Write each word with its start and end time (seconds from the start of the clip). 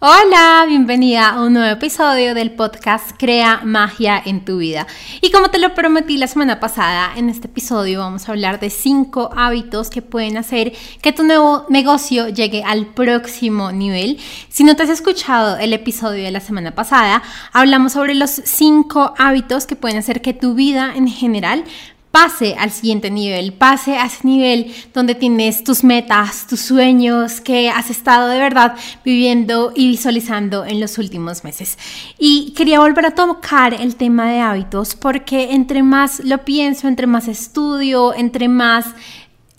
Hola, 0.00 0.64
bienvenida 0.68 1.30
a 1.30 1.42
un 1.42 1.54
nuevo 1.54 1.72
episodio 1.72 2.32
del 2.32 2.52
podcast 2.52 3.16
Crea 3.18 3.62
Magia 3.64 4.22
en 4.24 4.44
tu 4.44 4.58
vida. 4.58 4.86
Y 5.20 5.32
como 5.32 5.50
te 5.50 5.58
lo 5.58 5.74
prometí 5.74 6.18
la 6.18 6.28
semana 6.28 6.60
pasada, 6.60 7.10
en 7.16 7.28
este 7.28 7.48
episodio 7.48 7.98
vamos 7.98 8.28
a 8.28 8.30
hablar 8.30 8.60
de 8.60 8.70
cinco 8.70 9.30
hábitos 9.36 9.90
que 9.90 10.00
pueden 10.00 10.36
hacer 10.36 10.72
que 11.02 11.12
tu 11.12 11.24
nuevo 11.24 11.66
negocio 11.68 12.28
llegue 12.28 12.62
al 12.62 12.86
próximo 12.86 13.72
nivel. 13.72 14.20
Si 14.48 14.62
no 14.62 14.76
te 14.76 14.84
has 14.84 14.88
escuchado 14.88 15.58
el 15.58 15.72
episodio 15.72 16.22
de 16.22 16.30
la 16.30 16.38
semana 16.38 16.76
pasada, 16.76 17.20
hablamos 17.52 17.94
sobre 17.94 18.14
los 18.14 18.30
cinco 18.30 19.14
hábitos 19.18 19.66
que 19.66 19.74
pueden 19.74 19.98
hacer 19.98 20.22
que 20.22 20.32
tu 20.32 20.54
vida 20.54 20.92
en 20.94 21.08
general 21.08 21.64
pase 22.10 22.54
al 22.58 22.70
siguiente 22.70 23.10
nivel, 23.10 23.52
pase 23.52 23.96
a 23.96 24.06
ese 24.06 24.26
nivel 24.26 24.72
donde 24.94 25.14
tienes 25.14 25.62
tus 25.62 25.84
metas, 25.84 26.46
tus 26.46 26.60
sueños 26.60 27.40
que 27.40 27.70
has 27.70 27.90
estado 27.90 28.28
de 28.28 28.38
verdad 28.38 28.76
viviendo 29.04 29.72
y 29.74 29.88
visualizando 29.88 30.64
en 30.64 30.80
los 30.80 30.98
últimos 30.98 31.44
meses. 31.44 31.78
Y 32.18 32.52
quería 32.56 32.80
volver 32.80 33.06
a 33.06 33.14
tocar 33.14 33.74
el 33.74 33.96
tema 33.96 34.30
de 34.30 34.40
hábitos 34.40 34.94
porque 34.94 35.52
entre 35.52 35.82
más 35.82 36.20
lo 36.20 36.44
pienso, 36.44 36.88
entre 36.88 37.06
más 37.06 37.28
estudio, 37.28 38.14
entre 38.14 38.48
más 38.48 38.86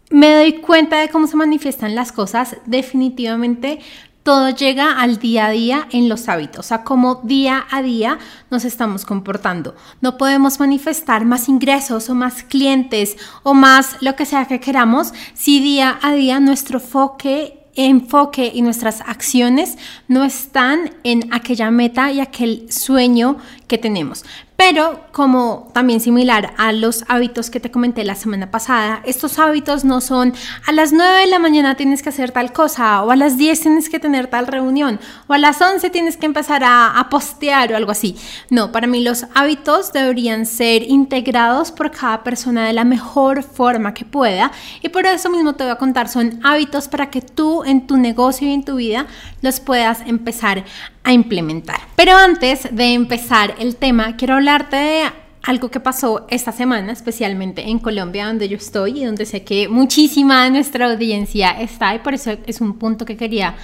me 0.10 0.34
doy 0.34 0.54
cuenta 0.54 1.00
de 1.00 1.10
cómo 1.10 1.28
se 1.28 1.36
manifiestan 1.36 1.94
las 1.94 2.12
cosas, 2.12 2.58
definitivamente 2.66 3.80
todo 4.24 4.50
llega 4.50 5.00
al 5.00 5.18
día 5.18 5.48
a 5.48 5.52
día 5.52 5.88
en 5.92 6.10
los 6.10 6.30
hábitos, 6.30 6.72
a 6.72 6.84
cómo 6.84 7.22
día 7.24 7.66
a 7.72 7.82
día 7.82 8.20
nos 8.52 8.66
estamos 8.66 9.06
comportando. 9.06 9.76
No 10.02 10.18
podemos 10.18 10.60
manifestar 10.60 11.26
más 11.26 11.50
ingresos 11.50 12.10
o 12.10 12.16
más 12.16 12.44
clientes 12.44 13.18
o 13.44 13.54
más 13.54 13.98
lo 14.02 14.16
que 14.16 14.26
sea 14.26 14.46
que 14.46 14.60
queramos 14.60 15.14
si 15.34 15.62
día 15.62 16.00
a 16.02 16.14
día 16.14 16.40
nuestro 16.40 16.80
enfoque 16.80 17.56
enfoque 17.76 18.52
y 18.54 18.62
nuestras 18.62 19.02
acciones 19.02 19.78
no 20.08 20.26
están 20.26 20.96
en 21.04 21.34
aquella 21.34 21.72
meta 21.72 22.12
y 22.12 22.20
aquel 22.20 22.72
sueño 22.72 23.38
que 23.68 23.78
tenemos. 23.78 24.26
Pero 24.60 25.00
como 25.14 25.70
también 25.74 26.02
similar 26.02 26.54
a 26.58 26.74
los 26.74 27.06
hábitos 27.08 27.50
que 27.50 27.62
te 27.62 27.72
comenté 27.72 28.04
la 28.04 28.16
semana 28.16 28.52
pasada, 28.52 29.02
estos 29.06 29.40
hábitos 29.40 29.86
no 29.86 30.02
son 30.02 30.34
a 30.68 30.74
las 30.74 30.92
9 30.92 31.22
de 31.22 31.28
la 31.28 31.40
mañana 31.40 31.76
tienes 31.76 32.04
que 32.04 32.10
hacer 32.10 32.32
tal 32.32 32.52
cosa, 32.52 33.02
o 33.04 33.12
a 33.12 33.16
las 33.16 33.38
10 33.38 33.62
tienes 33.62 33.88
que 33.88 34.00
tener 34.00 34.28
tal 34.28 34.48
reunión, 34.48 35.00
o 35.28 35.34
a 35.34 35.38
las 35.38 35.62
11 35.62 35.90
tienes 35.92 36.18
que 36.18 36.26
empezar 36.26 36.66
a, 36.66 37.00
a 37.00 37.08
postear 37.08 37.72
o 37.72 37.78
algo 37.78 37.92
así. 37.92 38.18
No, 38.50 38.74
para 38.74 38.86
mí 38.86 39.02
los 39.02 39.28
hábitos 39.34 39.94
deberían 39.94 40.46
ser 40.46 40.84
integrados 40.84 41.72
por 41.72 41.92
cada 41.92 42.26
persona 42.26 42.68
de 42.68 42.74
la 42.74 42.84
mejor 42.84 43.44
forma 43.44 43.94
que 43.94 44.04
pueda. 44.04 44.52
Y 44.82 44.90
por 44.90 45.06
eso 45.06 45.30
mismo 45.30 45.54
te 45.54 45.64
voy 45.64 45.72
a 45.72 45.78
contar, 45.78 46.10
son 46.10 46.42
hábitos 46.44 46.90
para 46.90 47.10
que 47.10 47.22
tú 47.22 47.64
en 47.64 47.88
tu 47.88 47.96
negocio 47.96 48.46
y 48.46 48.52
en 48.52 48.66
tu 48.66 48.76
vida 48.76 49.08
los 49.42 49.60
puedas 49.60 50.02
empezar 50.06 50.64
a 51.04 51.14
implementar. 51.14 51.80
Pero 51.96 52.16
antes 52.16 52.68
de 52.72 52.94
empezar 52.94 53.56
el 53.60 53.76
tema, 53.76 54.16
quiero 54.16 54.36
hablarte 54.36 54.76
de 54.76 55.04
algo 55.44 55.70
que 55.70 55.80
pasó 55.80 56.28
esta 56.30 56.52
semana, 56.52 56.92
especialmente 56.92 57.70
en 57.70 57.80
Colombia, 57.80 58.28
donde 58.28 58.50
yo 58.50 58.58
estoy 58.58 59.02
y 59.02 59.06
donde 59.06 59.26
sé 59.26 59.44
que 59.44 59.68
muchísima 59.68 60.44
de 60.44 60.52
nuestra 60.52 60.92
audiencia 60.92 61.52
está 61.52 61.96
y 61.96 62.00
por 62.00 62.14
eso 62.14 62.38
es 62.46 62.62
un 62.62 62.78
punto 62.78 63.06
que 63.06 63.16
quería 63.16 63.56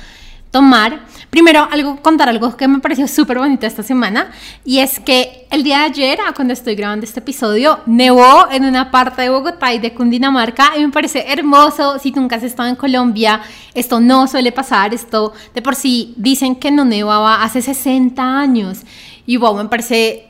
tomar. 0.52 1.02
Primero, 1.30 1.68
algo, 1.70 2.02
contar 2.02 2.30
algo 2.30 2.56
que 2.56 2.68
me 2.68 2.80
pareció 2.80 3.08
súper 3.08 3.40
bonito 3.40 3.66
esta 3.66 3.84
semana 3.84 4.32
y 4.64 4.80
es 4.80 5.00
que 5.00 5.48
el 5.52 5.64
día 5.64 5.80
de 5.80 5.84
ayer, 5.86 6.20
cuando 6.36 6.54
estoy 6.54 6.76
grabando 6.76 7.06
este 7.06 7.20
episodio, 7.20 7.80
nevó 7.86 8.48
en 8.52 8.66
una 8.66 8.90
parte 8.90 9.24
de 9.24 9.30
Bogotá 9.30 9.74
y 9.74 9.80
de 9.80 9.94
Cundinamarca 9.94 10.78
y 10.78 10.86
me 10.86 10.92
parece 10.92 11.26
hermoso. 11.28 12.00
Si 12.00 12.12
nunca 12.12 12.38
has 12.38 12.44
estado 12.44 12.70
en 12.70 12.76
Colombia, 12.76 13.42
esto 13.74 14.00
no 14.00 14.28
suele 14.28 14.52
pasar. 14.52 14.94
Esto 14.94 15.34
de 15.54 15.62
por 15.62 15.76
sí 15.76 16.14
dicen 16.18 16.56
que 16.56 16.72
no 16.72 16.86
nevaba 16.86 17.44
hace 17.44 17.62
60 17.62 18.22
años 18.22 18.84
y 19.26 19.38
wow, 19.38 19.56
me 19.56 19.66
parece 19.66 20.25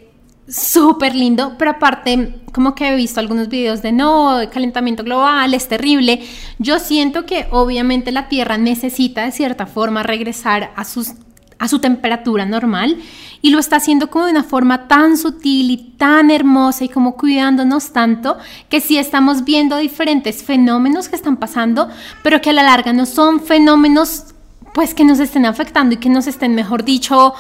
súper 0.48 1.16
lindo, 1.16 1.56
pero 1.58 1.72
aparte 1.72 2.40
como 2.54 2.76
que 2.76 2.90
he 2.90 2.96
visto 2.96 3.20
algunos 3.20 3.50
videos 3.50 3.82
de 3.82 3.92
no, 3.92 4.40
calentamiento 4.52 5.04
global 5.04 5.54
es 5.54 5.68
terrible, 5.68 6.22
yo 6.60 6.80
siento 6.80 7.26
que 7.26 7.48
obviamente 7.52 8.12
la 8.12 8.30
Tierra 8.30 8.58
necesita 8.58 9.24
de 9.24 9.32
cierta 9.32 9.66
forma 9.66 10.04
regresar 10.04 10.72
a, 10.76 10.86
sus, 10.86 11.14
a 11.58 11.68
su 11.68 11.80
temperatura 11.80 12.46
normal 12.46 12.98
y 13.42 13.50
lo 13.50 13.60
está 13.60 13.78
haciendo 13.78 14.10
como 14.10 14.26
de 14.26 14.32
una 14.32 14.44
forma 14.44 14.88
tan 14.88 15.18
sutil 15.18 15.72
y 15.72 15.78
tan 15.98 16.32
hermosa 16.32 16.86
y 16.86 16.90
como 16.90 17.16
cuidándonos 17.18 17.92
tanto 17.92 18.38
que 18.70 18.82
sí 18.82 18.98
estamos 18.98 19.44
viendo 19.44 19.78
diferentes 19.78 20.44
fenómenos 20.44 21.10
que 21.10 21.16
están 21.16 21.38
pasando, 21.38 21.90
pero 22.24 22.40
que 22.42 22.52
a 22.52 22.54
la 22.54 22.64
larga 22.64 22.94
no 22.94 23.06
son 23.06 23.42
fenómenos 23.42 24.28
pues 24.76 24.94
que 24.94 25.06
nos 25.06 25.20
estén 25.20 25.46
afectando 25.46 25.96
y 25.96 25.98
que 25.98 26.10
nos 26.10 26.28
estén, 26.28 26.54
mejor 26.54 26.84
dicho, 26.84 27.34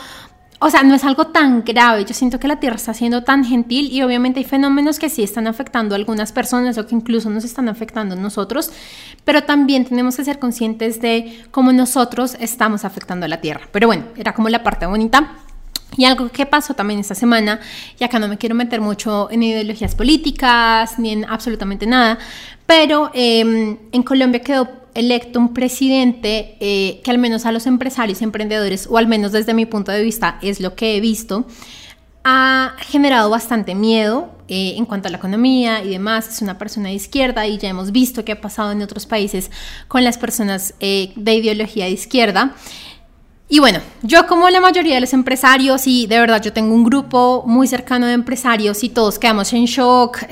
o 0.59 0.69
sea, 0.69 0.83
no 0.83 0.95
es 0.95 1.03
algo 1.03 1.27
tan 1.27 1.63
grave. 1.63 2.05
Yo 2.05 2.13
siento 2.13 2.39
que 2.39 2.47
la 2.47 2.59
Tierra 2.59 2.77
está 2.77 2.93
siendo 2.93 3.23
tan 3.23 3.43
gentil 3.43 3.91
y 3.91 4.01
obviamente 4.03 4.39
hay 4.39 4.45
fenómenos 4.45 4.99
que 4.99 5.09
sí 5.09 5.23
están 5.23 5.47
afectando 5.47 5.95
a 5.95 5.97
algunas 5.97 6.31
personas 6.31 6.77
o 6.77 6.87
que 6.87 6.95
incluso 6.95 7.29
nos 7.29 7.43
están 7.43 7.67
afectando 7.67 8.15
a 8.15 8.17
nosotros, 8.17 8.71
pero 9.25 9.43
también 9.43 9.85
tenemos 9.85 10.15
que 10.15 10.23
ser 10.23 10.39
conscientes 10.39 11.01
de 11.01 11.43
cómo 11.51 11.73
nosotros 11.73 12.37
estamos 12.39 12.85
afectando 12.85 13.25
a 13.25 13.29
la 13.29 13.41
Tierra. 13.41 13.67
Pero 13.71 13.87
bueno, 13.87 14.05
era 14.15 14.33
como 14.33 14.49
la 14.49 14.63
parte 14.63 14.85
bonita. 14.85 15.33
Y 15.97 16.03
algo 16.03 16.29
que 16.29 16.45
pasó 16.45 16.73
también 16.73 16.99
esta 16.99 17.15
semana, 17.15 17.61
y 17.97 18.03
acá 18.03 18.19
no 18.19 18.27
me 18.27 18.37
quiero 18.37 18.53
meter 18.53 18.81
mucho 18.81 19.29
en 19.31 19.43
ideologías 19.43 19.95
políticas 19.95 20.99
ni 20.99 21.11
en 21.11 21.25
absolutamente 21.25 21.85
nada, 21.85 22.17
pero 22.65 23.11
em, 23.13 23.77
en 23.93 24.03
Colombia 24.03 24.41
quedó 24.41 24.84
electo 24.95 25.39
un 25.39 25.53
presidente 25.53 26.57
eh, 26.59 27.01
que 27.03 27.11
al 27.11 27.19
menos 27.19 27.45
a 27.45 27.51
los 27.51 27.67
empresarios 27.67 28.21
y 28.21 28.23
emprendedores, 28.23 28.87
o 28.89 28.97
al 28.97 29.07
menos 29.07 29.31
desde 29.31 29.53
mi 29.53 29.65
punto 29.65 29.91
de 29.91 30.01
vista 30.01 30.39
es 30.41 30.59
lo 30.59 30.75
que 30.75 30.95
he 30.95 31.01
visto, 31.01 31.45
ha 32.23 32.73
generado 32.79 33.29
bastante 33.29 33.75
miedo 33.75 34.31
eh, 34.47 34.73
en 34.77 34.85
cuanto 34.85 35.09
a 35.09 35.11
la 35.11 35.17
economía 35.17 35.83
y 35.83 35.89
demás. 35.89 36.27
Es 36.27 36.41
una 36.41 36.57
persona 36.57 36.89
de 36.89 36.95
izquierda 36.95 37.45
y 37.45 37.59
ya 37.59 37.69
hemos 37.69 37.91
visto 37.91 38.25
qué 38.25 38.31
ha 38.31 38.41
pasado 38.41 38.71
en 38.71 38.81
otros 38.81 39.05
países 39.05 39.51
con 39.87 40.03
las 40.03 40.17
personas 40.17 40.73
eh, 40.79 41.13
de 41.15 41.35
ideología 41.35 41.85
de 41.85 41.91
izquierda. 41.91 42.55
Y 43.47 43.59
bueno, 43.59 43.79
yo 44.01 44.25
como 44.25 44.49
la 44.49 44.59
mayoría 44.59 44.95
de 44.95 45.01
los 45.01 45.13
empresarios 45.13 45.85
y 45.85 46.07
de 46.07 46.19
verdad 46.19 46.41
yo 46.41 46.51
tengo 46.51 46.73
un 46.73 46.83
grupo 46.83 47.43
muy 47.45 47.67
cercano 47.67 48.07
de 48.07 48.13
empresarios 48.13 48.83
y 48.83 48.89
todos 48.89 49.19
quedamos 49.19 49.53
en 49.53 49.65
shock 49.65 50.23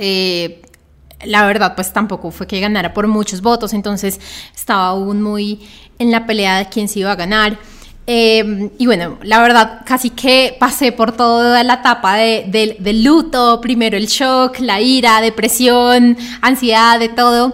la 1.25 1.45
verdad 1.45 1.75
pues 1.75 1.93
tampoco 1.93 2.31
fue 2.31 2.47
que 2.47 2.59
ganara 2.59 2.93
por 2.93 3.07
muchos 3.07 3.41
votos, 3.41 3.73
entonces 3.73 4.19
estaba 4.55 4.87
aún 4.87 5.21
muy 5.21 5.59
en 5.99 6.11
la 6.11 6.25
pelea 6.25 6.59
de 6.59 6.69
quién 6.69 6.87
se 6.87 6.99
iba 6.99 7.11
a 7.11 7.15
ganar. 7.15 7.57
Em, 8.05 8.69
y 8.77 8.85
bueno, 8.85 9.17
la 9.23 9.41
verdad 9.41 9.81
casi 9.85 10.09
que 10.09 10.57
pasé 10.59 10.91
por 10.91 11.13
toda 11.15 11.63
la 11.63 11.75
etapa 11.75 12.15
de, 12.17 12.75
del 12.79 13.03
luto, 13.03 13.61
primero 13.61 13.95
el 13.95 14.07
shock, 14.07 14.59
la 14.59 14.81
ira, 14.81 15.21
depresión, 15.21 16.17
ansiedad, 16.41 16.99
de 16.99 17.09
todo. 17.09 17.53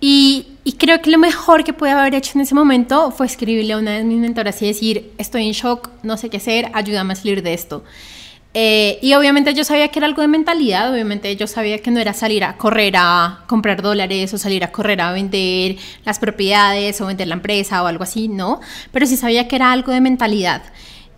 Y, 0.00 0.48
y, 0.62 0.72
creo 0.74 1.00
que 1.00 1.10
lo 1.10 1.18
mejor 1.18 1.64
que 1.64 1.72
pude 1.72 1.90
haber 1.90 2.14
hecho 2.14 2.32
en 2.34 2.42
ese 2.42 2.54
momento 2.54 3.10
fue 3.10 3.26
escribirle 3.26 3.72
a 3.72 3.78
una 3.78 3.92
de 3.92 4.04
mis 4.04 4.18
mentoras 4.18 4.60
y 4.62 4.66
decir, 4.66 5.10
estoy 5.18 5.46
en 5.46 5.52
shock, 5.52 5.90
no 6.02 6.16
sé 6.16 6.28
qué 6.28 6.36
hacer, 6.36 6.70
ayúdame 6.74 7.14
a 7.14 7.16
salir 7.16 7.42
de 7.42 7.54
esto. 7.54 7.82
Eh, 8.54 8.98
y 9.02 9.12
obviamente 9.14 9.52
yo 9.52 9.62
sabía 9.62 9.88
que 9.88 9.98
era 9.98 10.06
algo 10.06 10.22
de 10.22 10.28
mentalidad, 10.28 10.90
obviamente 10.90 11.36
yo 11.36 11.46
sabía 11.46 11.78
que 11.80 11.90
no 11.90 12.00
era 12.00 12.14
salir 12.14 12.44
a 12.44 12.56
correr 12.56 12.94
a 12.96 13.44
comprar 13.46 13.82
dólares 13.82 14.32
o 14.32 14.38
salir 14.38 14.64
a 14.64 14.72
correr 14.72 15.00
a 15.02 15.12
vender 15.12 15.76
las 16.04 16.18
propiedades 16.18 16.98
o 17.00 17.06
vender 17.06 17.28
la 17.28 17.34
empresa 17.34 17.82
o 17.82 17.86
algo 17.86 18.04
así, 18.04 18.26
no, 18.26 18.60
pero 18.90 19.06
sí 19.06 19.16
sabía 19.16 19.46
que 19.48 19.56
era 19.56 19.70
algo 19.70 19.92
de 19.92 20.00
mentalidad. 20.00 20.62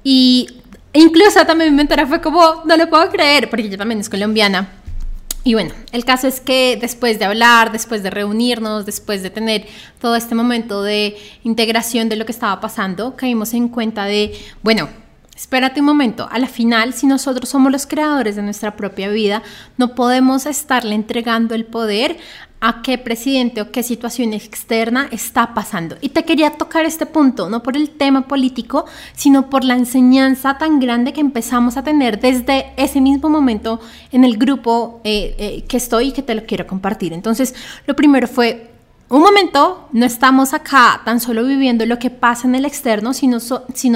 Y 0.03 0.49
incluso 0.93 1.47
también 1.47 1.71
mi 1.71 1.77
mentora 1.77 2.07
fue 2.07 2.21
como, 2.21 2.63
no 2.65 2.77
lo 2.77 2.91
puedo 2.91 3.09
creer, 3.11 3.49
porque 3.49 3.67
ella 3.67 3.79
también 3.79 4.01
es 4.01 4.09
colombiana. 4.09 4.69
Y 5.43 5.55
bueno, 5.55 5.73
el 5.93 6.05
caso 6.05 6.27
es 6.27 6.41
que 6.41 6.77
después 6.79 7.19
de 7.19 7.25
hablar, 7.25 7.73
después 7.73 8.03
de 8.03 8.11
reunirnos, 8.11 8.85
después 8.85 9.23
de 9.23 9.31
tener 9.31 9.67
todo 9.99 10.17
este 10.17 10.35
momento 10.35 10.83
de 10.83 11.17
integración 11.45 12.11
de 12.11 12.17
lo 12.17 12.27
que 12.27 12.33
estaba 12.33 12.61
pasando, 12.61 13.17
caímos 13.17 13.55
en 13.55 13.69
cuenta 13.69 14.05
de, 14.05 14.39
bueno, 14.63 14.89
Espérate 15.41 15.81
un 15.81 15.87
momento, 15.87 16.29
a 16.31 16.39
la 16.39 16.49
final, 16.49 16.93
si 16.93 17.07
nosotros 17.07 17.49
somos 17.49 17.73
los 17.73 17.87
creadores 17.87 18.37
de 18.37 18.43
nuestra 18.43 18.77
propia 18.77 19.09
vida, 19.09 19.43
no 19.79 19.95
podemos 19.95 20.45
estarle 20.45 20.95
entregando 20.95 21.55
el 21.55 21.65
poder 21.65 22.19
a 22.61 22.83
qué 22.83 22.99
presidente 22.99 23.63
o 23.63 23.73
qué 23.73 23.83
situación 23.83 24.35
externa 24.35 25.09
está 25.11 25.55
pasando. 25.55 25.97
Y 26.03 26.11
te 26.11 26.27
quería 26.27 26.51
tocar 26.51 26.85
este 26.85 27.07
punto, 27.07 27.49
no 27.49 27.63
por 27.63 27.75
el 27.75 27.89
tema 27.89 28.29
político, 28.29 28.85
sino 29.15 29.49
por 29.49 29.65
la 29.65 29.77
enseñanza 29.77 30.59
tan 30.59 30.79
grande 30.79 31.15
que 31.15 31.23
empezamos 31.23 31.79
a 31.79 31.85
tener 31.85 32.21
desde 32.21 32.75
ese 32.77 33.01
mismo 33.01 33.31
momento 33.31 33.81
en 34.13 34.25
el 34.25 34.37
grupo 34.37 35.01
eh, 35.05 35.35
eh, 35.39 35.65
que 35.67 35.79
estoy 35.79 36.09
y 36.09 36.13
que 36.13 36.23
te 36.23 36.35
lo 36.35 36.45
quiero 36.45 36.67
compartir. 36.67 37.15
Entonces, 37.15 37.55
lo 37.87 37.97
primero 37.97 38.29
fue 38.29 38.70
un 39.11 39.23
momento, 39.23 39.89
no 39.91 40.07
estamos 40.07 40.55
acá 40.55 41.03
tan 41.05 41.19
solo 41.19 41.45
viviendo 41.45 41.85
lo 41.85 41.99
que 41.99 42.11
pasa 42.11 42.47
en 42.47 42.55
el 42.55 42.65
externo, 42.65 43.13
sino, 43.13 43.41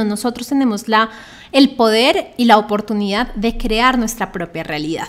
nosotros 0.04 0.48
tenemos 0.48 0.88
la, 0.88 1.08
el 1.52 1.76
poder 1.76 2.34
y 2.36 2.46
la 2.46 2.58
oportunidad 2.58 3.32
de 3.34 3.56
crear 3.56 3.96
nuestra 3.96 4.32
propia 4.32 4.64
realidad. 4.64 5.08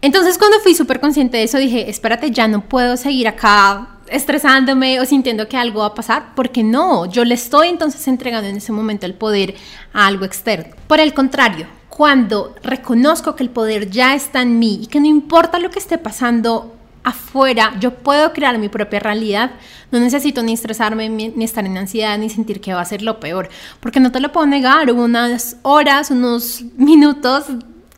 Entonces 0.00 0.38
cuando 0.38 0.60
fui 0.60 0.76
súper 0.76 1.00
consciente 1.00 1.38
de 1.38 1.42
eso 1.42 1.58
dije, 1.58 1.90
espérate, 1.90 2.30
ya 2.30 2.46
no 2.46 2.68
puedo 2.68 2.96
seguir 2.96 3.26
acá 3.26 3.98
estresándome 4.08 5.00
o 5.00 5.04
sintiendo 5.04 5.48
que 5.48 5.56
algo 5.56 5.80
va 5.80 5.86
a 5.86 5.94
pasar, 5.94 6.34
porque 6.36 6.62
no, 6.62 7.06
yo 7.06 7.24
le 7.24 7.34
estoy 7.34 7.66
entonces 7.66 8.06
entregando 8.06 8.48
en 8.48 8.58
ese 8.58 8.70
momento 8.70 9.06
el 9.06 9.14
poder 9.14 9.56
a 9.92 10.06
algo 10.06 10.24
externo. 10.24 10.76
Por 10.86 11.00
el 11.00 11.14
contrario, 11.14 11.66
cuando 11.88 12.54
reconozco 12.62 13.34
que 13.34 13.42
el 13.42 13.50
poder 13.50 13.90
ya 13.90 14.14
está 14.14 14.42
en 14.42 14.60
mí 14.60 14.80
y 14.82 14.86
que 14.86 15.00
no 15.00 15.06
importa 15.06 15.58
lo 15.58 15.72
que 15.72 15.80
esté 15.80 15.98
pasando 15.98 16.75
afuera, 17.06 17.72
yo 17.78 17.94
puedo 17.94 18.32
crear 18.32 18.58
mi 18.58 18.68
propia 18.68 18.98
realidad, 18.98 19.52
no 19.92 20.00
necesito 20.00 20.42
ni 20.42 20.52
estresarme, 20.52 21.08
ni 21.08 21.44
estar 21.44 21.64
en 21.64 21.78
ansiedad, 21.78 22.18
ni 22.18 22.28
sentir 22.28 22.60
que 22.60 22.74
va 22.74 22.80
a 22.80 22.84
ser 22.84 23.00
lo 23.02 23.20
peor, 23.20 23.48
porque 23.78 24.00
no 24.00 24.10
te 24.10 24.18
lo 24.18 24.32
puedo 24.32 24.46
negar, 24.46 24.90
hubo 24.90 25.04
unas 25.04 25.56
horas, 25.62 26.10
unos 26.10 26.64
minutos 26.76 27.44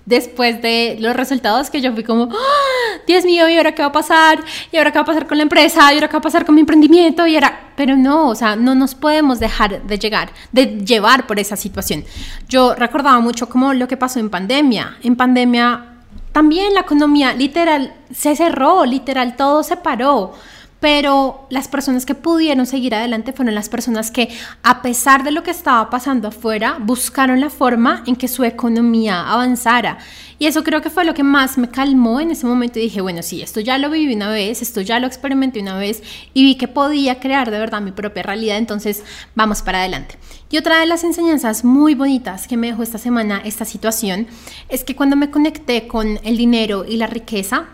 después 0.08 0.60
de 0.60 0.96
los 1.00 1.16
resultados 1.16 1.70
que 1.70 1.80
yo 1.80 1.92
fui 1.94 2.04
como, 2.04 2.24
¡Ah! 2.24 3.00
Dios 3.06 3.24
mío, 3.24 3.48
¿y 3.48 3.56
ahora 3.56 3.74
qué 3.74 3.82
va 3.82 3.88
a 3.88 3.92
pasar? 3.92 4.40
¿Y 4.72 4.76
ahora 4.76 4.90
qué 4.90 4.98
va 4.98 5.02
a 5.02 5.06
pasar 5.06 5.26
con 5.26 5.38
la 5.38 5.42
empresa? 5.42 5.90
¿Y 5.92 5.94
ahora 5.94 6.08
qué 6.08 6.14
va 6.14 6.18
a 6.18 6.22
pasar 6.22 6.44
con 6.44 6.54
mi 6.54 6.60
emprendimiento? 6.60 7.26
Y 7.26 7.34
ahora, 7.34 7.72
pero 7.76 7.96
no, 7.96 8.28
o 8.28 8.34
sea, 8.34 8.56
no 8.56 8.74
nos 8.74 8.94
podemos 8.94 9.38
dejar 9.38 9.82
de 9.86 9.98
llegar, 9.98 10.30
de 10.52 10.80
llevar 10.84 11.26
por 11.26 11.38
esa 11.38 11.56
situación. 11.56 12.04
Yo 12.48 12.74
recordaba 12.74 13.20
mucho 13.20 13.48
como 13.48 13.72
lo 13.72 13.88
que 13.88 13.96
pasó 13.96 14.18
en 14.18 14.30
pandemia. 14.30 14.98
En 15.02 15.16
pandemia 15.16 15.97
también 16.38 16.72
la 16.72 16.82
economía 16.82 17.34
literal 17.34 17.92
se 18.14 18.36
cerró, 18.36 18.84
literal 18.84 19.34
todo 19.34 19.64
se 19.64 19.76
paró 19.76 20.34
pero 20.80 21.46
las 21.50 21.68
personas 21.68 22.06
que 22.06 22.14
pudieron 22.14 22.66
seguir 22.66 22.94
adelante 22.94 23.32
fueron 23.32 23.54
las 23.54 23.68
personas 23.68 24.10
que, 24.10 24.28
a 24.62 24.82
pesar 24.82 25.24
de 25.24 25.32
lo 25.32 25.42
que 25.42 25.50
estaba 25.50 25.90
pasando 25.90 26.28
afuera, 26.28 26.78
buscaron 26.80 27.40
la 27.40 27.50
forma 27.50 28.04
en 28.06 28.16
que 28.16 28.28
su 28.28 28.44
economía 28.44 29.28
avanzara. 29.28 29.98
Y 30.38 30.46
eso 30.46 30.62
creo 30.62 30.80
que 30.80 30.90
fue 30.90 31.04
lo 31.04 31.14
que 31.14 31.24
más 31.24 31.58
me 31.58 31.68
calmó 31.68 32.20
en 32.20 32.30
ese 32.30 32.46
momento 32.46 32.78
y 32.78 32.82
dije, 32.82 33.00
bueno, 33.00 33.22
sí, 33.22 33.42
esto 33.42 33.58
ya 33.58 33.76
lo 33.76 33.90
viví 33.90 34.14
una 34.14 34.30
vez, 34.30 34.62
esto 34.62 34.80
ya 34.80 35.00
lo 35.00 35.08
experimenté 35.08 35.60
una 35.60 35.76
vez 35.76 36.02
y 36.32 36.44
vi 36.44 36.54
que 36.54 36.68
podía 36.68 37.18
crear 37.18 37.50
de 37.50 37.58
verdad 37.58 37.80
mi 37.80 37.90
propia 37.90 38.22
realidad, 38.22 38.56
entonces 38.56 39.02
vamos 39.34 39.62
para 39.62 39.80
adelante. 39.80 40.16
Y 40.50 40.58
otra 40.58 40.78
de 40.78 40.86
las 40.86 41.02
enseñanzas 41.02 41.64
muy 41.64 41.94
bonitas 41.94 42.46
que 42.46 42.56
me 42.56 42.68
dejó 42.68 42.84
esta 42.84 42.98
semana 42.98 43.42
esta 43.44 43.64
situación 43.64 44.28
es 44.68 44.84
que 44.84 44.94
cuando 44.94 45.16
me 45.16 45.30
conecté 45.30 45.88
con 45.88 46.20
el 46.22 46.36
dinero 46.36 46.84
y 46.88 46.96
la 46.96 47.08
riqueza, 47.08 47.66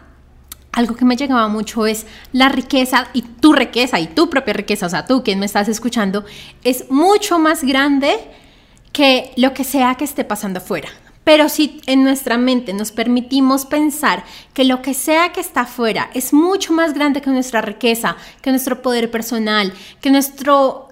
algo 0.75 0.97
que 0.97 1.05
me 1.05 1.17
llegaba 1.17 1.49
mucho 1.49 1.87
es 1.87 2.07
la 2.33 2.49
riqueza 2.49 3.09
y 3.13 3.23
tu 3.23 3.53
riqueza 3.53 4.01
y 4.01 4.09
tu 4.09 4.29
propia 4.29 4.55
riqueza, 4.55 4.87
o 4.87 4.89
sea, 4.91 5.07
tú 5.07 5.23
quien 5.23 5.39
me 5.39 5.47
estás 5.47 5.69
escuchando, 5.69 6.25
es 6.65 6.91
mucho 6.91 7.39
más 7.39 7.63
grande 7.63 8.13
que 8.93 9.33
lo 9.37 9.55
que 9.55 9.65
sea 9.65 9.95
que 9.95 10.05
esté 10.05 10.25
pasando 10.25 10.59
afuera. 10.59 10.89
Pero 11.23 11.49
si 11.49 11.81
en 11.87 12.05
nuestra 12.05 12.37
mente 12.37 12.75
nos 12.75 12.93
permitimos 12.93 13.65
pensar 13.65 14.25
que 14.53 14.65
lo 14.65 14.83
que 14.83 14.93
sea 14.93 15.33
que 15.33 15.41
está 15.41 15.63
afuera 15.63 16.11
es 16.13 16.35
mucho 16.35 16.73
más 16.73 16.93
grande 16.93 17.23
que 17.23 17.31
nuestra 17.31 17.63
riqueza, 17.63 18.17
que 18.43 18.51
nuestro 18.51 18.83
poder 18.83 19.11
personal, 19.11 19.73
que 20.03 20.11
nuestro, 20.11 20.89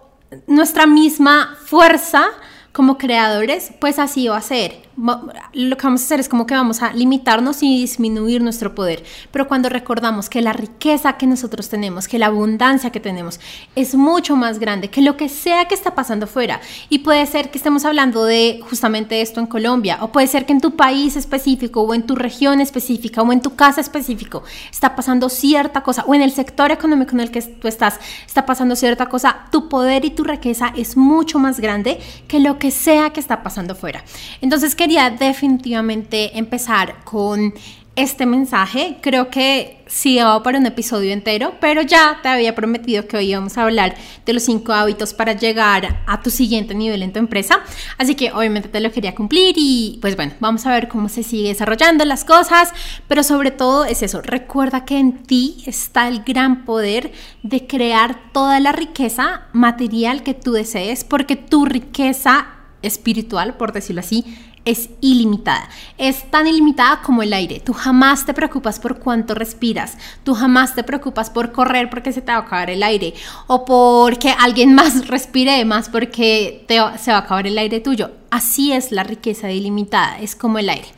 nuestra 0.47 0.87
misma 0.87 1.57
fuerza 1.67 2.29
como 2.73 2.97
creadores, 2.97 3.73
pues 3.79 3.99
así 3.99 4.29
va 4.29 4.39
a 4.39 4.43
ser 4.43 4.81
lo 4.97 5.77
que 5.77 5.87
vamos 5.87 6.03
a 6.03 6.05
hacer 6.05 6.21
es 6.21 6.29
como 6.29 6.47
que 6.47 6.55
vamos 6.55 6.83
a 6.83 6.93
limitarnos 6.93 7.63
y 7.63 7.81
disminuir 7.81 8.43
nuestro 8.43 8.75
poder. 8.75 9.05
Pero 9.31 9.49
cuando 9.49 9.69
recordamos 9.69 10.29
que 10.29 10.43
la 10.43 10.53
riqueza 10.53 11.15
que 11.15 11.27
nosotros 11.27 11.69
tenemos, 11.69 12.09
que 12.09 12.19
la 12.19 12.27
abundancia 12.27 12.91
que 12.91 13.01
tenemos 13.01 13.41
es 13.75 13.95
mucho 13.95 14.37
más 14.37 14.59
grande 14.59 14.91
que 14.91 15.01
lo 15.01 15.17
que 15.17 15.29
sea 15.29 15.67
que 15.67 15.75
está 15.75 15.95
pasando 15.95 16.27
fuera. 16.27 16.61
Y 16.89 17.01
puede 17.01 17.25
ser 17.27 17.51
que 17.51 17.59
estemos 17.59 17.85
hablando 17.85 18.25
de 18.25 18.61
justamente 18.69 19.21
esto 19.23 19.41
en 19.41 19.47
Colombia, 19.47 19.99
o 20.01 20.13
puede 20.13 20.27
ser 20.27 20.47
que 20.47 20.53
en 20.53 20.61
tu 20.61 20.77
país 20.77 21.17
específico, 21.17 21.83
o 21.83 21.95
en 21.95 22.05
tu 22.05 22.15
región 22.15 22.61
específica, 22.61 23.23
o 23.23 23.33
en 23.33 23.41
tu 23.41 23.55
casa 23.55 23.81
específico, 23.81 24.43
está 24.71 24.95
pasando 24.95 25.29
cierta 25.29 25.83
cosa, 25.83 26.05
o 26.07 26.15
en 26.15 26.23
el 26.23 26.33
sector 26.33 26.71
económico 26.71 27.13
en 27.13 27.21
el 27.21 27.31
que 27.31 27.43
tú 27.43 27.69
estás, 27.69 27.99
está 28.27 28.47
pasando 28.47 28.77
cierta 28.77 29.07
cosa. 29.07 29.47
Tu 29.51 29.69
poder 29.69 30.05
y 30.05 30.11
tu 30.11 30.25
riqueza 30.25 30.73
es 30.77 30.97
mucho 30.97 31.39
más 31.39 31.61
grande 31.61 32.01
que 32.29 32.41
lo 32.41 32.59
que 32.59 32.71
sea 32.71 33.11
que 33.11 33.21
está 33.21 33.43
pasando 33.43 33.75
fuera. 33.75 34.05
Entonces, 34.41 34.75
quería 34.83 35.11
definitivamente 35.11 36.37
empezar 36.37 37.05
con 37.05 37.55
este 37.95 38.27
mensaje. 38.27 38.97
Creo 39.01 39.31
que 39.31 39.85
sí 39.87 40.17
va 40.17 40.43
para 40.43 40.59
un 40.59 40.67
episodio 40.67 41.13
entero, 41.13 41.55
pero 41.61 41.83
ya 41.83 42.19
te 42.21 42.29
había 42.29 42.57
prometido 42.57 43.07
que 43.07 43.17
hoy 43.17 43.31
íbamos 43.31 43.57
a 43.57 43.63
hablar 43.63 43.95
de 44.27 44.33
los 44.33 44.43
cinco 44.43 44.73
hábitos 44.73 45.15
para 45.15 45.35
llegar 45.35 46.03
a 46.05 46.21
tu 46.21 46.31
siguiente 46.31 46.75
nivel 46.75 47.05
en 47.05 47.13
tu 47.13 47.21
empresa. 47.21 47.61
Así 47.97 48.17
que 48.17 48.33
obviamente 48.33 48.69
te 48.69 48.81
lo 48.81 48.91
quería 48.91 49.15
cumplir 49.15 49.55
y 49.57 50.01
pues 50.03 50.17
bueno, 50.17 50.33
vamos 50.41 50.67
a 50.67 50.73
ver 50.73 50.89
cómo 50.89 51.09
se 51.09 51.23
sigue 51.23 51.51
desarrollando 51.51 52.05
las 52.05 52.25
cosas, 52.25 52.73
pero 53.07 53.23
sobre 53.23 53.53
todo 53.53 53.85
es 53.85 54.03
eso, 54.03 54.21
recuerda 54.21 54.85
que 54.85 54.99
en 54.99 55.23
ti 55.23 55.63
está 55.65 56.09
el 56.09 56.25
gran 56.25 56.65
poder 56.65 57.13
de 57.45 57.69
crear 57.69 58.33
toda 58.33 58.59
la 58.59 58.73
riqueza 58.73 59.43
material 59.53 60.25
que 60.25 60.35
tú 60.35 60.51
desees, 60.51 61.05
porque 61.05 61.37
tu 61.37 61.67
riqueza 61.67 62.49
espiritual, 62.83 63.55
por 63.57 63.73
decirlo 63.73 64.01
así, 64.01 64.25
es 64.65 64.91
ilimitada. 65.01 65.69
Es 65.99 66.31
tan 66.31 66.47
ilimitada 66.47 67.03
como 67.03 67.23
el 67.23 67.33
aire. 67.33 67.61
Tú 67.61 67.73
jamás 67.73 68.25
te 68.25 68.35
preocupas 68.35 68.79
por 68.79 68.99
cuánto 68.99 69.35
respiras. 69.35 69.99
Tú 70.25 70.35
jamás 70.35 70.75
te 70.75 70.85
preocupas 70.85 71.31
por 71.31 71.53
correr 71.53 71.91
porque 71.91 72.13
se 72.13 72.23
te 72.23 72.33
va 72.33 72.39
a 72.39 72.41
acabar 72.43 72.71
el 72.71 72.83
aire. 72.83 73.15
O 73.47 73.65
porque 73.65 74.35
alguien 74.39 74.75
más 74.75 75.09
respire 75.09 75.65
más 75.65 75.89
porque 75.89 76.65
se 76.69 77.13
va 77.13 77.19
a 77.19 77.21
acabar 77.21 77.47
el 77.47 77.59
aire 77.59 77.81
tuyo. 77.81 78.11
Así 78.31 78.73
es 78.73 78.93
la 78.93 79.05
riqueza 79.05 79.51
ilimitada. 79.51 80.19
Es 80.19 80.37
como 80.37 80.59
el 80.59 80.69
aire. 80.69 80.89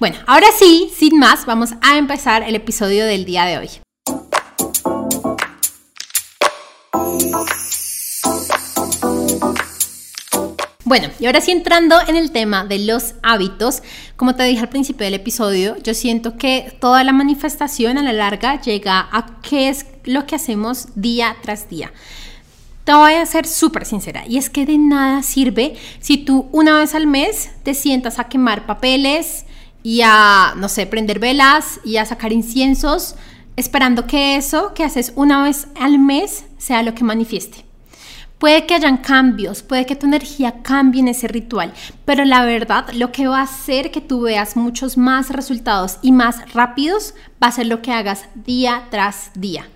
Bueno, 0.00 0.16
ahora 0.26 0.48
sí, 0.58 0.90
sin 0.96 1.18
más, 1.18 1.46
vamos 1.46 1.70
a 1.80 1.96
empezar 1.96 2.42
el 2.42 2.56
episodio 2.56 3.06
del 3.06 3.24
día 3.24 3.44
de 3.44 3.58
hoy. 3.58 3.70
Bueno, 10.94 11.08
y 11.18 11.26
ahora 11.26 11.40
sí 11.40 11.50
entrando 11.50 11.96
en 12.06 12.14
el 12.14 12.30
tema 12.30 12.64
de 12.64 12.78
los 12.78 13.16
hábitos, 13.24 13.82
como 14.14 14.36
te 14.36 14.44
dije 14.44 14.60
al 14.60 14.68
principio 14.68 15.04
del 15.04 15.14
episodio, 15.14 15.76
yo 15.82 15.92
siento 15.92 16.38
que 16.38 16.72
toda 16.80 17.02
la 17.02 17.10
manifestación 17.10 17.98
a 17.98 18.04
la 18.04 18.12
larga 18.12 18.60
llega 18.60 19.08
a 19.10 19.40
qué 19.42 19.70
es 19.70 19.86
lo 20.04 20.24
que 20.24 20.36
hacemos 20.36 20.86
día 20.94 21.34
tras 21.42 21.68
día. 21.68 21.92
Te 22.84 22.94
voy 22.94 23.14
a 23.14 23.26
ser 23.26 23.48
súper 23.48 23.86
sincera, 23.86 24.22
y 24.28 24.38
es 24.38 24.50
que 24.50 24.66
de 24.66 24.78
nada 24.78 25.24
sirve 25.24 25.74
si 25.98 26.16
tú 26.16 26.48
una 26.52 26.78
vez 26.78 26.94
al 26.94 27.08
mes 27.08 27.50
te 27.64 27.74
sientas 27.74 28.20
a 28.20 28.28
quemar 28.28 28.64
papeles 28.64 29.46
y 29.82 30.02
a, 30.04 30.54
no 30.56 30.68
sé, 30.68 30.86
prender 30.86 31.18
velas 31.18 31.80
y 31.84 31.96
a 31.96 32.06
sacar 32.06 32.32
inciensos, 32.32 33.16
esperando 33.56 34.06
que 34.06 34.36
eso 34.36 34.74
que 34.74 34.84
haces 34.84 35.12
una 35.16 35.42
vez 35.42 35.66
al 35.74 35.98
mes 35.98 36.44
sea 36.56 36.84
lo 36.84 36.94
que 36.94 37.02
manifieste. 37.02 37.63
Puede 38.38 38.66
que 38.66 38.74
hayan 38.74 38.98
cambios, 38.98 39.62
puede 39.62 39.86
que 39.86 39.96
tu 39.96 40.06
energía 40.06 40.62
cambie 40.62 41.00
en 41.00 41.08
ese 41.08 41.28
ritual, 41.28 41.72
pero 42.04 42.24
la 42.24 42.44
verdad 42.44 42.90
lo 42.92 43.12
que 43.12 43.28
va 43.28 43.38
a 43.38 43.44
hacer 43.44 43.90
que 43.90 44.00
tú 44.00 44.22
veas 44.22 44.56
muchos 44.56 44.98
más 44.98 45.30
resultados 45.30 45.98
y 46.02 46.12
más 46.12 46.52
rápidos 46.52 47.14
va 47.42 47.46
a 47.46 47.52
ser 47.52 47.66
lo 47.66 47.80
que 47.80 47.92
hagas 47.92 48.26
día 48.34 48.84
tras 48.90 49.30
día. 49.34 49.66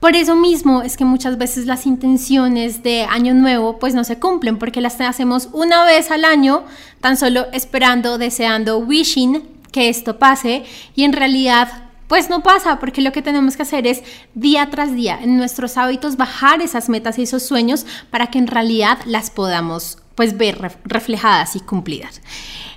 Por 0.00 0.14
eso 0.14 0.36
mismo 0.36 0.82
es 0.82 0.96
que 0.96 1.04
muchas 1.04 1.38
veces 1.38 1.66
las 1.66 1.84
intenciones 1.84 2.84
de 2.84 3.02
año 3.02 3.34
nuevo 3.34 3.78
pues 3.78 3.94
no 3.94 4.04
se 4.04 4.18
cumplen 4.18 4.56
porque 4.56 4.80
las 4.80 5.00
hacemos 5.00 5.48
una 5.52 5.84
vez 5.84 6.10
al 6.10 6.24
año, 6.24 6.62
tan 7.00 7.16
solo 7.16 7.46
esperando, 7.52 8.16
deseando, 8.16 8.78
wishing 8.78 9.42
que 9.72 9.88
esto 9.88 10.18
pase 10.18 10.64
y 10.94 11.02
en 11.02 11.12
realidad 11.12 11.87
pues 12.08 12.30
no 12.30 12.42
pasa, 12.42 12.80
porque 12.80 13.02
lo 13.02 13.12
que 13.12 13.22
tenemos 13.22 13.56
que 13.56 13.62
hacer 13.62 13.86
es 13.86 14.02
día 14.34 14.68
tras 14.70 14.94
día 14.94 15.18
en 15.22 15.36
nuestros 15.36 15.76
hábitos 15.76 16.16
bajar 16.16 16.62
esas 16.62 16.88
metas 16.88 17.18
y 17.18 17.22
esos 17.22 17.44
sueños 17.44 17.86
para 18.10 18.28
que 18.28 18.38
en 18.38 18.46
realidad 18.46 18.98
las 19.04 19.30
podamos 19.30 19.98
pues 20.14 20.36
ver 20.36 20.58
reflejadas 20.84 21.54
y 21.54 21.60
cumplidas. 21.60 22.20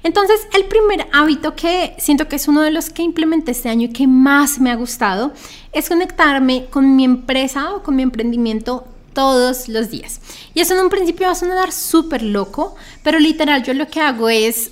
Entonces, 0.04 0.48
el 0.54 0.66
primer 0.66 1.08
hábito 1.12 1.56
que 1.56 1.96
siento 1.98 2.28
que 2.28 2.36
es 2.36 2.48
uno 2.48 2.62
de 2.62 2.70
los 2.70 2.92
que 2.92 3.02
implementé 3.02 3.52
este 3.52 3.70
año 3.70 3.86
y 3.88 3.94
que 3.94 4.06
más 4.06 4.60
me 4.60 4.70
ha 4.70 4.76
gustado 4.76 5.34
es 5.74 5.90
conectarme 5.90 6.66
con 6.66 6.96
mi 6.96 7.04
empresa 7.04 7.74
o 7.74 7.82
con 7.82 7.96
mi 7.96 8.04
emprendimiento 8.04 8.86
todos 9.14 9.70
los 9.70 9.90
días. 9.90 10.22
Y 10.54 10.60
eso 10.60 10.76
en 10.76 10.82
un 10.82 10.90
principio 10.90 11.28
va 11.28 11.32
a 11.34 11.36
sonar 11.36 11.72
súper 11.72 12.22
loco, 12.22 12.76
pero 13.02 13.18
literal 13.18 13.64
yo 13.64 13.74
lo 13.74 13.88
que 13.88 14.02
hago 14.02 14.30
es 14.30 14.72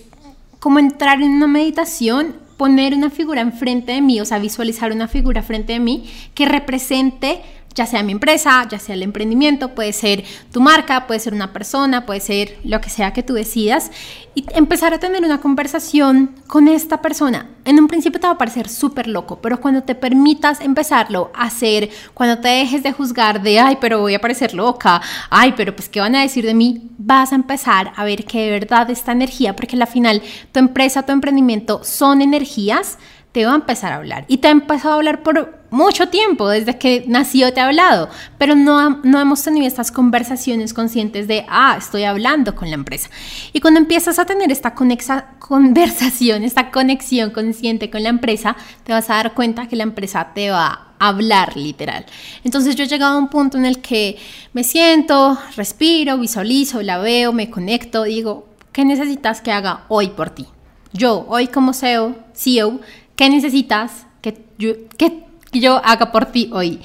como 0.59 0.77
entrar 0.79 1.21
en 1.21 1.31
una 1.31 1.47
meditación 1.47 2.35
poner 2.59 2.93
una 2.93 3.09
figura 3.09 3.39
enfrente 3.39 3.93
de 3.93 4.01
mí, 4.01 4.19
o 4.19 4.25
sea, 4.25 4.37
visualizar 4.37 4.91
una 4.91 5.07
figura 5.07 5.41
frente 5.41 5.71
de 5.71 5.79
mí 5.79 6.09
que 6.33 6.45
represente 6.45 7.41
ya 7.75 7.85
sea 7.85 8.03
mi 8.03 8.11
empresa, 8.11 8.67
ya 8.69 8.79
sea 8.79 8.95
el 8.95 9.03
emprendimiento, 9.03 9.75
puede 9.75 9.93
ser 9.93 10.23
tu 10.51 10.61
marca, 10.61 11.07
puede 11.07 11.19
ser 11.19 11.33
una 11.33 11.53
persona, 11.53 12.05
puede 12.05 12.19
ser 12.19 12.57
lo 12.63 12.81
que 12.81 12.89
sea 12.89 13.13
que 13.13 13.23
tú 13.23 13.33
decidas, 13.33 13.91
y 14.35 14.45
empezar 14.53 14.93
a 14.93 14.99
tener 14.99 15.23
una 15.23 15.41
conversación 15.41 16.35
con 16.47 16.67
esta 16.67 17.01
persona. 17.01 17.49
En 17.65 17.79
un 17.79 17.87
principio 17.87 18.19
te 18.19 18.27
va 18.27 18.33
a 18.33 18.37
parecer 18.37 18.69
súper 18.69 19.07
loco, 19.07 19.39
pero 19.41 19.59
cuando 19.59 19.83
te 19.83 19.95
permitas 19.95 20.61
empezarlo 20.61 21.31
a 21.33 21.43
hacer, 21.43 21.89
cuando 22.13 22.39
te 22.39 22.49
dejes 22.49 22.83
de 22.83 22.91
juzgar 22.91 23.41
de, 23.41 23.59
ay, 23.59 23.77
pero 23.79 23.99
voy 23.99 24.13
a 24.13 24.21
parecer 24.21 24.53
loca, 24.53 25.01
ay, 25.29 25.53
pero 25.55 25.75
pues, 25.75 25.89
¿qué 25.89 25.99
van 25.99 26.15
a 26.15 26.21
decir 26.21 26.45
de 26.45 26.53
mí? 26.53 26.89
Vas 26.97 27.31
a 27.31 27.35
empezar 27.35 27.93
a 27.95 28.03
ver 28.03 28.25
que 28.25 28.41
de 28.41 28.51
verdad 28.51 28.89
esta 28.89 29.11
energía, 29.11 29.55
porque 29.55 29.75
al 29.75 29.87
final 29.87 30.21
tu 30.51 30.59
empresa, 30.59 31.05
tu 31.05 31.11
emprendimiento 31.11 31.83
son 31.83 32.21
energías, 32.21 32.97
te 33.31 33.45
va 33.45 33.51
a 33.51 33.55
empezar 33.55 33.93
a 33.93 33.97
hablar. 33.97 34.25
Y 34.27 34.37
te 34.37 34.47
ha 34.47 34.51
empezado 34.51 34.93
a 34.93 34.97
hablar 34.97 35.21
por 35.21 35.59
mucho 35.69 36.09
tiempo, 36.09 36.49
desde 36.49 36.79
que 36.79 37.05
nació 37.07 37.53
te 37.53 37.59
ha 37.59 37.67
hablado, 37.67 38.09
pero 38.39 38.55
no, 38.55 39.01
no 39.03 39.19
hemos 39.19 39.43
tenido 39.43 39.67
estas 39.67 39.91
conversaciones 39.91 40.73
conscientes 40.73 41.27
de, 41.27 41.45
ah, 41.47 41.75
estoy 41.77 42.05
hablando 42.05 42.55
con 42.55 42.69
la 42.69 42.75
empresa. 42.75 43.09
Y 43.53 43.59
cuando 43.59 43.79
empiezas 43.79 44.17
a 44.17 44.25
tener 44.25 44.51
esta 44.51 44.73
conexa, 44.73 45.35
conversación, 45.37 46.43
esta 46.43 46.71
conexión 46.71 47.29
consciente 47.29 47.91
con 47.91 48.01
la 48.01 48.09
empresa, 48.09 48.55
te 48.83 48.93
vas 48.93 49.09
a 49.09 49.15
dar 49.15 49.33
cuenta 49.35 49.67
que 49.67 49.75
la 49.75 49.83
empresa 49.83 50.29
te 50.33 50.49
va 50.49 50.87
a 50.97 51.07
hablar 51.09 51.55
literal. 51.55 52.05
Entonces 52.43 52.75
yo 52.75 52.85
he 52.85 52.87
llegado 52.87 53.15
a 53.15 53.19
un 53.19 53.29
punto 53.29 53.57
en 53.57 53.65
el 53.65 53.79
que 53.79 54.17
me 54.53 54.63
siento, 54.63 55.37
respiro, 55.55 56.17
visualizo, 56.17 56.81
la 56.81 56.97
veo, 56.97 57.31
me 57.31 57.51
conecto, 57.51 58.03
digo, 58.03 58.47
¿qué 58.71 58.85
necesitas 58.85 59.41
que 59.41 59.51
haga 59.51 59.85
hoy 59.87 60.07
por 60.09 60.31
ti? 60.31 60.47
Yo, 60.91 61.25
hoy 61.29 61.47
como 61.47 61.73
CEO, 61.73 62.15
CEO 62.33 62.79
¿Qué 63.19 63.29
necesitas 63.29 64.05
que 64.21 64.45
yo, 64.57 64.87
que 64.97 65.25
yo 65.51 65.81
haga 65.83 66.09
por 66.13 66.27
ti 66.27 66.49
hoy? 66.53 66.79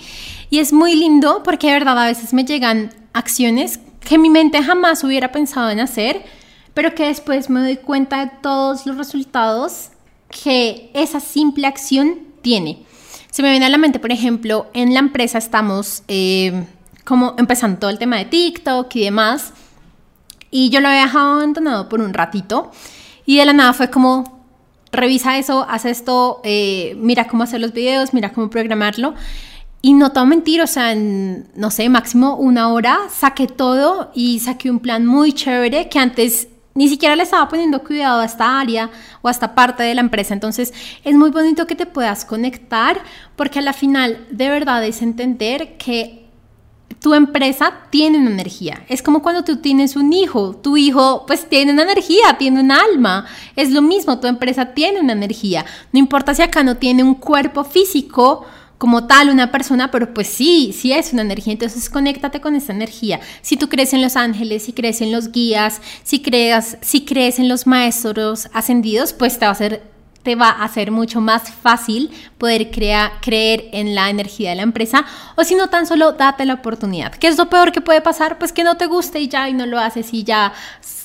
Y 0.50 0.58
es 0.58 0.72
muy 0.72 0.96
lindo 0.96 1.44
porque 1.44 1.68
de 1.68 1.74
verdad 1.74 1.96
a 1.96 2.06
veces 2.06 2.34
me 2.34 2.44
llegan 2.44 2.92
acciones 3.12 3.78
que 4.00 4.18
mi 4.18 4.30
mente 4.30 4.60
jamás 4.60 5.04
hubiera 5.04 5.30
pensado 5.30 5.70
en 5.70 5.78
hacer, 5.78 6.24
pero 6.74 6.92
que 6.96 7.04
después 7.04 7.50
me 7.50 7.60
doy 7.60 7.76
cuenta 7.76 8.24
de 8.24 8.32
todos 8.42 8.84
los 8.84 8.96
resultados 8.96 9.90
que 10.28 10.90
esa 10.92 11.20
simple 11.20 11.68
acción 11.68 12.18
tiene. 12.42 12.84
Se 13.30 13.40
me 13.40 13.50
viene 13.50 13.66
a 13.66 13.70
la 13.70 13.78
mente, 13.78 14.00
por 14.00 14.10
ejemplo, 14.10 14.66
en 14.74 14.92
la 14.92 14.98
empresa 14.98 15.38
estamos 15.38 16.02
eh, 16.08 16.66
como 17.04 17.36
empezando 17.38 17.78
todo 17.78 17.90
el 17.90 18.00
tema 18.00 18.16
de 18.16 18.24
TikTok 18.24 18.92
y 18.96 19.04
demás, 19.04 19.52
y 20.50 20.70
yo 20.70 20.80
lo 20.80 20.88
había 20.88 21.02
dejado 21.02 21.34
abandonado 21.34 21.88
por 21.88 22.00
un 22.00 22.12
ratito, 22.12 22.72
y 23.24 23.36
de 23.36 23.44
la 23.44 23.52
nada 23.52 23.72
fue 23.72 23.88
como, 23.88 24.33
revisa 24.96 25.38
eso, 25.38 25.66
haz 25.68 25.84
esto, 25.84 26.40
eh, 26.44 26.94
mira 26.98 27.26
cómo 27.26 27.42
hacer 27.42 27.60
los 27.60 27.72
videos, 27.72 28.14
mira 28.14 28.32
cómo 28.32 28.50
programarlo. 28.50 29.14
Y 29.82 29.92
no 29.92 30.12
a 30.14 30.24
mentir, 30.24 30.62
o 30.62 30.66
sea, 30.66 30.92
en, 30.92 31.46
no 31.56 31.70
sé, 31.70 31.88
máximo 31.90 32.36
una 32.36 32.68
hora 32.72 33.00
saqué 33.10 33.46
todo 33.46 34.10
y 34.14 34.40
saqué 34.40 34.70
un 34.70 34.80
plan 34.80 35.04
muy 35.04 35.34
chévere 35.34 35.90
que 35.90 35.98
antes 35.98 36.48
ni 36.74 36.88
siquiera 36.88 37.16
le 37.16 37.22
estaba 37.22 37.48
poniendo 37.48 37.82
cuidado 37.84 38.20
a 38.20 38.24
esta 38.24 38.58
área 38.60 38.90
o 39.22 39.28
a 39.28 39.30
esta 39.30 39.54
parte 39.54 39.82
de 39.82 39.94
la 39.94 40.00
empresa. 40.00 40.34
Entonces 40.34 40.72
es 41.04 41.14
muy 41.14 41.30
bonito 41.30 41.66
que 41.66 41.76
te 41.76 41.86
puedas 41.86 42.24
conectar 42.24 42.98
porque 43.36 43.60
a 43.60 43.62
la 43.62 43.72
final 43.72 44.26
de 44.30 44.48
verdad 44.48 44.84
es 44.84 45.02
entender 45.02 45.76
que 45.76 46.23
tu 47.00 47.12
empresa 47.12 47.72
tiene 47.90 48.18
una 48.18 48.30
energía. 48.30 48.82
Es 48.88 49.02
como 49.02 49.22
cuando 49.22 49.44
tú 49.44 49.58
tienes 49.58 49.94
un 49.94 50.12
hijo, 50.12 50.56
tu 50.56 50.78
hijo 50.78 51.24
pues 51.26 51.48
tiene 51.48 51.72
una 51.72 51.82
energía, 51.82 52.36
tiene 52.38 52.60
un 52.60 52.70
alma. 52.70 53.26
Es 53.56 53.70
lo 53.70 53.82
mismo, 53.82 54.20
tu 54.20 54.26
empresa 54.26 54.72
tiene 54.72 55.00
una 55.00 55.12
energía. 55.12 55.66
No 55.92 55.98
importa 55.98 56.34
si 56.34 56.40
acá 56.40 56.62
no 56.62 56.78
tiene 56.78 57.02
un 57.02 57.14
cuerpo 57.14 57.62
físico 57.64 58.46
como 58.78 59.06
tal 59.06 59.30
una 59.30 59.52
persona, 59.52 59.90
pero 59.90 60.12
pues 60.12 60.26
sí, 60.28 60.74
sí 60.78 60.92
es 60.92 61.12
una 61.12 61.22
energía, 61.22 61.52
entonces 61.52 61.88
conéctate 61.88 62.40
con 62.40 62.56
esa 62.56 62.72
energía. 62.72 63.20
Si 63.40 63.56
tú 63.56 63.68
crees 63.68 63.92
en 63.92 64.02
los 64.02 64.16
ángeles, 64.16 64.64
si 64.64 64.72
crees 64.72 65.00
en 65.00 65.12
los 65.12 65.30
guías, 65.30 65.80
si 66.02 66.20
creas, 66.20 66.78
si 66.80 67.04
crees 67.04 67.38
en 67.38 67.48
los 67.48 67.66
maestros 67.66 68.48
ascendidos, 68.52 69.12
pues 69.12 69.38
te 69.38 69.44
va 69.44 69.50
a 69.50 69.52
hacer 69.52 69.93
te 70.24 70.34
va 70.34 70.48
a 70.48 70.64
hacer 70.64 70.90
mucho 70.90 71.20
más 71.20 71.52
fácil 71.52 72.10
poder 72.38 72.70
creer 72.70 73.68
en 73.72 73.94
la 73.94 74.10
energía 74.10 74.50
de 74.50 74.56
la 74.56 74.62
empresa 74.62 75.04
o 75.36 75.44
si 75.44 75.54
no 75.54 75.68
tan 75.68 75.86
solo 75.86 76.12
date 76.12 76.46
la 76.46 76.54
oportunidad. 76.54 77.14
¿Qué 77.14 77.28
es 77.28 77.38
lo 77.38 77.48
peor 77.48 77.70
que 77.70 77.82
puede 77.82 78.00
pasar? 78.00 78.38
Pues 78.38 78.52
que 78.52 78.64
no 78.64 78.76
te 78.76 78.86
guste 78.86 79.20
y 79.20 79.28
ya 79.28 79.48
y 79.48 79.52
no 79.52 79.66
lo 79.66 79.78
haces 79.78 80.12
y 80.12 80.24
ya 80.24 80.52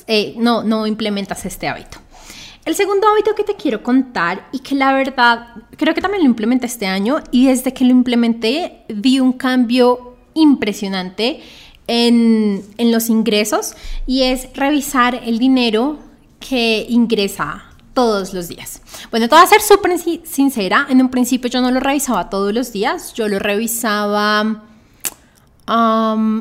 eh, 0.07 0.33
no, 0.38 0.63
no 0.63 0.88
implementas 0.88 1.45
este 1.45 1.67
hábito. 1.67 1.99
El 2.65 2.75
segundo 2.75 3.07
hábito 3.07 3.35
que 3.35 3.43
te 3.43 3.55
quiero 3.55 3.83
contar 3.83 4.47
y 4.51 4.59
que 4.59 4.75
la 4.75 4.93
verdad 4.93 5.47
creo 5.75 5.93
que 5.93 6.01
también 6.01 6.23
lo 6.23 6.29
implementé 6.29 6.67
este 6.67 6.88
año 6.88 7.17
y 7.31 7.47
desde 7.47 7.73
que 7.73 7.83
lo 7.83 7.91
implementé 7.91 8.85
vi 8.88 9.19
un 9.19 9.33
cambio 9.33 10.15
impresionante 10.33 11.41
en, 11.88 12.63
en 12.77 12.91
los 12.91 13.09
ingresos 13.09 13.73
y 14.05 14.23
es 14.23 14.47
revisar 14.53 15.21
el 15.25 15.39
dinero 15.39 15.99
que 16.39 16.85
ingresa 16.88 17.68
todos 17.93 18.34
los 18.34 18.48
días. 18.48 18.81
Bueno, 19.12 19.27
te 19.27 19.36
voy 19.36 19.43
a 19.43 19.48
ser 19.48 19.62
súper 19.62 20.00
sincera, 20.24 20.88
en 20.89 21.01
un 21.01 21.10
principio 21.10 21.50
yo 21.50 21.62
no 21.62 21.72
lo 21.72 21.79
revisaba 21.79 22.29
todos 22.29 22.53
los 22.53 22.72
días, 22.72 23.13
yo 23.13 23.27
lo 23.27 23.39
revisaba 23.39 24.63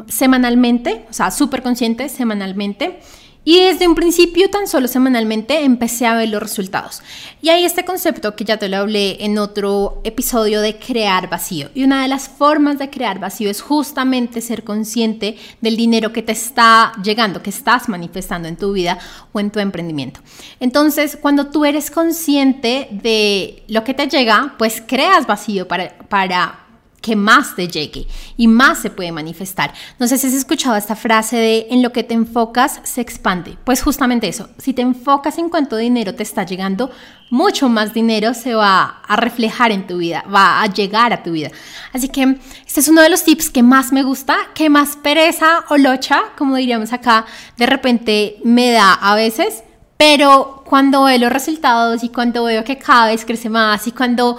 semanalmente, 0.09 1.07
o 1.11 1.13
sea, 1.13 1.31
súper 1.31 1.63
consciente 1.63 2.09
semanalmente. 2.09 3.01
Y 3.45 3.61
desde 3.61 3.89
un 3.89 3.95
principio, 3.95 4.51
tan 4.51 4.67
solo 4.67 4.89
semanalmente, 4.89 5.65
empecé 5.65 6.05
a 6.07 6.15
ver 6.15 6.29
los 6.29 6.43
resultados. 6.43 7.01
Y 7.41 7.49
hay 7.49 7.65
este 7.65 7.85
concepto 7.85 8.37
que 8.37 8.45
ya 8.45 8.59
te 8.59 8.69
lo 8.69 8.77
hablé 8.77 9.25
en 9.25 9.39
otro 9.39 10.03
episodio 10.05 10.61
de 10.61 10.79
crear 10.79 11.31
vacío. 11.31 11.71
Y 11.75 11.85
una 11.85 12.03
de 12.03 12.09
las 12.09 12.29
formas 12.29 12.79
de 12.79 12.91
crear 12.91 13.19
vacío 13.19 13.51
es 13.51 13.63
justamente 13.63 14.43
ser 14.43 14.65
consciente 14.65 15.39
del 15.63 15.79
dinero 15.79 16.13
que 16.13 16.23
te 16.23 16.33
está 16.33 16.93
llegando, 17.03 17.43
que 17.43 17.51
estás 17.51 17.89
manifestando 17.89 18.49
en 18.49 18.57
tu 18.57 18.73
vida 18.73 18.99
o 19.33 19.41
en 19.41 19.51
tu 19.51 19.61
emprendimiento. 19.61 20.21
Entonces, 20.61 21.17
cuando 21.19 21.47
tú 21.47 21.65
eres 21.65 21.91
consciente 21.91 22.89
de 22.91 23.63
lo 23.69 23.83
que 23.83 23.95
te 23.95 24.09
llega, 24.09 24.57
pues 24.59 24.83
creas 24.87 25.27
vacío 25.27 25.67
para, 25.67 25.97
para 26.11 26.68
que 27.09 27.17
más 27.17 27.57
te 27.57 27.69
llegue 27.69 28.07
y 28.37 28.49
más 28.49 28.81
se 28.81 28.91
puede 28.91 29.13
manifestar. 29.13 29.73
No 29.99 30.07
sé 30.07 30.19
si 30.19 30.27
has 30.27 30.35
escuchado 30.35 30.77
esta 30.77 30.95
frase 30.95 31.37
de 31.37 31.67
en 31.71 31.83
lo 31.83 31.91
que 31.91 32.03
te 32.03 32.13
enfocas 32.13 32.81
se 32.83 33.01
expande. 33.01 33.57
Pues 33.65 33.83
justamente 33.83 34.29
eso, 34.29 34.51
si 34.59 34.75
te 34.75 34.83
enfocas 34.83 35.39
en 35.39 35.49
cuánto 35.49 35.79
dinero 35.79 36.15
te 36.15 36.23
está 36.23 36.45
llegando, 36.45 36.91
mucho 37.31 37.71
más 37.71 37.95
dinero 37.95 38.35
se 38.35 38.55
va 38.55 39.01
a 39.09 39.17
reflejar 39.17 39.73
en 39.73 39.87
tu 39.87 39.97
vida, 39.97 40.23
va 40.31 40.61
a 40.61 40.67
llegar 40.67 41.15
a 41.15 41.23
tu 41.23 41.33
vida. 41.33 41.51
Así 41.95 42.11
que 42.11 42.37
este 42.67 42.81
es 42.81 42.89
uno 42.89 43.01
de 43.01 43.09
los 43.09 43.25
tips 43.25 43.49
que 43.49 43.63
más 43.63 43.91
me 43.91 44.03
gusta, 44.03 44.37
que 44.55 44.69
más 44.69 44.97
pereza 44.97 45.65
o 45.71 45.79
locha, 45.79 46.21
como 46.37 46.57
diríamos 46.57 46.93
acá, 46.93 47.25
de 47.57 47.65
repente 47.65 48.37
me 48.45 48.71
da 48.71 48.93
a 48.93 49.15
veces. 49.15 49.63
Pero 49.97 50.63
cuando 50.67 51.05
veo 51.05 51.19
los 51.19 51.33
resultados 51.33 52.05
y 52.05 52.11
cuando 52.11 52.45
veo 52.45 52.63
que 52.63 52.77
cada 52.77 53.07
vez 53.07 53.25
crece 53.25 53.49
más 53.49 53.87
y 53.89 53.93
cuando 53.93 54.39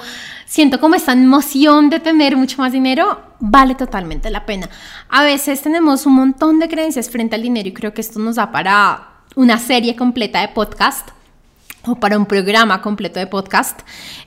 siento 0.50 0.80
como 0.80 0.96
esta 0.96 1.14
emoción 1.14 1.92
de 1.92 2.00
tener 2.00 2.36
mucho 2.36 2.58
más 2.58 2.72
dinero, 2.72 3.22
vale 3.40 3.76
totalmente 3.76 4.32
la 4.32 4.48
pena. 4.48 4.68
A 5.08 5.24
veces 5.24 5.62
tenemos 5.62 6.08
un 6.08 6.16
montón 6.16 6.58
de 6.58 6.68
creencias 6.68 7.10
frente 7.10 7.36
al 7.36 7.44
dinero 7.44 7.70
y 7.70 7.74
creo 7.74 7.94
que 7.94 8.02
esto 8.02 8.20
nos 8.20 8.36
da 8.36 8.52
para 8.52 9.10
una 9.36 9.60
serie 9.60 9.96
completa 9.96 10.42
de 10.42 10.48
podcast 10.48 11.10
o 11.88 11.96
para 11.96 12.18
un 12.18 12.26
programa 12.26 12.82
completo 12.82 13.20
de 13.20 13.28
podcast 13.28 13.82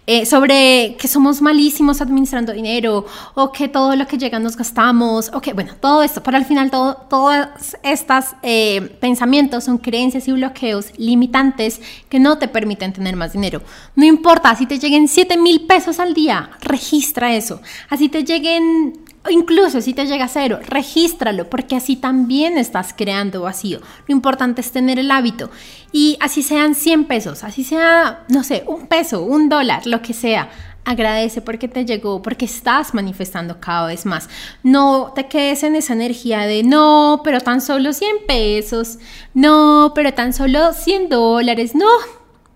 eh, 0.07 0.27
sobre 0.27 0.97
que 0.99 1.07
somos 1.07 1.41
malísimos 1.43 2.01
administrando 2.01 2.53
dinero 2.53 3.07
o 3.35 3.53
que 3.53 3.69
todo 3.69 3.95
lo 3.95 4.07
que 4.07 4.19
llega 4.19 4.39
nos 4.39 4.57
gastamos 4.57 5.31
o 5.33 5.41
que, 5.41 5.53
bueno, 5.53 5.75
todo 5.79 6.03
esto, 6.03 6.23
pero 6.23 6.37
al 6.37 6.45
final 6.45 6.71
todo, 6.71 6.95
todos 7.09 7.47
estos 7.83 8.25
eh, 8.43 8.97
pensamientos 9.01 9.65
son 9.65 9.79
creencias 9.79 10.27
y 10.29 10.33
bloqueos 10.33 10.87
limitantes 10.97 11.81
que 12.09 12.19
no 12.19 12.39
te 12.39 12.49
permiten 12.49 12.93
tener 12.93 13.17
más 13.17 13.33
dinero. 13.33 13.63
No 13.95 14.05
importa 14.05 14.55
si 14.57 14.67
te 14.67 14.79
lleguen 14.79 15.07
7 15.07 15.37
mil 15.37 15.67
pesos 15.67 15.99
al 15.99 16.15
día, 16.15 16.51
registra 16.61 17.35
eso. 17.35 17.61
Así 17.89 18.09
te 18.09 18.25
lleguen 18.25 19.12
incluso 19.31 19.81
si 19.81 19.95
te 19.95 20.07
llega 20.07 20.25
a 20.25 20.29
cero, 20.29 20.59
regístralo, 20.67 21.49
porque 21.49 21.77
así 21.77 21.97
también 21.97 22.59
estás 22.59 22.95
creando 22.97 23.43
vacío. 23.43 23.81
Lo 24.07 24.13
importante 24.13 24.61
es 24.61 24.73
tener 24.73 24.99
el 24.99 25.11
hábito. 25.11 25.51
Y 25.93 26.17
así 26.21 26.43
sean 26.43 26.75
100 26.75 27.05
pesos, 27.05 27.45
así 27.45 27.65
sea, 27.65 28.25
no 28.29 28.43
sé, 28.43 28.65
un 28.67 28.87
peso, 28.87 29.23
un 29.23 29.49
dólar, 29.49 29.87
lo 29.87 30.03
que 30.03 30.15
sea. 30.15 30.51
Agradece 30.85 31.41
porque 31.41 31.69
te 31.69 31.85
llegó, 31.85 32.23
porque 32.23 32.45
estás 32.45 32.93
manifestando 32.93 33.61
cada 33.61 33.87
vez 33.87 34.05
más. 34.05 34.29
No 34.65 35.13
te 35.15 35.29
quedes 35.29 35.63
en 35.63 35.77
esa 35.77 35.93
energía 35.93 36.41
de 36.41 36.65
no, 36.65 37.21
pero 37.23 37.41
tan 37.41 37.61
solo 37.61 37.93
100 37.93 38.27
pesos, 38.27 38.99
no, 39.33 39.93
pero 39.95 40.13
tan 40.13 40.33
solo 40.33 40.73
100 40.73 41.09
dólares, 41.09 41.77
no, 41.77 41.89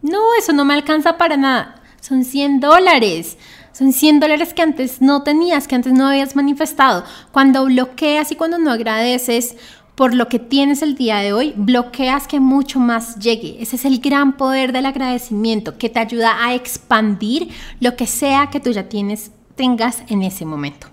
no, 0.02 0.34
eso 0.38 0.52
no 0.52 0.64
me 0.64 0.74
alcanza 0.74 1.16
para 1.18 1.36
nada. 1.36 1.82
Son 2.00 2.24
100 2.24 2.60
dólares. 2.60 3.36
Son 3.76 3.92
100 3.92 4.20
dólares 4.20 4.54
que 4.54 4.62
antes 4.62 5.02
no 5.02 5.22
tenías, 5.22 5.68
que 5.68 5.74
antes 5.74 5.92
no 5.92 6.08
habías 6.08 6.34
manifestado. 6.34 7.04
Cuando 7.30 7.66
bloqueas 7.66 8.32
y 8.32 8.34
cuando 8.34 8.56
no 8.56 8.70
agradeces 8.70 9.54
por 9.94 10.14
lo 10.14 10.28
que 10.28 10.38
tienes 10.38 10.80
el 10.80 10.94
día 10.94 11.18
de 11.18 11.34
hoy, 11.34 11.52
bloqueas 11.56 12.26
que 12.26 12.40
mucho 12.40 12.80
más 12.80 13.18
llegue. 13.18 13.58
Ese 13.60 13.76
es 13.76 13.84
el 13.84 13.98
gran 13.98 14.38
poder 14.38 14.72
del 14.72 14.86
agradecimiento, 14.86 15.76
que 15.76 15.90
te 15.90 15.98
ayuda 15.98 16.42
a 16.42 16.54
expandir 16.54 17.50
lo 17.78 17.96
que 17.96 18.06
sea 18.06 18.48
que 18.50 18.60
tú 18.60 18.70
ya 18.70 18.88
tienes, 18.88 19.30
tengas 19.56 20.04
en 20.08 20.22
ese 20.22 20.46
momento. 20.46 20.86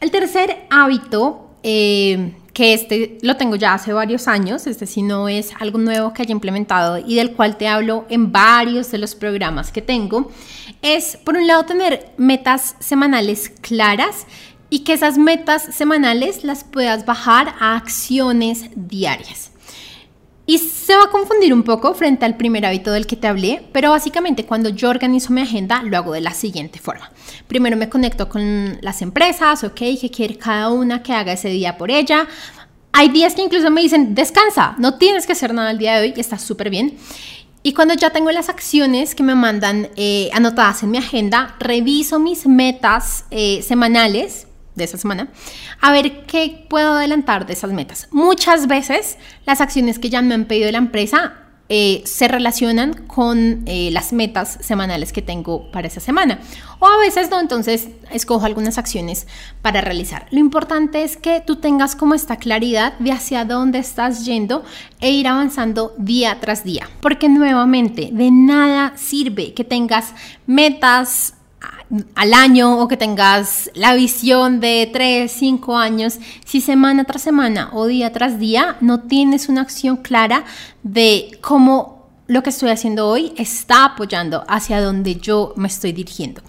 El 0.00 0.10
tercer 0.10 0.64
hábito 0.70 1.50
eh, 1.62 2.32
que 2.56 2.72
este 2.72 3.18
lo 3.20 3.36
tengo 3.36 3.56
ya 3.56 3.74
hace 3.74 3.92
varios 3.92 4.28
años, 4.28 4.66
este 4.66 4.86
si 4.86 5.02
no 5.02 5.28
es 5.28 5.50
algo 5.60 5.78
nuevo 5.78 6.14
que 6.14 6.22
haya 6.22 6.32
implementado 6.32 6.96
y 6.96 7.16
del 7.16 7.32
cual 7.32 7.58
te 7.58 7.68
hablo 7.68 8.06
en 8.08 8.32
varios 8.32 8.90
de 8.90 8.96
los 8.96 9.14
programas 9.14 9.70
que 9.70 9.82
tengo, 9.82 10.32
es 10.80 11.18
por 11.18 11.36
un 11.36 11.46
lado 11.46 11.66
tener 11.66 12.12
metas 12.16 12.74
semanales 12.78 13.52
claras 13.60 14.26
y 14.70 14.84
que 14.84 14.94
esas 14.94 15.18
metas 15.18 15.64
semanales 15.74 16.44
las 16.44 16.64
puedas 16.64 17.04
bajar 17.04 17.54
a 17.60 17.76
acciones 17.76 18.70
diarias. 18.74 19.50
Y 20.48 20.58
se 20.58 20.96
va 20.96 21.04
a 21.04 21.10
confundir 21.10 21.52
un 21.52 21.64
poco 21.64 21.92
frente 21.94 22.24
al 22.24 22.36
primer 22.36 22.64
hábito 22.64 22.92
del 22.92 23.08
que 23.08 23.16
te 23.16 23.26
hablé, 23.26 23.64
pero 23.72 23.90
básicamente 23.90 24.46
cuando 24.46 24.68
yo 24.68 24.88
organizo 24.90 25.32
mi 25.32 25.40
agenda 25.40 25.82
lo 25.82 25.96
hago 25.96 26.12
de 26.12 26.20
la 26.20 26.34
siguiente 26.34 26.78
forma. 26.78 27.10
Primero 27.48 27.76
me 27.76 27.88
conecto 27.88 28.28
con 28.28 28.78
las 28.80 29.02
empresas, 29.02 29.64
ok, 29.64 29.80
que 30.00 30.10
quiere 30.14 30.38
cada 30.38 30.70
una 30.70 31.02
que 31.02 31.12
haga 31.12 31.32
ese 31.32 31.48
día 31.48 31.76
por 31.76 31.90
ella. 31.90 32.28
Hay 32.92 33.08
días 33.08 33.34
que 33.34 33.42
incluso 33.42 33.72
me 33.72 33.82
dicen, 33.82 34.14
descansa, 34.14 34.76
no 34.78 34.94
tienes 34.98 35.26
que 35.26 35.32
hacer 35.32 35.52
nada 35.52 35.72
el 35.72 35.78
día 35.78 35.96
de 35.96 36.02
hoy 36.02 36.14
y 36.16 36.20
está 36.20 36.38
súper 36.38 36.70
bien. 36.70 36.96
Y 37.64 37.72
cuando 37.72 37.94
ya 37.94 38.10
tengo 38.10 38.30
las 38.30 38.48
acciones 38.48 39.16
que 39.16 39.24
me 39.24 39.34
mandan 39.34 39.88
eh, 39.96 40.30
anotadas 40.32 40.84
en 40.84 40.92
mi 40.92 40.98
agenda, 40.98 41.56
reviso 41.58 42.20
mis 42.20 42.46
metas 42.46 43.24
eh, 43.32 43.60
semanales 43.62 44.45
de 44.76 44.84
esa 44.84 44.98
semana, 44.98 45.28
a 45.80 45.90
ver 45.90 46.24
qué 46.26 46.66
puedo 46.68 46.92
adelantar 46.92 47.46
de 47.46 47.54
esas 47.54 47.72
metas. 47.72 48.08
Muchas 48.12 48.68
veces 48.68 49.18
las 49.44 49.60
acciones 49.60 49.98
que 49.98 50.10
ya 50.10 50.22
me 50.22 50.34
han 50.34 50.44
pedido 50.44 50.66
de 50.66 50.72
la 50.72 50.78
empresa 50.78 51.34
eh, 51.68 52.02
se 52.04 52.28
relacionan 52.28 52.94
con 53.08 53.64
eh, 53.66 53.90
las 53.90 54.12
metas 54.12 54.56
semanales 54.60 55.12
que 55.12 55.20
tengo 55.20 55.68
para 55.72 55.88
esa 55.88 55.98
semana. 55.98 56.38
O 56.78 56.86
a 56.86 56.98
veces 56.98 57.28
no, 57.28 57.40
entonces 57.40 57.88
escojo 58.12 58.46
algunas 58.46 58.78
acciones 58.78 59.26
para 59.62 59.80
realizar. 59.80 60.28
Lo 60.30 60.38
importante 60.38 61.02
es 61.02 61.16
que 61.16 61.42
tú 61.44 61.56
tengas 61.56 61.96
como 61.96 62.14
esta 62.14 62.36
claridad 62.36 62.96
de 63.00 63.10
hacia 63.10 63.44
dónde 63.44 63.80
estás 63.80 64.24
yendo 64.24 64.64
e 65.00 65.10
ir 65.10 65.26
avanzando 65.26 65.92
día 65.98 66.38
tras 66.40 66.62
día. 66.62 66.88
Porque 67.00 67.28
nuevamente, 67.28 68.10
de 68.12 68.30
nada 68.30 68.92
sirve 68.96 69.52
que 69.52 69.64
tengas 69.64 70.12
metas 70.46 71.34
al 72.14 72.34
año 72.34 72.80
o 72.80 72.88
que 72.88 72.96
tengas 72.96 73.70
la 73.74 73.94
visión 73.94 74.60
de 74.60 74.90
3, 74.92 75.30
5 75.30 75.76
años, 75.76 76.18
si 76.44 76.60
semana 76.60 77.04
tras 77.04 77.22
semana 77.22 77.70
o 77.72 77.86
día 77.86 78.12
tras 78.12 78.38
día 78.38 78.76
no 78.80 79.00
tienes 79.00 79.48
una 79.48 79.62
acción 79.62 79.96
clara 79.96 80.44
de 80.82 81.38
cómo 81.40 81.96
lo 82.26 82.42
que 82.42 82.50
estoy 82.50 82.70
haciendo 82.70 83.08
hoy 83.08 83.32
está 83.36 83.84
apoyando 83.84 84.44
hacia 84.48 84.80
donde 84.80 85.16
yo 85.16 85.54
me 85.56 85.68
estoy 85.68 85.92
dirigiendo. 85.92 86.42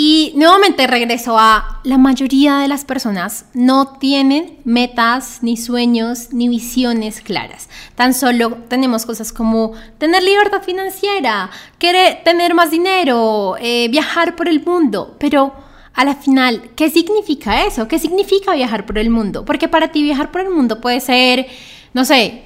Y 0.00 0.32
nuevamente 0.36 0.86
regreso 0.86 1.36
a 1.40 1.80
la 1.82 1.98
mayoría 1.98 2.58
de 2.58 2.68
las 2.68 2.84
personas 2.84 3.46
no 3.52 3.98
tienen 3.98 4.60
metas, 4.62 5.40
ni 5.42 5.56
sueños, 5.56 6.28
ni 6.32 6.48
visiones 6.48 7.20
claras. 7.20 7.68
Tan 7.96 8.14
solo 8.14 8.58
tenemos 8.68 9.04
cosas 9.04 9.32
como 9.32 9.72
tener 9.98 10.22
libertad 10.22 10.62
financiera, 10.62 11.50
querer 11.80 12.22
tener 12.22 12.54
más 12.54 12.70
dinero, 12.70 13.56
eh, 13.58 13.88
viajar 13.88 14.36
por 14.36 14.46
el 14.46 14.64
mundo, 14.64 15.16
pero 15.18 15.52
a 15.94 16.04
la 16.04 16.14
final, 16.14 16.70
¿qué 16.76 16.90
significa 16.90 17.64
eso? 17.64 17.88
¿Qué 17.88 17.98
significa 17.98 18.54
viajar 18.54 18.86
por 18.86 18.98
el 18.98 19.10
mundo? 19.10 19.44
Porque 19.44 19.66
para 19.66 19.88
ti 19.88 20.04
viajar 20.04 20.30
por 20.30 20.42
el 20.42 20.50
mundo 20.50 20.80
puede 20.80 21.00
ser, 21.00 21.48
no 21.92 22.04
sé, 22.04 22.44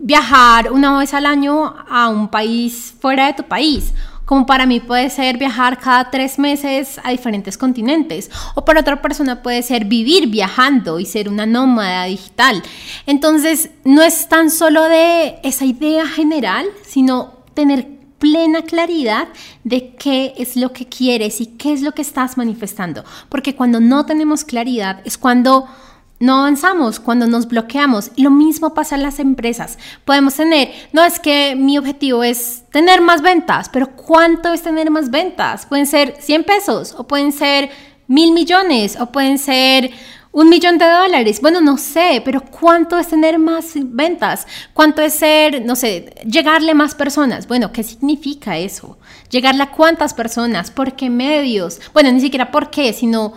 viajar 0.00 0.72
una 0.72 0.98
vez 0.98 1.14
al 1.14 1.26
año 1.26 1.76
a 1.88 2.08
un 2.08 2.26
país 2.26 2.92
fuera 3.00 3.26
de 3.26 3.34
tu 3.34 3.44
país 3.44 3.94
como 4.28 4.44
para 4.44 4.66
mí 4.66 4.78
puede 4.78 5.08
ser 5.08 5.38
viajar 5.38 5.78
cada 5.78 6.10
tres 6.10 6.38
meses 6.38 7.00
a 7.02 7.12
diferentes 7.12 7.56
continentes, 7.56 8.30
o 8.54 8.62
para 8.62 8.80
otra 8.80 9.00
persona 9.00 9.42
puede 9.42 9.62
ser 9.62 9.86
vivir 9.86 10.28
viajando 10.28 11.00
y 11.00 11.06
ser 11.06 11.30
una 11.30 11.46
nómada 11.46 12.04
digital. 12.04 12.62
Entonces, 13.06 13.70
no 13.84 14.02
es 14.02 14.28
tan 14.28 14.50
solo 14.50 14.82
de 14.82 15.38
esa 15.44 15.64
idea 15.64 16.06
general, 16.06 16.66
sino 16.86 17.38
tener 17.54 17.88
plena 18.18 18.60
claridad 18.60 19.28
de 19.64 19.94
qué 19.94 20.34
es 20.36 20.56
lo 20.56 20.74
que 20.74 20.84
quieres 20.84 21.40
y 21.40 21.46
qué 21.46 21.72
es 21.72 21.80
lo 21.80 21.92
que 21.92 22.02
estás 22.02 22.36
manifestando. 22.36 23.04
Porque 23.30 23.56
cuando 23.56 23.80
no 23.80 24.04
tenemos 24.04 24.44
claridad 24.44 25.00
es 25.06 25.16
cuando 25.16 25.66
no 26.20 26.40
avanzamos, 26.40 26.98
cuando 27.00 27.26
nos 27.26 27.46
bloqueamos. 27.46 28.10
Lo 28.16 28.30
mismo 28.30 28.74
pasa 28.74 28.96
en 28.96 29.02
las 29.02 29.18
empresas. 29.18 29.78
Podemos 30.04 30.34
tener, 30.34 30.72
no 30.92 31.04
es 31.04 31.20
que 31.20 31.54
mi 31.56 31.78
objetivo 31.78 32.24
es 32.24 32.64
tener 32.70 33.00
más 33.00 33.22
ventas, 33.22 33.68
pero 33.68 33.94
¿cuánto 33.94 34.52
es 34.52 34.62
tener 34.62 34.90
más 34.90 35.10
ventas? 35.10 35.66
Pueden 35.66 35.86
ser 35.86 36.16
100 36.20 36.44
pesos 36.44 36.94
o 36.98 37.06
pueden 37.06 37.32
ser 37.32 37.70
mil 38.08 38.32
millones 38.32 38.98
o 38.98 39.06
pueden 39.06 39.38
ser 39.38 39.90
un 40.32 40.48
millón 40.48 40.78
de 40.78 40.86
dólares. 40.86 41.40
Bueno, 41.40 41.60
no 41.60 41.78
sé, 41.78 42.22
pero 42.24 42.42
¿cuánto 42.42 42.98
es 42.98 43.08
tener 43.08 43.38
más 43.38 43.72
ventas? 43.74 44.46
¿Cuánto 44.74 45.02
es 45.02 45.14
ser, 45.14 45.64
no 45.64 45.76
sé, 45.76 46.14
llegarle 46.26 46.72
a 46.72 46.74
más 46.74 46.94
personas? 46.94 47.46
Bueno, 47.46 47.72
¿qué 47.72 47.82
significa 47.82 48.58
eso? 48.58 48.98
¿Llegarle 49.30 49.62
a 49.62 49.70
cuántas 49.70 50.14
personas? 50.14 50.70
¿Por 50.70 50.94
qué 50.94 51.10
medios? 51.10 51.80
Bueno, 51.92 52.10
ni 52.12 52.20
siquiera 52.20 52.50
por 52.50 52.70
qué, 52.70 52.92
sino 52.92 53.34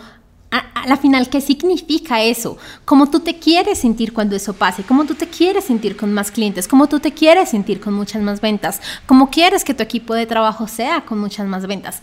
a, 0.51 0.85
la 0.85 0.97
final, 0.97 1.29
¿qué 1.29 1.39
significa 1.39 2.21
eso? 2.21 2.57
¿Cómo 2.83 3.09
tú 3.09 3.21
te 3.21 3.39
quieres 3.39 3.79
sentir 3.79 4.11
cuando 4.11 4.35
eso 4.35 4.53
pase? 4.53 4.83
¿Cómo 4.83 5.05
tú 5.05 5.15
te 5.15 5.27
quieres 5.27 5.63
sentir 5.63 5.95
con 5.95 6.13
más 6.13 6.29
clientes? 6.29 6.67
¿Cómo 6.67 6.87
tú 6.87 6.99
te 6.99 7.13
quieres 7.13 7.49
sentir 7.49 7.79
con 7.79 7.93
muchas 7.93 8.21
más 8.21 8.41
ventas? 8.41 8.81
¿Cómo 9.05 9.29
quieres 9.29 9.63
que 9.63 9.73
tu 9.73 9.81
equipo 9.81 10.13
de 10.13 10.25
trabajo 10.25 10.67
sea 10.67 11.01
con 11.01 11.19
muchas 11.19 11.47
más 11.47 11.67
ventas? 11.67 12.01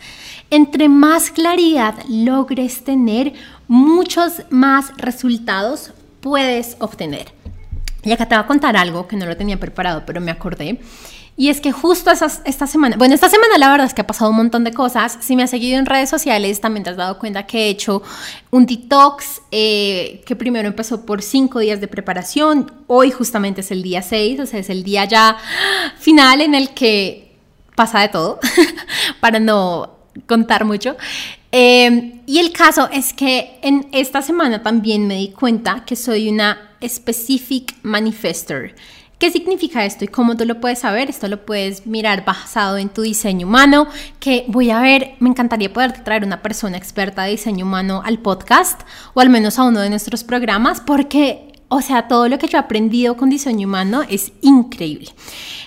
Entre 0.50 0.88
más 0.88 1.30
claridad 1.30 1.94
logres 2.08 2.84
tener, 2.84 3.34
muchos 3.66 4.42
más 4.48 4.96
resultados 4.96 5.92
puedes 6.20 6.76
obtener. 6.80 7.32
Y 8.02 8.12
acá 8.12 8.26
te 8.26 8.34
voy 8.34 8.44
a 8.44 8.46
contar 8.46 8.76
algo 8.76 9.06
que 9.06 9.16
no 9.16 9.26
lo 9.26 9.36
tenía 9.36 9.60
preparado, 9.60 10.04
pero 10.06 10.20
me 10.20 10.30
acordé. 10.30 10.80
Y 11.40 11.50
es 11.50 11.60
que 11.60 11.70
justo 11.70 12.10
esta 12.10 12.66
semana, 12.66 12.96
bueno, 12.96 13.14
esta 13.14 13.28
semana 13.28 13.58
la 13.58 13.70
verdad 13.70 13.86
es 13.86 13.94
que 13.94 14.00
ha 14.00 14.06
pasado 14.08 14.32
un 14.32 14.36
montón 14.38 14.64
de 14.64 14.72
cosas. 14.72 15.18
Si 15.20 15.36
me 15.36 15.44
has 15.44 15.50
seguido 15.50 15.78
en 15.78 15.86
redes 15.86 16.10
sociales, 16.10 16.60
también 16.60 16.82
te 16.82 16.90
has 16.90 16.96
dado 16.96 17.16
cuenta 17.20 17.46
que 17.46 17.66
he 17.66 17.68
hecho 17.68 18.02
un 18.50 18.66
detox 18.66 19.40
eh, 19.52 20.20
que 20.26 20.34
primero 20.34 20.66
empezó 20.66 21.06
por 21.06 21.22
cinco 21.22 21.60
días 21.60 21.80
de 21.80 21.86
preparación. 21.86 22.72
Hoy 22.88 23.12
justamente 23.12 23.60
es 23.60 23.70
el 23.70 23.84
día 23.84 24.02
seis, 24.02 24.40
o 24.40 24.46
sea, 24.46 24.58
es 24.58 24.68
el 24.68 24.82
día 24.82 25.04
ya 25.04 25.36
final 25.96 26.40
en 26.40 26.56
el 26.56 26.70
que 26.70 27.36
pasa 27.76 28.00
de 28.00 28.08
todo, 28.08 28.40
para 29.20 29.38
no 29.38 29.92
contar 30.26 30.64
mucho. 30.64 30.96
Eh, 31.52 32.20
y 32.26 32.40
el 32.40 32.50
caso 32.50 32.88
es 32.92 33.12
que 33.12 33.60
en 33.62 33.86
esta 33.92 34.22
semana 34.22 34.64
también 34.64 35.06
me 35.06 35.14
di 35.14 35.28
cuenta 35.28 35.84
que 35.86 35.94
soy 35.94 36.30
una 36.30 36.72
specific 36.84 37.76
manifester. 37.82 38.74
¿Qué 39.18 39.32
significa 39.32 39.84
esto 39.84 40.04
y 40.04 40.08
cómo 40.08 40.36
tú 40.36 40.44
lo 40.44 40.60
puedes 40.60 40.78
saber? 40.78 41.10
Esto 41.10 41.26
lo 41.26 41.44
puedes 41.44 41.86
mirar 41.88 42.24
basado 42.24 42.78
en 42.78 42.88
tu 42.88 43.02
diseño 43.02 43.48
humano, 43.48 43.88
que 44.20 44.44
voy 44.46 44.70
a 44.70 44.80
ver, 44.80 45.16
me 45.18 45.28
encantaría 45.28 45.72
poder 45.72 46.04
traer 46.04 46.22
una 46.22 46.40
persona 46.40 46.76
experta 46.76 47.24
de 47.24 47.32
diseño 47.32 47.66
humano 47.66 48.00
al 48.04 48.20
podcast 48.20 48.80
o 49.14 49.20
al 49.20 49.28
menos 49.28 49.58
a 49.58 49.64
uno 49.64 49.80
de 49.80 49.90
nuestros 49.90 50.22
programas 50.22 50.80
porque, 50.80 51.52
o 51.68 51.82
sea, 51.82 52.06
todo 52.06 52.28
lo 52.28 52.38
que 52.38 52.46
yo 52.46 52.58
he 52.58 52.60
aprendido 52.60 53.16
con 53.16 53.28
diseño 53.28 53.66
humano 53.66 54.02
es 54.08 54.30
increíble. 54.40 55.08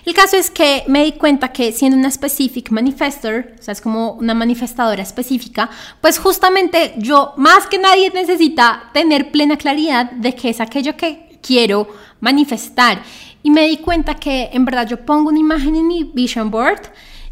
El 0.05 0.13
caso 0.13 0.37
es 0.37 0.49
que 0.49 0.85
me 0.87 1.03
di 1.03 1.11
cuenta 1.11 1.51
que 1.51 1.73
siendo 1.73 1.97
una 1.97 2.09
specific 2.09 2.71
manifestor, 2.71 3.55
o 3.59 3.61
sea, 3.61 3.73
es 3.73 3.81
como 3.81 4.13
una 4.13 4.33
manifestadora 4.33 5.03
específica, 5.03 5.69
pues 5.99 6.19
justamente 6.19 6.93
yo 6.99 7.33
más 7.35 7.67
que 7.67 7.79
nadie 7.79 8.11
necesita 8.11 8.91
tener 8.93 9.29
plena 9.29 9.57
claridad 9.57 10.09
de 10.09 10.35
qué 10.35 10.51
es 10.51 10.61
aquello 10.61 10.95
que 10.95 11.37
quiero 11.41 11.89
manifestar 12.21 13.01
y 13.43 13.51
me 13.51 13.67
di 13.67 13.77
cuenta 13.77 14.15
que 14.15 14.49
en 14.53 14.65
verdad 14.65 14.87
yo 14.87 15.05
pongo 15.05 15.29
una 15.29 15.39
imagen 15.39 15.75
en 15.75 15.87
mi 15.87 16.03
vision 16.03 16.51
board 16.51 16.81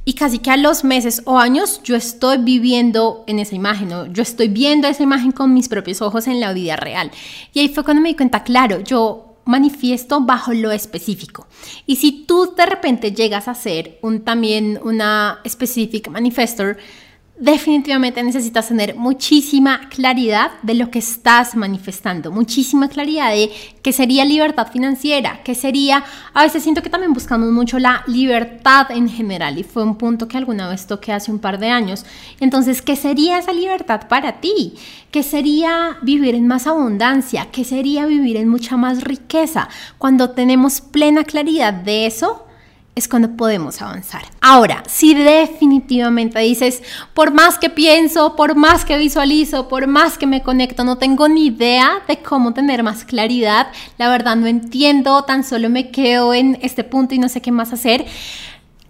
y 0.06 0.14
casi 0.14 0.40
que 0.40 0.50
a 0.50 0.58
los 0.58 0.84
meses 0.84 1.22
o 1.26 1.38
años 1.38 1.82
yo 1.84 1.96
estoy 1.96 2.38
viviendo 2.38 3.24
en 3.28 3.38
esa 3.38 3.56
imagen, 3.56 3.94
o 3.94 4.06
yo 4.08 4.24
estoy 4.24 4.48
viendo 4.48 4.88
esa 4.88 5.04
imagen 5.04 5.32
con 5.32 5.54
mis 5.54 5.70
propios 5.70 6.02
ojos 6.02 6.28
en 6.28 6.40
la 6.40 6.54
vida 6.54 6.76
real. 6.76 7.12
Y 7.54 7.60
ahí 7.60 7.70
fue 7.70 7.84
cuando 7.84 8.02
me 8.02 8.10
di 8.10 8.16
cuenta, 8.16 8.44
claro, 8.44 8.80
yo 8.80 9.36
manifiesto 9.46 10.22
bajo 10.22 10.54
lo 10.54 10.72
específico. 10.72 11.48
Y 11.86 11.98
si 11.98 12.26
tú 12.26 12.54
de 12.56 12.66
repente 12.66 13.12
llegas 13.12 13.48
a 13.48 13.56
ser 13.56 14.00
un, 14.02 14.22
también 14.22 14.80
una 14.84 15.42
specific 15.48 16.10
manifestor, 16.10 16.78
definitivamente 17.40 18.22
necesitas 18.22 18.68
tener 18.68 18.96
muchísima 18.96 19.88
claridad 19.90 20.52
de 20.62 20.74
lo 20.74 20.92
que 20.92 21.00
estás 21.00 21.56
manifestando, 21.56 22.32
muchísima 22.32 22.90
claridad 22.90 23.32
de 23.32 23.50
qué 23.82 23.94
sería 23.94 24.26
libertad 24.26 24.68
financiera, 24.72 25.42
qué 25.44 25.56
sería, 25.56 26.04
a 26.34 26.44
veces 26.44 26.64
siento 26.64 26.84
que 26.84 26.90
también 26.90 27.14
buscamos 27.14 27.50
mucho 27.50 27.80
la 27.80 28.04
libertad 28.08 28.92
en 28.92 29.08
general 29.08 29.58
y 29.58 29.64
fue 29.64 29.84
un 29.84 29.96
punto 29.96 30.28
que 30.28 30.38
alguna 30.38 30.68
vez 30.68 30.86
toqué 30.86 31.14
hace 31.14 31.32
un 31.32 31.40
par 31.40 31.60
de 31.60 31.70
años. 31.70 32.06
Entonces, 32.42 32.82
¿qué 32.82 32.98
sería 32.98 33.40
esa 33.40 33.54
libertad 33.54 34.10
para 34.10 34.42
ti? 34.42 34.74
¿Qué 35.10 35.24
sería 35.24 35.98
vivir 36.02 36.36
en 36.36 36.46
más 36.46 36.68
abundancia? 36.68 37.48
¿Qué 37.52 37.64
sería 37.64 38.06
vivir 38.06 38.36
en 38.36 38.50
mucha 38.50 38.76
más 38.76 39.02
riqueza? 39.02 39.70
Cuando 39.98 40.32
tenemos 40.32 40.82
plena 40.82 41.24
claridad 41.24 41.74
de 41.74 42.06
eso, 42.06 42.49
es 42.96 43.08
cuando 43.08 43.32
podemos 43.38 43.82
avanzar. 43.82 44.24
Ahora, 44.42 44.84
si 44.88 45.14
definitivamente 45.14 46.40
dices, 46.40 46.84
por 47.14 47.32
más 47.32 47.58
que 47.58 47.70
pienso, 47.70 48.36
por 48.36 48.56
más 48.56 48.84
que 48.86 48.98
visualizo, 48.98 49.68
por 49.68 49.88
más 49.88 50.18
que 50.18 50.28
me 50.28 50.44
conecto, 50.44 50.84
no 50.84 50.98
tengo 50.98 51.28
ni 51.28 51.48
idea 51.48 52.02
de 52.08 52.22
cómo 52.22 52.54
tener 52.54 52.84
más 52.84 53.06
claridad, 53.06 53.68
la 53.98 54.10
verdad 54.10 54.36
no 54.36 54.48
entiendo, 54.48 55.24
tan 55.24 55.44
solo 55.44 55.70
me 55.70 55.92
quedo 55.92 56.34
en 56.34 56.58
este 56.62 56.84
punto 56.84 57.16
y 57.16 57.20
no 57.20 57.30
sé 57.30 57.42
qué 57.42 57.52
más 57.52 57.72
hacer. 57.74 58.06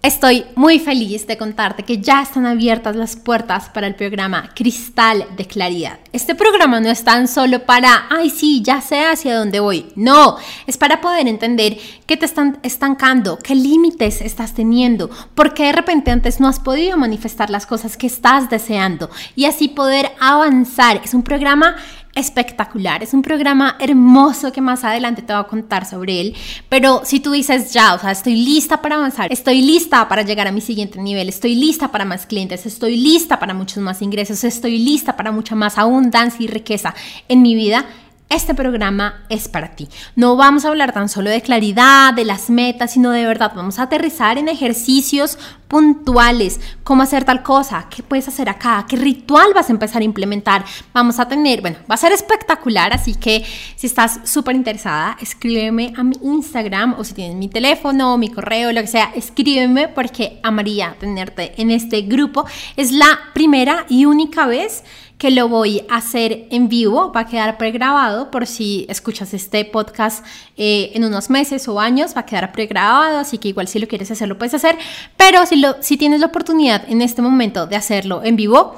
Estoy 0.02 0.46
muy 0.56 0.78
feliz 0.78 1.26
de 1.26 1.36
contarte 1.36 1.82
que 1.82 1.98
ya 1.98 2.22
están 2.22 2.46
abiertas 2.46 2.96
las 2.96 3.16
puertas 3.16 3.68
para 3.68 3.86
el 3.86 3.94
programa 3.94 4.48
Cristal 4.54 5.26
de 5.36 5.44
Claridad. 5.44 5.98
Este 6.10 6.34
programa 6.34 6.80
no 6.80 6.88
es 6.88 7.04
tan 7.04 7.28
solo 7.28 7.66
para, 7.66 8.06
ay 8.08 8.30
sí, 8.30 8.62
ya 8.64 8.80
sé 8.80 9.04
hacia 9.04 9.36
dónde 9.36 9.60
voy. 9.60 9.92
No, 9.96 10.38
es 10.66 10.78
para 10.78 11.02
poder 11.02 11.28
entender 11.28 11.76
qué 12.06 12.16
te 12.16 12.24
están 12.24 12.60
estancando, 12.62 13.38
qué 13.38 13.54
límites 13.54 14.22
estás 14.22 14.54
teniendo, 14.54 15.10
por 15.34 15.52
qué 15.52 15.64
de 15.64 15.72
repente 15.72 16.10
antes 16.10 16.40
no 16.40 16.48
has 16.48 16.60
podido 16.60 16.96
manifestar 16.96 17.50
las 17.50 17.66
cosas 17.66 17.98
que 17.98 18.06
estás 18.06 18.48
deseando 18.48 19.10
y 19.36 19.44
así 19.44 19.68
poder 19.68 20.12
avanzar. 20.18 21.02
Es 21.04 21.12
un 21.12 21.24
programa 21.24 21.76
espectacular, 22.14 23.02
es 23.02 23.14
un 23.14 23.22
programa 23.22 23.76
hermoso 23.78 24.52
que 24.52 24.60
más 24.60 24.84
adelante 24.84 25.22
te 25.22 25.32
voy 25.32 25.42
a 25.42 25.46
contar 25.46 25.86
sobre 25.86 26.20
él, 26.20 26.36
pero 26.68 27.02
si 27.04 27.20
tú 27.20 27.30
dices 27.32 27.72
ya, 27.72 27.94
o 27.94 27.98
sea, 27.98 28.10
estoy 28.10 28.36
lista 28.36 28.82
para 28.82 28.96
avanzar, 28.96 29.32
estoy 29.32 29.62
lista 29.62 30.08
para 30.08 30.22
llegar 30.22 30.46
a 30.46 30.52
mi 30.52 30.60
siguiente 30.60 31.00
nivel, 31.00 31.28
estoy 31.28 31.54
lista 31.54 31.92
para 31.92 32.04
más 32.04 32.26
clientes, 32.26 32.66
estoy 32.66 32.96
lista 32.96 33.38
para 33.38 33.54
muchos 33.54 33.78
más 33.78 34.02
ingresos, 34.02 34.42
estoy 34.44 34.78
lista 34.78 35.16
para 35.16 35.32
mucha 35.32 35.54
más 35.54 35.78
abundancia 35.78 36.44
y 36.44 36.48
riqueza 36.48 36.94
en 37.28 37.42
mi 37.42 37.54
vida, 37.54 37.86
este 38.30 38.54
programa 38.54 39.24
es 39.28 39.48
para 39.48 39.74
ti. 39.74 39.88
No 40.14 40.36
vamos 40.36 40.64
a 40.64 40.68
hablar 40.68 40.92
tan 40.92 41.08
solo 41.08 41.30
de 41.30 41.42
claridad, 41.42 42.14
de 42.14 42.24
las 42.24 42.48
metas, 42.48 42.92
sino 42.92 43.10
de 43.10 43.26
verdad 43.26 43.52
vamos 43.54 43.78
a 43.78 43.82
aterrizar 43.82 44.38
en 44.38 44.48
ejercicios 44.48 45.36
puntuales, 45.66 46.60
cómo 46.82 47.02
hacer 47.02 47.24
tal 47.24 47.42
cosa, 47.42 47.86
qué 47.94 48.02
puedes 48.02 48.26
hacer 48.26 48.48
acá, 48.48 48.86
qué 48.88 48.96
ritual 48.96 49.52
vas 49.54 49.68
a 49.68 49.72
empezar 49.72 50.02
a 50.02 50.04
implementar. 50.04 50.64
Vamos 50.92 51.18
a 51.18 51.28
tener, 51.28 51.60
bueno, 51.60 51.76
va 51.88 51.94
a 51.94 51.98
ser 51.98 52.12
espectacular, 52.12 52.92
así 52.92 53.14
que 53.14 53.44
si 53.76 53.86
estás 53.86 54.20
súper 54.24 54.56
interesada, 54.56 55.16
escríbeme 55.20 55.92
a 55.96 56.02
mi 56.02 56.16
Instagram 56.22 56.94
o 56.98 57.04
si 57.04 57.14
tienes 57.14 57.36
mi 57.36 57.48
teléfono, 57.48 58.16
mi 58.16 58.30
correo, 58.30 58.72
lo 58.72 58.80
que 58.80 58.86
sea, 58.86 59.12
escríbeme 59.14 59.88
porque 59.88 60.40
amaría 60.42 60.96
tenerte 60.98 61.60
en 61.60 61.70
este 61.70 62.02
grupo. 62.02 62.44
Es 62.76 62.92
la 62.92 63.18
primera 63.32 63.86
y 63.88 64.06
única 64.06 64.46
vez 64.46 64.84
que 65.20 65.30
lo 65.30 65.50
voy 65.50 65.84
a 65.90 65.96
hacer 65.96 66.46
en 66.50 66.70
vivo, 66.70 67.12
va 67.12 67.20
a 67.20 67.26
quedar 67.26 67.58
pregrabado 67.58 68.30
por 68.30 68.46
si 68.46 68.86
escuchas 68.88 69.34
este 69.34 69.66
podcast 69.66 70.24
eh, 70.56 70.92
en 70.94 71.04
unos 71.04 71.28
meses 71.28 71.68
o 71.68 71.78
años, 71.78 72.16
va 72.16 72.22
a 72.22 72.26
quedar 72.26 72.52
pregrabado, 72.52 73.18
así 73.18 73.36
que 73.36 73.48
igual 73.48 73.68
si 73.68 73.78
lo 73.78 73.86
quieres 73.86 74.10
hacer 74.10 74.28
lo 74.28 74.38
puedes 74.38 74.54
hacer, 74.54 74.78
pero 75.18 75.44
si, 75.44 75.56
lo, 75.56 75.76
si 75.82 75.98
tienes 75.98 76.20
la 76.20 76.28
oportunidad 76.28 76.88
en 76.88 77.02
este 77.02 77.20
momento 77.20 77.66
de 77.66 77.76
hacerlo 77.76 78.22
en 78.24 78.36
vivo, 78.36 78.76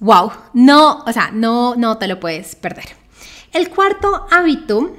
wow, 0.00 0.32
no, 0.52 1.04
o 1.06 1.12
sea, 1.12 1.30
no, 1.32 1.76
no 1.76 1.96
te 1.96 2.08
lo 2.08 2.18
puedes 2.18 2.56
perder. 2.56 2.96
El 3.52 3.70
cuarto 3.70 4.26
hábito 4.32 4.90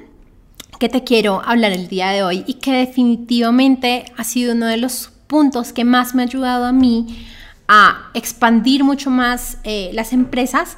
que 0.78 0.88
te 0.88 1.04
quiero 1.04 1.42
hablar 1.44 1.72
el 1.72 1.88
día 1.88 2.08
de 2.08 2.22
hoy 2.22 2.42
y 2.46 2.54
que 2.54 2.72
definitivamente 2.72 4.06
ha 4.16 4.24
sido 4.24 4.54
uno 4.54 4.64
de 4.64 4.78
los 4.78 5.10
puntos 5.26 5.74
que 5.74 5.84
más 5.84 6.14
me 6.14 6.22
ha 6.22 6.24
ayudado 6.24 6.64
a 6.64 6.72
mí 6.72 7.26
a 7.72 8.10
expandir 8.14 8.82
mucho 8.82 9.10
más 9.10 9.58
eh, 9.62 9.90
las 9.94 10.12
empresas. 10.12 10.76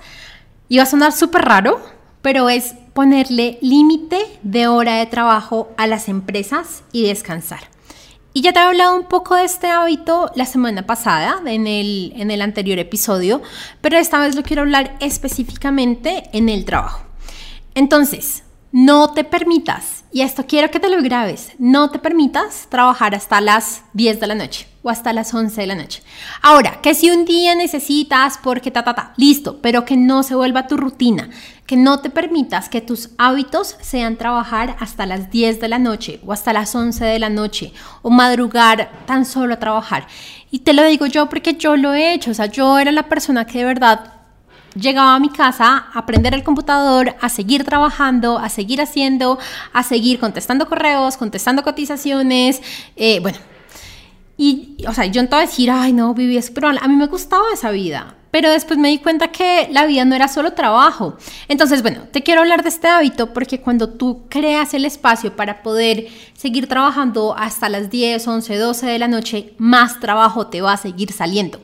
Y 0.69 0.77
va 0.77 0.83
a 0.83 0.87
sonar 0.87 1.13
súper 1.13 1.43
raro, 1.43 1.81
pero 2.21 2.51
es 2.51 2.75
ponerle 2.93 3.59
límite 3.63 4.19
de 4.43 4.67
hora 4.69 4.97
de 4.97 5.07
trabajo 5.07 5.71
a 5.79 5.87
las 5.87 6.09
empresas 6.09 6.85
y 6.93 7.07
descansar. 7.07 7.61
Y 8.35 8.43
ya 8.43 8.53
te 8.53 8.59
he 8.59 8.63
hablado 8.63 8.95
un 8.95 9.07
poco 9.07 9.35
de 9.35 9.45
este 9.45 9.69
hábito 9.69 10.31
la 10.35 10.45
semana 10.45 10.87
pasada, 10.87 11.41
en 11.47 11.67
el, 11.67 12.13
en 12.17 12.31
el 12.31 12.43
anterior 12.43 12.79
episodio, 12.79 13.41
pero 13.81 13.97
esta 13.97 14.21
vez 14.21 14.37
lo 14.37 14.43
quiero 14.43 14.63
hablar 14.63 14.97
específicamente 15.01 16.25
en 16.35 16.51
el 16.51 16.67
trabajo. 16.67 17.05
Entonces, 17.75 18.43
no 18.71 19.13
te 19.13 19.25
permitas, 19.25 20.05
y 20.13 20.23
esto 20.23 20.45
quiero 20.47 20.71
que 20.71 20.81
te 20.81 20.91
lo 20.91 21.03
grabes, 21.03 21.53
no 21.59 21.91
te 21.91 21.99
permitas 21.99 22.67
trabajar 22.69 23.15
hasta 23.15 23.41
las 23.41 23.83
10 23.95 24.21
de 24.21 24.27
la 24.27 24.35
noche 24.35 24.72
o 24.83 24.91
hasta 24.91 25.13
las 25.13 25.33
11 25.33 25.61
de 25.61 25.67
la 25.67 25.75
noche. 25.75 26.03
Ahora, 26.41 26.81
que 26.81 26.95
si 26.95 27.11
un 27.11 27.25
día 27.25 27.55
necesitas 27.55 28.39
porque 28.43 28.71
ta, 28.71 28.83
ta, 28.83 28.95
ta, 28.95 29.15
listo, 29.17 29.59
pero 29.63 29.85
que 29.85 29.97
no 29.97 30.23
se 30.23 30.35
vuelva 30.35 30.67
tu 30.67 30.77
rutina, 30.77 31.31
que 31.67 31.77
no 31.77 32.01
te 32.01 32.11
permitas 32.11 32.69
que 32.69 32.81
tus 32.81 33.11
hábitos 33.19 33.77
sean 33.81 34.17
trabajar 34.17 34.77
hasta 34.81 35.07
las 35.07 35.31
10 35.31 35.61
de 35.61 35.69
la 35.69 35.79
noche 35.79 36.21
o 36.27 36.33
hasta 36.33 36.53
las 36.53 36.75
11 36.75 37.05
de 37.05 37.19
la 37.19 37.31
noche 37.31 37.73
o 38.03 38.11
madrugar 38.11 38.91
tan 39.07 39.25
solo 39.25 39.55
a 39.55 39.59
trabajar. 39.59 40.07
Y 40.51 40.61
te 40.61 40.73
lo 40.73 40.85
digo 40.85 41.07
yo 41.07 41.29
porque 41.29 41.55
yo 41.55 41.77
lo 41.77 41.95
he 41.95 42.13
hecho, 42.13 42.33
o 42.33 42.35
sea, 42.35 42.47
yo 42.47 42.79
era 42.79 42.93
la 42.93 43.09
persona 43.09 43.47
que 43.47 43.59
de 43.59 43.65
verdad 43.65 44.13
llegaba 44.75 45.15
a 45.15 45.21
mi 45.21 45.29
casa 45.29 45.87
a 45.93 45.99
aprender 45.99 46.35
el 46.35 46.43
computador, 46.43 47.15
a 47.21 47.29
seguir 47.29 47.65
trabajando, 47.65 48.39
a 48.39 48.49
seguir 48.49 48.81
haciendo, 48.81 49.39
a 49.73 49.83
seguir 49.83 50.19
contestando 50.19 50.67
correos, 50.67 51.17
contestando 51.17 51.63
cotizaciones, 51.63 52.61
eh, 52.97 53.21
bueno. 53.21 53.52
Y, 54.45 54.75
o 54.89 54.93
sea, 54.93 55.07
yo 55.07 55.21
entonces 55.21 55.51
decir, 55.51 55.71
ay, 55.71 55.93
no, 55.93 56.15
vivía 56.15 56.43
súper 56.43 56.65
mal. 56.65 56.79
A 56.83 56.89
mí 56.89 56.97
me 56.97 57.07
gustaba 57.07 57.45
esa 57.55 57.71
vida, 57.71 58.17
pero 58.33 58.51
después 58.51 58.77
me 58.77 58.89
di 58.89 58.99
cuenta 58.99 59.31
que 59.31 59.69
la 59.71 59.87
vida 59.87 60.05
no 60.05 60.17
era 60.17 60.27
solo 60.27 60.55
trabajo. 60.55 61.17
Entonces, 61.47 61.81
bueno, 61.83 62.09
te 62.11 62.25
quiero 62.25 62.41
hablar 62.41 62.65
de 62.65 62.71
este 62.71 62.89
hábito 62.89 63.33
porque 63.33 63.61
cuando 63.61 63.91
tú 63.91 64.25
creas 64.29 64.75
el 64.75 64.85
espacio 64.85 65.37
para 65.37 65.63
poder 65.63 66.09
seguir 66.35 66.67
trabajando 66.67 67.37
hasta 67.39 67.69
las 67.69 67.89
10, 67.89 68.27
11, 68.27 68.57
12 68.57 68.87
de 68.87 68.99
la 68.99 69.07
noche, 69.07 69.55
más 69.59 70.01
trabajo 70.01 70.49
te 70.49 70.61
va 70.61 70.73
a 70.73 70.77
seguir 70.77 71.13
saliendo. 71.13 71.61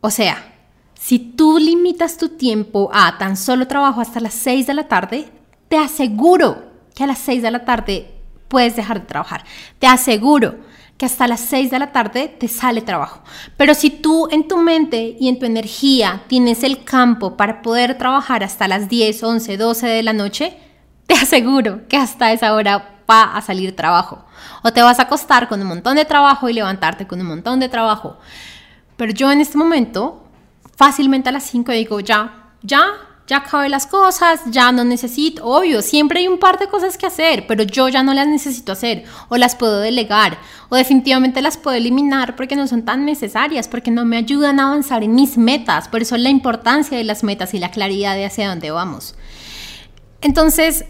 O 0.00 0.08
sea, 0.08 0.54
si 0.98 1.18
tú 1.18 1.58
limitas 1.58 2.16
tu 2.16 2.30
tiempo 2.30 2.88
a 2.94 3.18
tan 3.18 3.36
solo 3.36 3.68
trabajo 3.68 4.00
hasta 4.00 4.20
las 4.20 4.32
6 4.32 4.66
de 4.66 4.72
la 4.72 4.88
tarde, 4.88 5.28
te 5.68 5.76
aseguro 5.76 6.64
que 6.94 7.04
a 7.04 7.06
las 7.06 7.18
6 7.18 7.42
de 7.42 7.50
la 7.50 7.66
tarde 7.66 8.15
puedes 8.48 8.76
dejar 8.76 9.00
de 9.00 9.06
trabajar. 9.06 9.44
Te 9.78 9.86
aseguro 9.86 10.56
que 10.96 11.06
hasta 11.06 11.28
las 11.28 11.40
6 11.40 11.70
de 11.70 11.78
la 11.78 11.92
tarde 11.92 12.28
te 12.28 12.48
sale 12.48 12.80
trabajo. 12.80 13.20
Pero 13.56 13.74
si 13.74 13.90
tú 13.90 14.28
en 14.30 14.48
tu 14.48 14.56
mente 14.56 15.16
y 15.20 15.28
en 15.28 15.38
tu 15.38 15.44
energía 15.44 16.22
tienes 16.26 16.62
el 16.62 16.84
campo 16.84 17.36
para 17.36 17.60
poder 17.60 17.98
trabajar 17.98 18.42
hasta 18.42 18.68
las 18.68 18.88
10, 18.88 19.22
11, 19.22 19.56
12 19.56 19.86
de 19.86 20.02
la 20.02 20.12
noche, 20.12 20.56
te 21.06 21.14
aseguro 21.14 21.86
que 21.88 21.96
hasta 21.96 22.32
esa 22.32 22.54
hora 22.54 23.00
va 23.08 23.36
a 23.36 23.42
salir 23.42 23.76
trabajo. 23.76 24.24
O 24.62 24.72
te 24.72 24.82
vas 24.82 24.98
a 24.98 25.02
acostar 25.02 25.48
con 25.48 25.60
un 25.60 25.68
montón 25.68 25.96
de 25.96 26.04
trabajo 26.04 26.48
y 26.48 26.54
levantarte 26.54 27.06
con 27.06 27.20
un 27.20 27.26
montón 27.26 27.60
de 27.60 27.68
trabajo. 27.68 28.16
Pero 28.96 29.12
yo 29.12 29.30
en 29.30 29.40
este 29.40 29.58
momento 29.58 30.24
fácilmente 30.76 31.28
a 31.28 31.32
las 31.32 31.44
5 31.44 31.72
digo, 31.72 32.00
ya, 32.00 32.52
ya, 32.62 32.84
ya 33.26 33.38
acabé 33.38 33.68
las 33.68 33.86
cosas, 33.86 34.40
ya 34.50 34.70
no 34.70 34.84
necesito, 34.84 35.44
obvio, 35.44 35.82
siempre 35.82 36.20
hay 36.20 36.28
un 36.28 36.38
par 36.38 36.58
de 36.58 36.68
cosas 36.68 36.96
que 36.96 37.06
hacer, 37.06 37.46
pero 37.48 37.64
yo 37.64 37.88
ya 37.88 38.02
no 38.02 38.14
las 38.14 38.28
necesito 38.28 38.72
hacer, 38.72 39.04
o 39.28 39.36
las 39.36 39.56
puedo 39.56 39.80
delegar, 39.80 40.38
o 40.68 40.76
definitivamente 40.76 41.42
las 41.42 41.56
puedo 41.56 41.76
eliminar 41.76 42.36
porque 42.36 42.54
no 42.54 42.68
son 42.68 42.84
tan 42.84 43.04
necesarias, 43.04 43.66
porque 43.66 43.90
no 43.90 44.04
me 44.04 44.16
ayudan 44.16 44.60
a 44.60 44.68
avanzar 44.68 45.02
en 45.02 45.14
mis 45.14 45.36
metas, 45.38 45.88
por 45.88 46.02
eso 46.02 46.16
la 46.16 46.30
importancia 46.30 46.96
de 46.96 47.04
las 47.04 47.24
metas 47.24 47.52
y 47.54 47.58
la 47.58 47.72
claridad 47.72 48.14
de 48.14 48.26
hacia 48.26 48.48
dónde 48.48 48.70
vamos. 48.70 49.16
Entonces, 50.20 50.84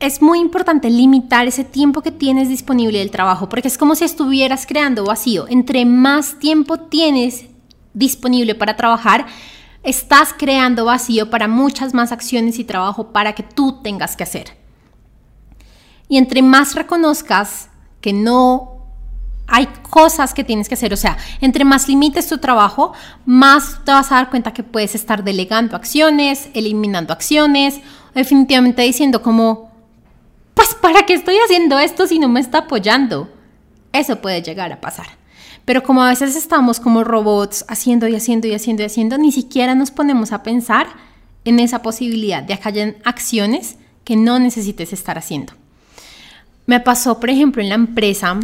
es 0.00 0.20
muy 0.20 0.40
importante 0.40 0.90
limitar 0.90 1.46
ese 1.46 1.62
tiempo 1.62 2.02
que 2.02 2.10
tienes 2.10 2.48
disponible 2.48 2.98
del 2.98 3.10
trabajo, 3.10 3.48
porque 3.48 3.68
es 3.68 3.78
como 3.78 3.94
si 3.94 4.04
estuvieras 4.04 4.66
creando 4.66 5.04
vacío. 5.04 5.46
Entre 5.48 5.84
más 5.84 6.38
tiempo 6.40 6.78
tienes 6.78 7.44
disponible 7.94 8.54
para 8.54 8.76
trabajar, 8.76 9.26
estás 9.82 10.34
creando 10.36 10.84
vacío 10.84 11.30
para 11.30 11.48
muchas 11.48 11.94
más 11.94 12.12
acciones 12.12 12.58
y 12.58 12.64
trabajo 12.64 13.12
para 13.12 13.34
que 13.34 13.42
tú 13.42 13.82
tengas 13.82 14.16
que 14.16 14.22
hacer. 14.22 14.56
Y 16.08 16.18
entre 16.18 16.42
más 16.42 16.74
reconozcas 16.74 17.68
que 18.00 18.12
no 18.12 18.72
hay 19.46 19.66
cosas 19.90 20.34
que 20.34 20.44
tienes 20.44 20.68
que 20.68 20.74
hacer, 20.74 20.92
o 20.92 20.96
sea, 20.96 21.16
entre 21.40 21.64
más 21.64 21.88
limites 21.88 22.28
tu 22.28 22.38
trabajo, 22.38 22.92
más 23.26 23.84
te 23.84 23.92
vas 23.92 24.10
a 24.12 24.16
dar 24.16 24.30
cuenta 24.30 24.52
que 24.52 24.62
puedes 24.62 24.94
estar 24.94 25.24
delegando 25.24 25.76
acciones, 25.76 26.48
eliminando 26.54 27.12
acciones, 27.12 27.80
definitivamente 28.14 28.82
diciendo 28.82 29.22
como, 29.22 29.70
pues, 30.54 30.74
¿para 30.74 31.04
qué 31.06 31.14
estoy 31.14 31.36
haciendo 31.44 31.78
esto 31.78 32.06
si 32.06 32.18
no 32.18 32.28
me 32.28 32.40
está 32.40 32.58
apoyando? 32.58 33.30
Eso 33.92 34.20
puede 34.20 34.42
llegar 34.42 34.72
a 34.72 34.80
pasar. 34.80 35.21
Pero 35.64 35.82
como 35.82 36.02
a 36.02 36.08
veces 36.08 36.34
estamos 36.36 36.80
como 36.80 37.04
robots 37.04 37.64
haciendo 37.68 38.08
y 38.08 38.16
haciendo 38.16 38.48
y 38.48 38.54
haciendo 38.54 38.82
y 38.82 38.86
haciendo, 38.86 39.18
ni 39.18 39.32
siquiera 39.32 39.74
nos 39.74 39.90
ponemos 39.90 40.32
a 40.32 40.42
pensar 40.42 40.88
en 41.44 41.60
esa 41.60 41.82
posibilidad 41.82 42.42
de 42.42 42.58
que 42.58 42.68
hayan 42.68 42.96
acciones 43.04 43.76
que 44.04 44.16
no 44.16 44.38
necesites 44.38 44.92
estar 44.92 45.18
haciendo. 45.18 45.52
Me 46.66 46.80
pasó, 46.80 47.18
por 47.18 47.30
ejemplo, 47.30 47.62
en 47.62 47.68
la 47.68 47.74
empresa, 47.74 48.38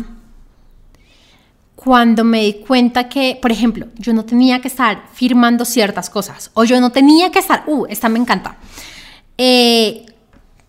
cuando 1.75 2.25
me 2.25 2.43
di 2.43 2.55
cuenta 2.55 3.09
que, 3.09 3.39
por 3.41 3.53
ejemplo, 3.53 3.87
yo 3.97 4.13
no 4.13 4.25
tenía 4.25 4.61
que 4.61 4.69
estar 4.69 5.05
firmando 5.13 5.65
ciertas 5.65 6.11
cosas 6.11 6.51
o 6.55 6.65
yo 6.65 6.81
no 6.81 6.91
tenía 6.91 7.31
que 7.31 7.39
estar, 7.39 7.65
uh, 7.67 7.87
esta 7.89 8.09
me 8.09 8.19
encanta. 8.19 8.57
Eh, 9.37 10.05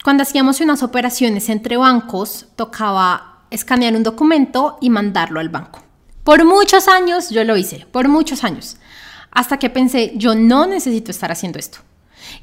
cuando 0.04 0.24
hacíamos 0.24 0.62
unas 0.62 0.84
operaciones 0.84 1.50
entre 1.50 1.78
bancos, 1.78 2.48
tocaba 2.56 3.40
escanear 3.50 3.96
un 3.96 4.04
documento 4.04 4.78
y 4.82 4.92
mandarlo 4.92 5.40
al 5.40 5.50
banco. 5.50 5.82
Por 6.24 6.46
muchos 6.46 6.88
años 6.88 7.30
yo 7.30 7.44
lo 7.44 7.58
hice, 7.58 7.86
por 7.92 8.08
muchos 8.08 8.44
años, 8.44 8.78
hasta 9.32 9.58
que 9.58 9.70
pensé, 9.70 10.14
yo 10.16 10.36
no 10.36 10.66
necesito 10.68 11.12
estar 11.12 11.32
haciendo 11.32 11.60
esto. 11.60 11.80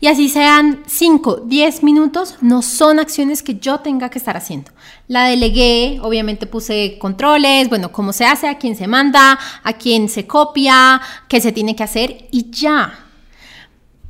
Y 0.00 0.08
así 0.08 0.28
sean 0.28 0.82
5, 0.86 1.42
10 1.46 1.82
minutos, 1.82 2.36
no 2.40 2.62
son 2.62 2.98
acciones 2.98 3.42
que 3.42 3.56
yo 3.56 3.80
tenga 3.80 4.08
que 4.10 4.18
estar 4.18 4.36
haciendo. 4.36 4.72
La 5.06 5.24
delegué, 5.24 5.98
obviamente 6.02 6.46
puse 6.46 6.98
controles, 6.98 7.68
bueno, 7.68 7.92
cómo 7.92 8.12
se 8.12 8.24
hace, 8.24 8.48
a 8.48 8.58
quién 8.58 8.76
se 8.76 8.88
manda, 8.88 9.38
a 9.62 9.72
quién 9.74 10.08
se 10.08 10.26
copia, 10.26 11.00
qué 11.28 11.40
se 11.40 11.52
tiene 11.52 11.76
que 11.76 11.84
hacer 11.84 12.26
y 12.30 12.50
ya. 12.50 12.98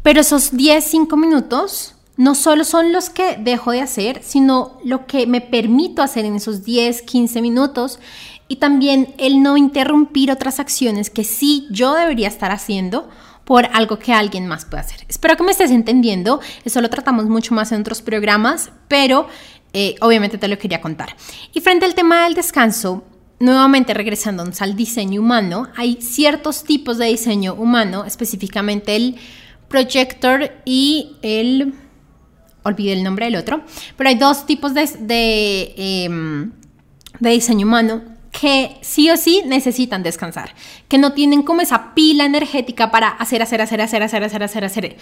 Pero 0.02 0.20
esos 0.20 0.56
10, 0.56 0.84
5 0.84 1.16
minutos 1.16 1.95
no 2.16 2.34
solo 2.34 2.64
son 2.64 2.92
los 2.92 3.10
que 3.10 3.36
dejo 3.36 3.72
de 3.72 3.82
hacer, 3.82 4.22
sino 4.22 4.78
lo 4.84 5.06
que 5.06 5.26
me 5.26 5.40
permito 5.40 6.02
hacer 6.02 6.24
en 6.24 6.36
esos 6.36 6.64
10, 6.64 7.02
15 7.02 7.42
minutos 7.42 7.98
y 8.48 8.56
también 8.56 9.14
el 9.18 9.42
no 9.42 9.56
interrumpir 9.56 10.30
otras 10.30 10.60
acciones 10.60 11.10
que 11.10 11.24
sí 11.24 11.66
yo 11.70 11.94
debería 11.94 12.28
estar 12.28 12.52
haciendo 12.52 13.08
por 13.44 13.66
algo 13.72 13.98
que 13.98 14.12
alguien 14.12 14.46
más 14.46 14.64
puede 14.64 14.80
hacer. 14.80 15.04
Espero 15.08 15.36
que 15.36 15.44
me 15.44 15.52
estés 15.52 15.70
entendiendo, 15.70 16.40
eso 16.64 16.80
lo 16.80 16.90
tratamos 16.90 17.26
mucho 17.26 17.54
más 17.54 17.70
en 17.70 17.80
otros 17.80 18.02
programas, 18.02 18.70
pero 18.88 19.28
eh, 19.72 19.94
obviamente 20.00 20.38
te 20.38 20.48
lo 20.48 20.58
quería 20.58 20.80
contar. 20.80 21.16
Y 21.52 21.60
frente 21.60 21.84
al 21.84 21.94
tema 21.94 22.24
del 22.24 22.34
descanso, 22.34 23.04
nuevamente 23.38 23.94
regresando 23.94 24.44
al 24.58 24.76
diseño 24.76 25.20
humano, 25.20 25.68
hay 25.76 25.98
ciertos 26.00 26.64
tipos 26.64 26.98
de 26.98 27.06
diseño 27.06 27.54
humano, 27.54 28.04
específicamente 28.04 28.96
el 28.96 29.16
projector 29.68 30.50
y 30.64 31.16
el 31.22 31.74
olvidé 32.66 32.92
el 32.92 33.02
nombre 33.02 33.26
del 33.26 33.36
otro, 33.36 33.62
pero 33.96 34.10
hay 34.10 34.16
dos 34.16 34.46
tipos 34.46 34.74
de, 34.74 34.86
de, 35.00 35.74
em, 35.76 36.52
de 37.20 37.30
diseño 37.30 37.66
humano 37.66 38.02
que 38.38 38.76
sí 38.82 39.10
o 39.10 39.16
sí 39.16 39.42
necesitan 39.46 40.02
descansar, 40.02 40.54
que 40.88 40.98
no 40.98 41.12
tienen 41.12 41.42
como 41.42 41.62
esa 41.62 41.94
pila 41.94 42.24
energética 42.24 42.90
para 42.90 43.08
hacer, 43.08 43.40
hacer, 43.40 43.62
hacer, 43.62 43.80
hacer, 43.80 44.02
hacer, 44.02 44.24
hacer, 44.24 44.42
hacer, 44.42 44.64
hacer. 44.64 44.96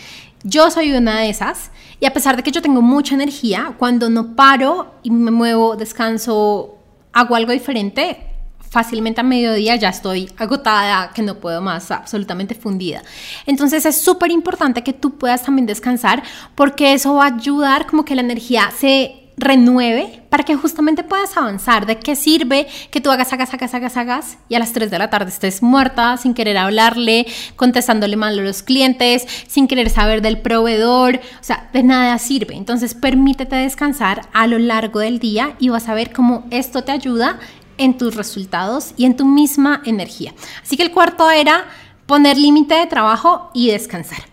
Yo 0.44 0.70
soy 0.70 0.92
una 0.92 1.20
de 1.20 1.30
esas 1.30 1.72
y 1.98 2.06
a 2.06 2.12
pesar 2.12 2.36
de 2.36 2.42
que 2.42 2.52
yo 2.52 2.62
tengo 2.62 2.80
mucha 2.80 3.14
energía, 3.14 3.74
cuando 3.76 4.08
no 4.08 4.36
paro 4.36 4.94
y 5.02 5.10
me 5.10 5.32
muevo, 5.32 5.74
descanso, 5.74 6.78
hago 7.12 7.34
algo 7.34 7.52
diferente, 7.52 8.33
fácilmente 8.74 9.20
a 9.20 9.24
mediodía 9.24 9.76
ya 9.76 9.90
estoy 9.90 10.28
agotada, 10.36 11.12
que 11.14 11.22
no 11.22 11.36
puedo 11.36 11.62
más, 11.62 11.92
absolutamente 11.92 12.56
fundida. 12.56 13.04
Entonces 13.46 13.86
es 13.86 14.00
súper 14.00 14.32
importante 14.32 14.82
que 14.82 14.92
tú 14.92 15.16
puedas 15.16 15.44
también 15.44 15.64
descansar 15.64 16.24
porque 16.56 16.92
eso 16.92 17.14
va 17.14 17.26
a 17.26 17.34
ayudar 17.36 17.86
como 17.86 18.04
que 18.04 18.16
la 18.16 18.22
energía 18.22 18.72
se 18.76 19.20
renueve 19.36 20.22
para 20.28 20.42
que 20.42 20.56
justamente 20.56 21.04
puedas 21.04 21.36
avanzar. 21.36 21.86
¿De 21.86 22.00
qué 22.00 22.16
sirve 22.16 22.66
que 22.90 23.00
tú 23.00 23.12
hagas, 23.12 23.32
hagas, 23.32 23.54
hagas, 23.54 23.74
hagas, 23.74 23.96
hagas 23.96 24.38
y 24.48 24.56
a 24.56 24.58
las 24.58 24.72
3 24.72 24.90
de 24.90 24.98
la 24.98 25.08
tarde 25.08 25.30
estés 25.30 25.62
muerta 25.62 26.16
sin 26.16 26.34
querer 26.34 26.56
hablarle, 26.56 27.26
contestándole 27.54 28.16
mal 28.16 28.36
a 28.36 28.42
los 28.42 28.64
clientes, 28.64 29.24
sin 29.46 29.68
querer 29.68 29.88
saber 29.88 30.20
del 30.20 30.38
proveedor? 30.40 31.20
O 31.40 31.44
sea, 31.44 31.70
de 31.72 31.84
nada 31.84 32.18
sirve. 32.18 32.56
Entonces 32.56 32.94
permítete 32.94 33.54
descansar 33.54 34.22
a 34.32 34.48
lo 34.48 34.58
largo 34.58 34.98
del 34.98 35.20
día 35.20 35.54
y 35.60 35.68
vas 35.68 35.88
a 35.88 35.94
ver 35.94 36.12
cómo 36.12 36.44
esto 36.50 36.82
te 36.82 36.90
ayuda 36.90 37.38
en 37.78 37.98
tus 37.98 38.14
resultados 38.14 38.92
y 38.96 39.04
en 39.04 39.16
tu 39.16 39.24
misma 39.24 39.82
energía. 39.84 40.34
Así 40.62 40.76
que 40.76 40.82
el 40.82 40.92
cuarto 40.92 41.30
era 41.30 41.64
poner 42.06 42.36
límite 42.36 42.74
de 42.74 42.86
trabajo 42.86 43.50
y 43.54 43.70
descansar. 43.70 44.24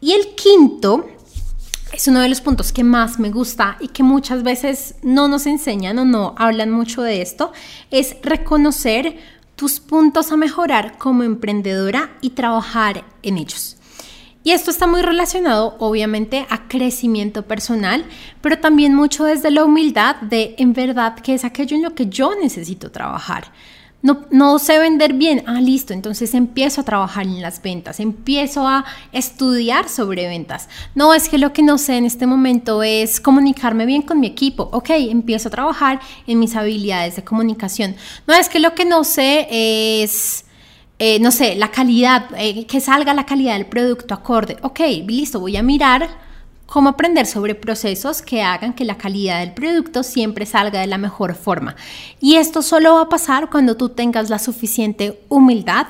Y 0.00 0.12
el 0.12 0.34
quinto 0.34 1.08
es 1.92 2.08
uno 2.08 2.20
de 2.20 2.28
los 2.28 2.40
puntos 2.40 2.72
que 2.72 2.84
más 2.84 3.18
me 3.18 3.30
gusta 3.30 3.76
y 3.80 3.88
que 3.88 4.02
muchas 4.02 4.42
veces 4.42 4.96
no 5.02 5.28
nos 5.28 5.46
enseñan 5.46 5.98
o 5.98 6.04
no 6.04 6.34
hablan 6.36 6.70
mucho 6.70 7.02
de 7.02 7.22
esto, 7.22 7.52
es 7.90 8.16
reconocer 8.22 9.16
tus 9.54 9.80
puntos 9.80 10.32
a 10.32 10.36
mejorar 10.36 10.98
como 10.98 11.22
emprendedora 11.22 12.18
y 12.20 12.30
trabajar 12.30 13.04
en 13.22 13.38
ellos. 13.38 13.75
Y 14.46 14.52
esto 14.52 14.70
está 14.70 14.86
muy 14.86 15.02
relacionado 15.02 15.74
obviamente 15.80 16.46
a 16.48 16.68
crecimiento 16.68 17.42
personal, 17.42 18.04
pero 18.40 18.60
también 18.60 18.94
mucho 18.94 19.24
desde 19.24 19.50
la 19.50 19.64
humildad 19.64 20.14
de 20.20 20.54
en 20.58 20.72
verdad 20.72 21.16
que 21.16 21.34
es 21.34 21.44
aquello 21.44 21.74
en 21.74 21.82
lo 21.82 21.96
que 21.96 22.06
yo 22.06 22.32
necesito 22.40 22.92
trabajar. 22.92 23.50
No, 24.02 24.60
sé 24.60 24.78
vender 24.78 25.14
bien, 25.14 25.42
ah, 25.48 25.60
listo, 25.60 25.92
entonces 25.92 26.32
empiezo 26.32 26.82
a 26.82 26.84
trabajar 26.84 27.24
en 27.24 27.42
las 27.42 27.60
ventas, 27.60 27.98
empiezo 27.98 28.68
a 28.68 28.84
estudiar 29.10 29.88
sobre 29.88 30.28
ventas. 30.28 30.68
No, 30.94 31.12
es 31.12 31.28
que 31.28 31.38
lo 31.38 31.52
que 31.52 31.64
no 31.64 31.76
sé 31.76 31.96
en 31.96 32.04
este 32.04 32.28
momento 32.28 32.84
es 32.84 33.20
comunicarme 33.20 33.84
bien 33.84 34.02
con 34.02 34.20
mi 34.20 34.28
equipo, 34.28 34.68
ok, 34.70 34.90
empiezo 34.90 35.48
a 35.48 35.50
trabajar 35.50 36.00
en 36.28 36.38
mis 36.38 36.54
habilidades 36.54 37.16
de 37.16 37.24
comunicación. 37.24 37.96
No, 38.28 38.34
es 38.34 38.48
que 38.48 38.60
lo 38.60 38.76
que 38.76 38.84
no 38.84 39.02
sé 39.02 39.48
es 39.50 40.45
eh, 40.98 41.18
no 41.20 41.30
sé, 41.30 41.56
la 41.56 41.70
calidad, 41.70 42.30
eh, 42.38 42.66
que 42.66 42.80
salga 42.80 43.12
la 43.12 43.26
calidad 43.26 43.54
del 43.54 43.66
producto 43.66 44.14
acorde. 44.14 44.56
Ok, 44.62 44.80
listo, 45.06 45.40
voy 45.40 45.56
a 45.56 45.62
mirar 45.62 46.08
cómo 46.66 46.88
aprender 46.88 47.26
sobre 47.26 47.54
procesos 47.54 48.22
que 48.22 48.42
hagan 48.42 48.72
que 48.72 48.84
la 48.84 48.96
calidad 48.96 49.40
del 49.40 49.52
producto 49.52 50.02
siempre 50.02 50.46
salga 50.46 50.80
de 50.80 50.86
la 50.86 50.98
mejor 50.98 51.34
forma. 51.34 51.76
Y 52.20 52.36
esto 52.36 52.62
solo 52.62 52.94
va 52.94 53.02
a 53.02 53.08
pasar 53.08 53.50
cuando 53.50 53.76
tú 53.76 53.90
tengas 53.90 54.30
la 54.30 54.38
suficiente 54.38 55.20
humildad 55.28 55.86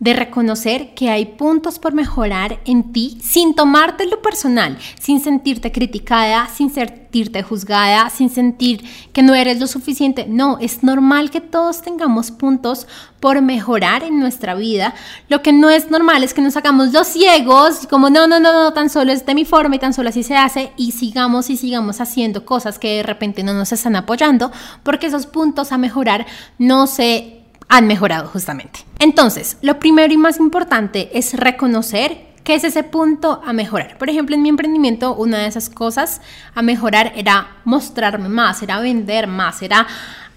de 0.00 0.14
reconocer 0.14 0.94
que 0.94 1.10
hay 1.10 1.26
puntos 1.26 1.78
por 1.78 1.92
mejorar 1.92 2.58
en 2.64 2.90
ti 2.90 3.18
sin 3.22 3.54
tomártelo 3.54 4.22
personal, 4.22 4.78
sin 4.98 5.20
sentirte 5.20 5.72
criticada, 5.72 6.48
sin 6.48 6.70
sentirte 6.70 7.42
juzgada, 7.42 8.08
sin 8.08 8.30
sentir 8.30 8.82
que 9.12 9.22
no 9.22 9.34
eres 9.34 9.60
lo 9.60 9.66
suficiente. 9.66 10.24
No, 10.26 10.56
es 10.58 10.82
normal 10.82 11.30
que 11.30 11.42
todos 11.42 11.82
tengamos 11.82 12.30
puntos 12.30 12.86
por 13.20 13.42
mejorar 13.42 14.02
en 14.02 14.18
nuestra 14.18 14.54
vida. 14.54 14.94
Lo 15.28 15.42
que 15.42 15.52
no 15.52 15.68
es 15.68 15.90
normal 15.90 16.24
es 16.24 16.32
que 16.32 16.40
nos 16.40 16.56
hagamos 16.56 16.94
los 16.94 17.06
ciegos, 17.06 17.86
como 17.86 18.08
no, 18.08 18.26
no, 18.26 18.40
no, 18.40 18.54
no, 18.54 18.72
tan 18.72 18.88
solo 18.88 19.12
es 19.12 19.26
de 19.26 19.34
mi 19.34 19.44
forma 19.44 19.76
y 19.76 19.80
tan 19.80 19.92
solo 19.92 20.08
así 20.08 20.22
se 20.22 20.34
hace 20.34 20.72
y 20.78 20.92
sigamos 20.92 21.50
y 21.50 21.58
sigamos 21.58 22.00
haciendo 22.00 22.46
cosas 22.46 22.78
que 22.78 22.96
de 22.96 23.02
repente 23.02 23.42
no 23.42 23.52
nos 23.52 23.70
están 23.72 23.96
apoyando 23.96 24.50
porque 24.82 25.08
esos 25.08 25.26
puntos 25.26 25.72
a 25.72 25.78
mejorar 25.78 26.26
no 26.58 26.86
se 26.86 27.39
han 27.70 27.86
mejorado 27.86 28.28
justamente. 28.28 28.80
Entonces, 28.98 29.56
lo 29.62 29.78
primero 29.78 30.12
y 30.12 30.16
más 30.16 30.38
importante 30.38 31.16
es 31.16 31.34
reconocer 31.34 32.26
qué 32.42 32.56
es 32.56 32.64
ese 32.64 32.82
punto 32.82 33.40
a 33.46 33.52
mejorar. 33.52 33.96
Por 33.96 34.10
ejemplo, 34.10 34.34
en 34.34 34.42
mi 34.42 34.48
emprendimiento, 34.48 35.14
una 35.14 35.38
de 35.38 35.46
esas 35.46 35.70
cosas 35.70 36.20
a 36.54 36.62
mejorar 36.62 37.12
era 37.14 37.58
mostrarme 37.64 38.28
más, 38.28 38.60
era 38.62 38.80
vender 38.80 39.28
más, 39.28 39.62
era 39.62 39.86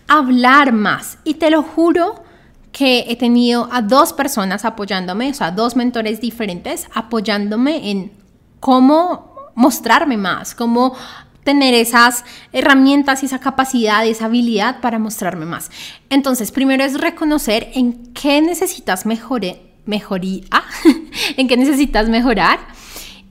hablar 0.07 0.73
más. 0.73 1.17
Y 1.23 1.33
te 1.33 1.49
lo 1.49 1.63
juro 1.63 2.23
que 2.71 3.05
he 3.07 3.15
tenido 3.15 3.67
a 3.71 3.81
dos 3.81 4.13
personas 4.13 4.63
apoyándome, 4.63 5.31
o 5.31 5.33
sea, 5.33 5.49
dos 5.49 5.75
mentores 5.75 6.21
diferentes 6.21 6.87
apoyándome 6.93 7.89
en 7.89 8.11
cómo 8.59 9.33
mostrarme 9.55 10.17
más, 10.17 10.53
cómo 10.53 10.95
tener 11.43 11.73
esas 11.73 12.23
herramientas 12.51 13.23
y 13.23 13.27
esa 13.27 13.39
capacidad, 13.39 14.05
esa 14.05 14.25
habilidad 14.25 14.79
para 14.81 14.99
mostrarme 14.99 15.45
más. 15.45 15.71
Entonces, 16.09 16.51
primero 16.51 16.83
es 16.83 16.99
reconocer 16.99 17.69
en 17.73 18.13
qué 18.13 18.41
necesitas 18.41 19.05
mejorar, 19.05 19.57
mejoría, 19.85 20.43
en 21.37 21.47
qué 21.47 21.57
necesitas 21.57 22.09
mejorar. 22.09 22.59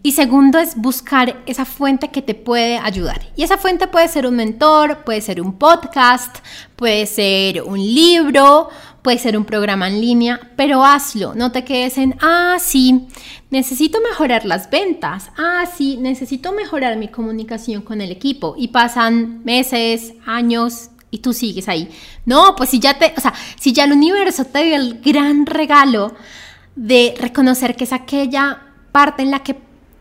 Y 0.05 0.12
segundo 0.12 0.59
es 0.59 0.75
buscar 0.75 1.40
esa 1.46 1.64
fuente 1.64 2.11
que 2.11 2.22
te 2.22 2.35
puede 2.35 2.77
ayudar. 2.77 3.20
Y 3.37 3.44
esa 3.44 3.57
fuente 3.57 3.87
puede 3.87 4.09
ser 4.09 4.27
un 4.27 4.35
mentor, 4.35 5.05
puede 5.05 5.20
ser 5.20 5.40
un 5.40 5.59
podcast, 5.59 6.38
puede 6.75 7.07
ser 7.07 7.62
un 7.62 7.79
libro, 7.79 8.68
puede 9.02 9.18
ser 9.18 9.36
un 9.36 9.44
programa 9.44 9.88
en 9.88 10.00
línea, 10.00 10.40
pero 10.56 10.84
hazlo, 10.84 11.34
no 11.34 11.50
te 11.52 11.64
quedes 11.64 11.98
en, 11.98 12.16
ah, 12.20 12.56
sí, 12.60 13.08
necesito 13.50 13.98
mejorar 14.00 14.44
las 14.46 14.70
ventas, 14.70 15.30
ah, 15.36 15.64
sí, 15.66 15.96
necesito 15.96 16.52
mejorar 16.52 16.96
mi 16.96 17.08
comunicación 17.08 17.82
con 17.82 18.00
el 18.00 18.12
equipo 18.12 18.54
y 18.56 18.68
pasan 18.68 19.42
meses, 19.44 20.14
años 20.24 20.90
y 21.10 21.18
tú 21.18 21.32
sigues 21.32 21.68
ahí. 21.68 21.90
No, 22.24 22.54
pues 22.56 22.70
si 22.70 22.78
ya 22.78 22.98
te, 22.98 23.12
o 23.16 23.20
sea, 23.20 23.34
si 23.58 23.72
ya 23.72 23.84
el 23.84 23.92
universo 23.92 24.44
te 24.44 24.64
dio 24.64 24.76
el 24.76 25.00
gran 25.00 25.46
regalo 25.46 26.14
de 26.76 27.14
reconocer 27.20 27.76
que 27.76 27.84
es 27.84 27.92
aquella 27.92 28.62
parte 28.92 29.22
en 29.22 29.30
la 29.30 29.40
que 29.40 29.56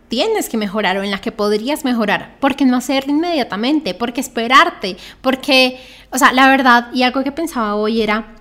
tienes 0.08 0.50
que 0.50 0.58
mejorar 0.58 0.98
o 0.98 1.04
en 1.04 1.12
la 1.12 1.20
que 1.20 1.32
podrías 1.32 1.86
mejorar, 1.86 2.38
¿por 2.40 2.56
qué 2.56 2.66
no 2.66 2.78
hacerlo 2.78 3.14
inmediatamente? 3.14 3.94
¿Por 3.94 4.14
qué 4.14 4.22
esperarte? 4.22 4.98
Porque, 5.22 5.80
o 6.12 6.18
sea, 6.18 6.32
la 6.34 6.50
verdad, 6.50 6.90
y 6.94 7.04
algo 7.04 7.24
que 7.24 7.32
pensaba 7.32 7.76
hoy 7.76 8.02
era, 8.02 8.36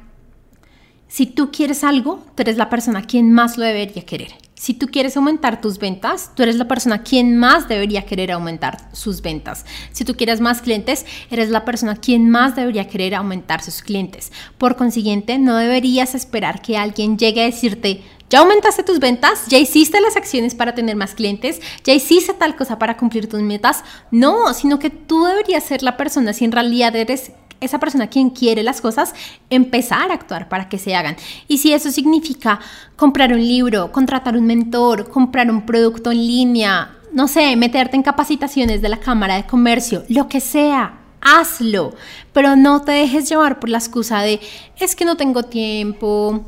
si 1.10 1.26
tú 1.26 1.50
quieres 1.50 1.82
algo, 1.82 2.24
tú 2.36 2.42
eres 2.42 2.56
la 2.56 2.70
persona 2.70 3.02
quien 3.02 3.32
más 3.32 3.58
lo 3.58 3.64
debería 3.64 4.06
querer. 4.06 4.32
Si 4.54 4.74
tú 4.74 4.86
quieres 4.86 5.16
aumentar 5.16 5.60
tus 5.60 5.78
ventas, 5.78 6.30
tú 6.36 6.44
eres 6.44 6.54
la 6.54 6.68
persona 6.68 7.02
quien 7.02 7.36
más 7.36 7.66
debería 7.66 8.06
querer 8.06 8.30
aumentar 8.30 8.78
sus 8.92 9.20
ventas. 9.20 9.66
Si 9.90 10.04
tú 10.04 10.14
quieres 10.14 10.40
más 10.40 10.62
clientes, 10.62 11.06
eres 11.28 11.50
la 11.50 11.64
persona 11.64 11.96
quien 11.96 12.30
más 12.30 12.54
debería 12.54 12.86
querer 12.86 13.16
aumentar 13.16 13.60
sus 13.60 13.82
clientes. 13.82 14.30
Por 14.56 14.76
consiguiente, 14.76 15.36
no 15.38 15.56
deberías 15.56 16.14
esperar 16.14 16.62
que 16.62 16.78
alguien 16.78 17.18
llegue 17.18 17.42
a 17.42 17.46
decirte, 17.46 18.04
ya 18.28 18.38
aumentaste 18.38 18.84
tus 18.84 19.00
ventas, 19.00 19.46
ya 19.48 19.58
hiciste 19.58 20.00
las 20.00 20.16
acciones 20.16 20.54
para 20.54 20.76
tener 20.76 20.94
más 20.94 21.14
clientes, 21.14 21.60
ya 21.82 21.92
hiciste 21.92 22.34
tal 22.34 22.54
cosa 22.54 22.78
para 22.78 22.96
cumplir 22.96 23.28
tus 23.28 23.40
metas. 23.40 23.82
No, 24.12 24.54
sino 24.54 24.78
que 24.78 24.90
tú 24.90 25.24
deberías 25.24 25.64
ser 25.64 25.82
la 25.82 25.96
persona 25.96 26.32
si 26.34 26.44
en 26.44 26.52
realidad 26.52 26.94
eres 26.94 27.32
esa 27.60 27.78
persona 27.78 28.08
quien 28.08 28.30
quiere 28.30 28.62
las 28.62 28.80
cosas, 28.80 29.14
empezar 29.50 30.10
a 30.10 30.14
actuar 30.14 30.48
para 30.48 30.68
que 30.68 30.78
se 30.78 30.94
hagan. 30.94 31.16
Y 31.48 31.58
si 31.58 31.72
eso 31.72 31.90
significa 31.90 32.60
comprar 32.96 33.32
un 33.32 33.40
libro, 33.40 33.92
contratar 33.92 34.36
un 34.36 34.46
mentor, 34.46 35.08
comprar 35.08 35.50
un 35.50 35.66
producto 35.66 36.10
en 36.10 36.18
línea, 36.18 36.96
no 37.12 37.28
sé, 37.28 37.56
meterte 37.56 37.96
en 37.96 38.02
capacitaciones 38.02 38.82
de 38.82 38.88
la 38.88 38.98
Cámara 38.98 39.36
de 39.36 39.46
Comercio, 39.46 40.04
lo 40.08 40.28
que 40.28 40.40
sea, 40.40 40.98
hazlo, 41.20 41.94
pero 42.32 42.56
no 42.56 42.82
te 42.82 42.92
dejes 42.92 43.28
llevar 43.28 43.60
por 43.60 43.68
la 43.68 43.78
excusa 43.78 44.20
de 44.20 44.40
es 44.78 44.96
que 44.96 45.04
no 45.04 45.16
tengo 45.16 45.42
tiempo, 45.42 46.44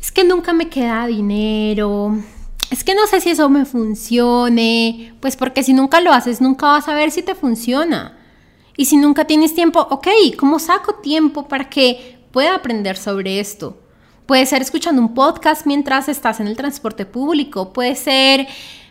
es 0.00 0.12
que 0.12 0.24
nunca 0.24 0.52
me 0.52 0.68
queda 0.68 1.06
dinero, 1.06 2.16
es 2.70 2.82
que 2.82 2.94
no 2.94 3.06
sé 3.06 3.20
si 3.20 3.30
eso 3.30 3.48
me 3.48 3.64
funcione, 3.64 5.14
pues 5.20 5.36
porque 5.36 5.62
si 5.62 5.72
nunca 5.72 6.00
lo 6.00 6.12
haces, 6.12 6.40
nunca 6.40 6.66
vas 6.66 6.88
a 6.88 6.94
ver 6.94 7.10
si 7.10 7.22
te 7.22 7.34
funciona. 7.34 8.15
Y 8.76 8.86
si 8.86 8.96
nunca 8.96 9.24
tienes 9.24 9.54
tiempo, 9.54 9.80
ok, 9.90 10.08
¿cómo 10.38 10.58
saco 10.58 10.96
tiempo 10.96 11.48
para 11.48 11.68
que 11.68 12.18
pueda 12.30 12.54
aprender 12.54 12.96
sobre 12.96 13.40
esto? 13.40 13.78
Puede 14.26 14.46
ser 14.46 14.62
escuchando 14.62 15.00
un 15.00 15.14
podcast 15.14 15.66
mientras 15.66 16.08
estás 16.08 16.40
en 16.40 16.48
el 16.48 16.56
transporte 16.56 17.06
público, 17.06 17.72
puede 17.72 17.94
ser 17.94 18.48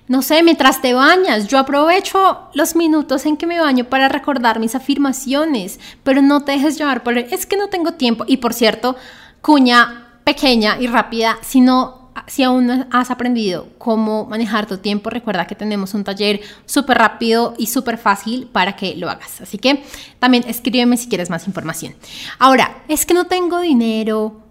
no 0.07 0.21
sé, 0.21 0.43
mientras 0.43 0.81
te 0.81 0.93
bañas, 0.93 1.47
yo 1.47 1.57
aprovecho 1.57 2.49
los 2.53 2.75
minutos 2.75 3.25
en 3.25 3.37
que 3.37 3.47
me 3.47 3.59
baño 3.59 3.85
para 3.85 4.07
recordar 4.07 4.59
mis 4.59 4.75
afirmaciones, 4.75 5.79
pero 6.03 6.21
no 6.21 6.43
te 6.43 6.51
dejes 6.51 6.77
llevar 6.77 7.01
por 7.01 7.17
es 7.17 7.47
que 7.47 7.57
no 7.57 7.69
tengo 7.69 7.93
tiempo. 7.93 8.23
Y 8.27 8.37
por 8.37 8.53
cierto, 8.53 8.95
cuña 9.41 10.19
pequeña 10.23 10.77
y 10.79 10.87
rápida, 10.87 11.39
si 11.41 11.59
no, 11.59 12.04
si 12.27 12.43
aún 12.43 12.67
no 12.67 12.87
has 12.91 13.11
aprendido 13.11 13.67
cómo 13.77 14.25
manejar 14.25 14.65
tu 14.65 14.77
tiempo, 14.77 15.09
recuerda 15.09 15.47
que 15.47 15.55
tenemos 15.55 15.93
un 15.93 16.03
taller 16.03 16.41
súper 16.65 16.97
rápido 16.97 17.53
y 17.57 17.67
súper 17.67 17.97
fácil 17.97 18.47
para 18.47 18.75
que 18.75 18.95
lo 18.95 19.09
hagas. 19.09 19.41
Así 19.41 19.57
que 19.57 19.83
también 20.19 20.43
escríbeme 20.47 20.97
si 20.97 21.07
quieres 21.07 21.29
más 21.29 21.47
información. 21.47 21.95
Ahora, 22.39 22.83
es 22.87 23.05
que 23.05 23.13
no 23.13 23.25
tengo 23.25 23.59
dinero. 23.59 24.41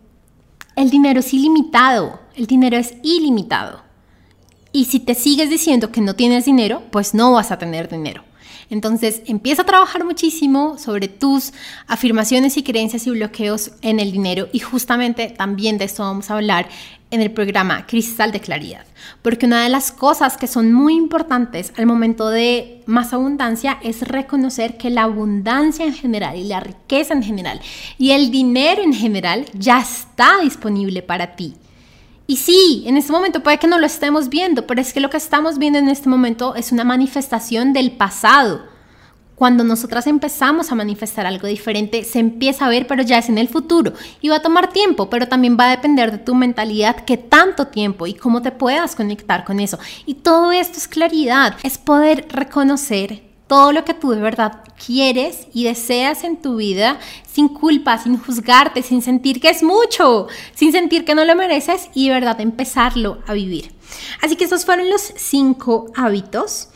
El 0.76 0.90
dinero 0.90 1.20
es 1.20 1.32
ilimitado. 1.32 2.20
El 2.36 2.46
dinero 2.46 2.76
es 2.76 2.94
ilimitado. 3.02 3.82
Y 4.72 4.86
si 4.86 5.00
te 5.00 5.14
sigues 5.14 5.50
diciendo 5.50 5.92
que 5.92 6.00
no 6.00 6.14
tienes 6.14 6.44
dinero, 6.44 6.82
pues 6.90 7.14
no 7.14 7.32
vas 7.32 7.50
a 7.50 7.58
tener 7.58 7.88
dinero. 7.88 8.24
Entonces 8.70 9.22
empieza 9.26 9.62
a 9.62 9.66
trabajar 9.66 10.04
muchísimo 10.04 10.78
sobre 10.78 11.08
tus 11.08 11.52
afirmaciones 11.86 12.56
y 12.56 12.62
creencias 12.62 13.06
y 13.06 13.10
bloqueos 13.10 13.72
en 13.82 14.00
el 14.00 14.10
dinero 14.10 14.48
y 14.52 14.60
justamente 14.60 15.28
también 15.28 15.78
de 15.78 15.84
esto 15.84 16.02
vamos 16.02 16.30
a 16.30 16.34
hablar 16.34 16.68
en 17.14 17.22
el 17.22 17.30
programa 17.30 17.86
Cristal 17.86 18.32
de 18.32 18.40
Claridad. 18.40 18.84
Porque 19.22 19.46
una 19.46 19.62
de 19.62 19.68
las 19.68 19.92
cosas 19.92 20.36
que 20.36 20.46
son 20.46 20.72
muy 20.72 20.94
importantes 20.94 21.72
al 21.76 21.86
momento 21.86 22.28
de 22.28 22.82
más 22.86 23.12
abundancia 23.12 23.78
es 23.82 24.02
reconocer 24.02 24.76
que 24.76 24.90
la 24.90 25.04
abundancia 25.04 25.86
en 25.86 25.94
general 25.94 26.36
y 26.36 26.44
la 26.44 26.60
riqueza 26.60 27.14
en 27.14 27.22
general 27.22 27.60
y 27.98 28.10
el 28.10 28.30
dinero 28.30 28.82
en 28.82 28.92
general 28.92 29.46
ya 29.54 29.80
está 29.80 30.40
disponible 30.42 31.02
para 31.02 31.36
ti. 31.36 31.54
Y 32.26 32.36
sí, 32.36 32.84
en 32.86 32.96
este 32.96 33.12
momento 33.12 33.42
puede 33.42 33.58
que 33.58 33.66
no 33.66 33.78
lo 33.78 33.86
estemos 33.86 34.28
viendo, 34.28 34.66
pero 34.66 34.80
es 34.80 34.92
que 34.92 35.00
lo 35.00 35.10
que 35.10 35.18
estamos 35.18 35.58
viendo 35.58 35.78
en 35.78 35.88
este 35.88 36.08
momento 36.08 36.54
es 36.54 36.72
una 36.72 36.84
manifestación 36.84 37.72
del 37.72 37.92
pasado. 37.92 38.73
Cuando 39.34 39.64
nosotras 39.64 40.06
empezamos 40.06 40.70
a 40.70 40.76
manifestar 40.76 41.26
algo 41.26 41.48
diferente, 41.48 42.04
se 42.04 42.20
empieza 42.20 42.66
a 42.66 42.68
ver, 42.68 42.86
pero 42.86 43.02
ya 43.02 43.18
es 43.18 43.28
en 43.28 43.38
el 43.38 43.48
futuro. 43.48 43.92
Y 44.20 44.28
va 44.28 44.36
a 44.36 44.42
tomar 44.42 44.72
tiempo, 44.72 45.10
pero 45.10 45.26
también 45.26 45.56
va 45.58 45.66
a 45.66 45.70
depender 45.70 46.12
de 46.12 46.18
tu 46.18 46.34
mentalidad, 46.34 47.04
qué 47.04 47.16
tanto 47.16 47.66
tiempo 47.66 48.06
y 48.06 48.14
cómo 48.14 48.42
te 48.42 48.52
puedas 48.52 48.94
conectar 48.94 49.44
con 49.44 49.58
eso. 49.58 49.78
Y 50.06 50.14
todo 50.14 50.52
esto 50.52 50.78
es 50.78 50.86
claridad, 50.86 51.56
es 51.62 51.78
poder 51.78 52.26
reconocer 52.28 53.22
todo 53.46 53.72
lo 53.72 53.84
que 53.84 53.94
tú 53.94 54.10
de 54.10 54.20
verdad 54.20 54.62
quieres 54.84 55.48
y 55.52 55.64
deseas 55.64 56.24
en 56.24 56.40
tu 56.40 56.56
vida 56.56 56.98
sin 57.30 57.48
culpa, 57.48 57.98
sin 57.98 58.18
juzgarte, 58.18 58.82
sin 58.82 59.02
sentir 59.02 59.40
que 59.40 59.50
es 59.50 59.62
mucho, 59.62 60.28
sin 60.54 60.72
sentir 60.72 61.04
que 61.04 61.14
no 61.14 61.24
lo 61.24 61.36
mereces 61.36 61.88
y 61.94 62.08
de 62.08 62.14
verdad 62.14 62.40
empezarlo 62.40 63.18
a 63.26 63.34
vivir. 63.34 63.72
Así 64.22 64.36
que 64.36 64.44
estos 64.44 64.64
fueron 64.64 64.88
los 64.88 65.02
cinco 65.16 65.92
hábitos. 65.94 66.68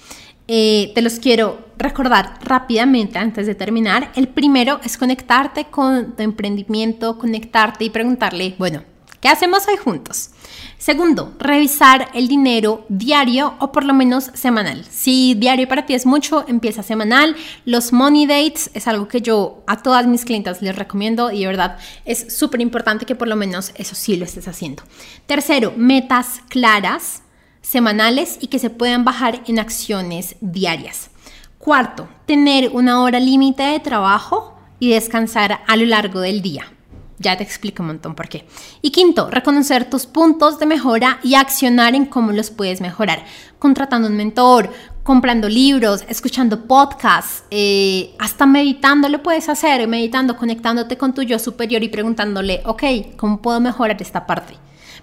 Eh, 0.51 0.93
te 0.95 1.03
los 1.03 1.19
quiero 1.19 1.69
recordar 1.77 2.39
rápidamente 2.43 3.19
antes 3.19 3.47
de 3.47 3.55
terminar. 3.55 4.11
El 4.17 4.29
primero 4.29 4.81
es 4.83 4.97
conectarte 4.97 5.67
con 5.67 6.17
tu 6.17 6.23
emprendimiento, 6.23 7.19
conectarte 7.19 7.85
y 7.85 7.91
preguntarle, 7.91 8.55
bueno, 8.59 8.83
¿qué 9.21 9.29
hacemos 9.29 9.69
hoy 9.69 9.77
juntos? 9.77 10.31
Segundo, 10.79 11.35
revisar 11.39 12.09
el 12.15 12.29
dinero 12.29 12.87
diario 12.89 13.57
o 13.59 13.73
por 13.73 13.85
lo 13.85 13.93
menos 13.93 14.31
semanal. 14.33 14.87
Si 14.89 15.35
diario 15.35 15.69
para 15.69 15.85
ti 15.85 15.93
es 15.93 16.07
mucho, 16.07 16.47
empieza 16.49 16.83
semanal. 16.83 17.37
Los 17.67 17.93
money 17.93 18.27
dates 18.27 18.71
es 18.73 18.89
algo 18.89 19.07
que 19.07 19.21
yo 19.21 19.65
a 19.67 19.83
todas 19.83 20.07
mis 20.07 20.25
clientas 20.25 20.63
les 20.63 20.75
recomiendo 20.75 21.31
y 21.31 21.41
de 21.41 21.47
verdad 21.47 21.79
es 22.07 22.35
súper 22.35 22.63
importante 22.63 23.05
que 23.05 23.17
por 23.17 23.29
lo 23.29 23.37
menos 23.37 23.73
eso 23.75 23.95
sí 23.95 24.17
lo 24.17 24.25
estés 24.25 24.49
haciendo. 24.49 24.83
Tercero, 25.27 25.75
metas 25.77 26.41
claras, 26.49 27.23
semanales 27.63 28.39
y 28.41 28.49
que 28.49 28.59
se 28.59 28.71
puedan 28.71 29.05
bajar 29.05 29.43
en 29.47 29.59
acciones 29.59 30.37
diarias. 30.41 31.11
Cuarto, 31.59 32.09
tener 32.27 32.71
una 32.73 33.03
hora 33.03 33.21
límite 33.21 33.63
de 33.63 33.81
trabajo 33.81 34.55
y 34.79 34.91
descansar 34.91 35.61
a 35.67 35.77
lo 35.77 35.87
largo 35.87 36.21
del 36.21 36.41
día. 36.41 36.73
Ya 37.19 37.37
te 37.37 37.43
explico 37.43 37.83
un 37.83 37.89
montón 37.89 38.15
por 38.15 38.29
qué. 38.29 38.47
Y 38.81 38.91
quinto, 38.91 39.29
reconocer 39.29 39.91
tus 39.91 40.07
puntos 40.07 40.61
de 40.61 40.67
mejora 40.67 41.19
y 41.25 41.35
accionar 41.35 41.95
en 41.97 42.07
cómo 42.07 42.33
los 42.33 42.51
puedes 42.51 42.81
mejorar. 42.81 43.25
Contratando 43.59 44.07
un 44.07 44.17
mentor, 44.17 44.73
comprando 45.03 45.49
libros, 45.49 46.05
escuchando 46.09 46.67
podcasts, 46.67 47.43
eh, 47.51 48.15
hasta 48.21 48.47
meditando 48.47 49.09
lo 49.09 49.23
puedes 49.23 49.49
hacer, 49.49 49.89
meditando, 49.89 50.37
conectándote 50.37 50.97
con 50.97 51.13
tu 51.13 51.23
yo 51.23 51.41
superior 51.41 51.83
y 51.83 51.89
preguntándole, 51.89 52.63
ok, 52.65 52.83
¿cómo 53.17 53.43
puedo 53.43 53.59
mejorar 53.59 54.01
esta 54.01 54.27
parte? 54.27 54.55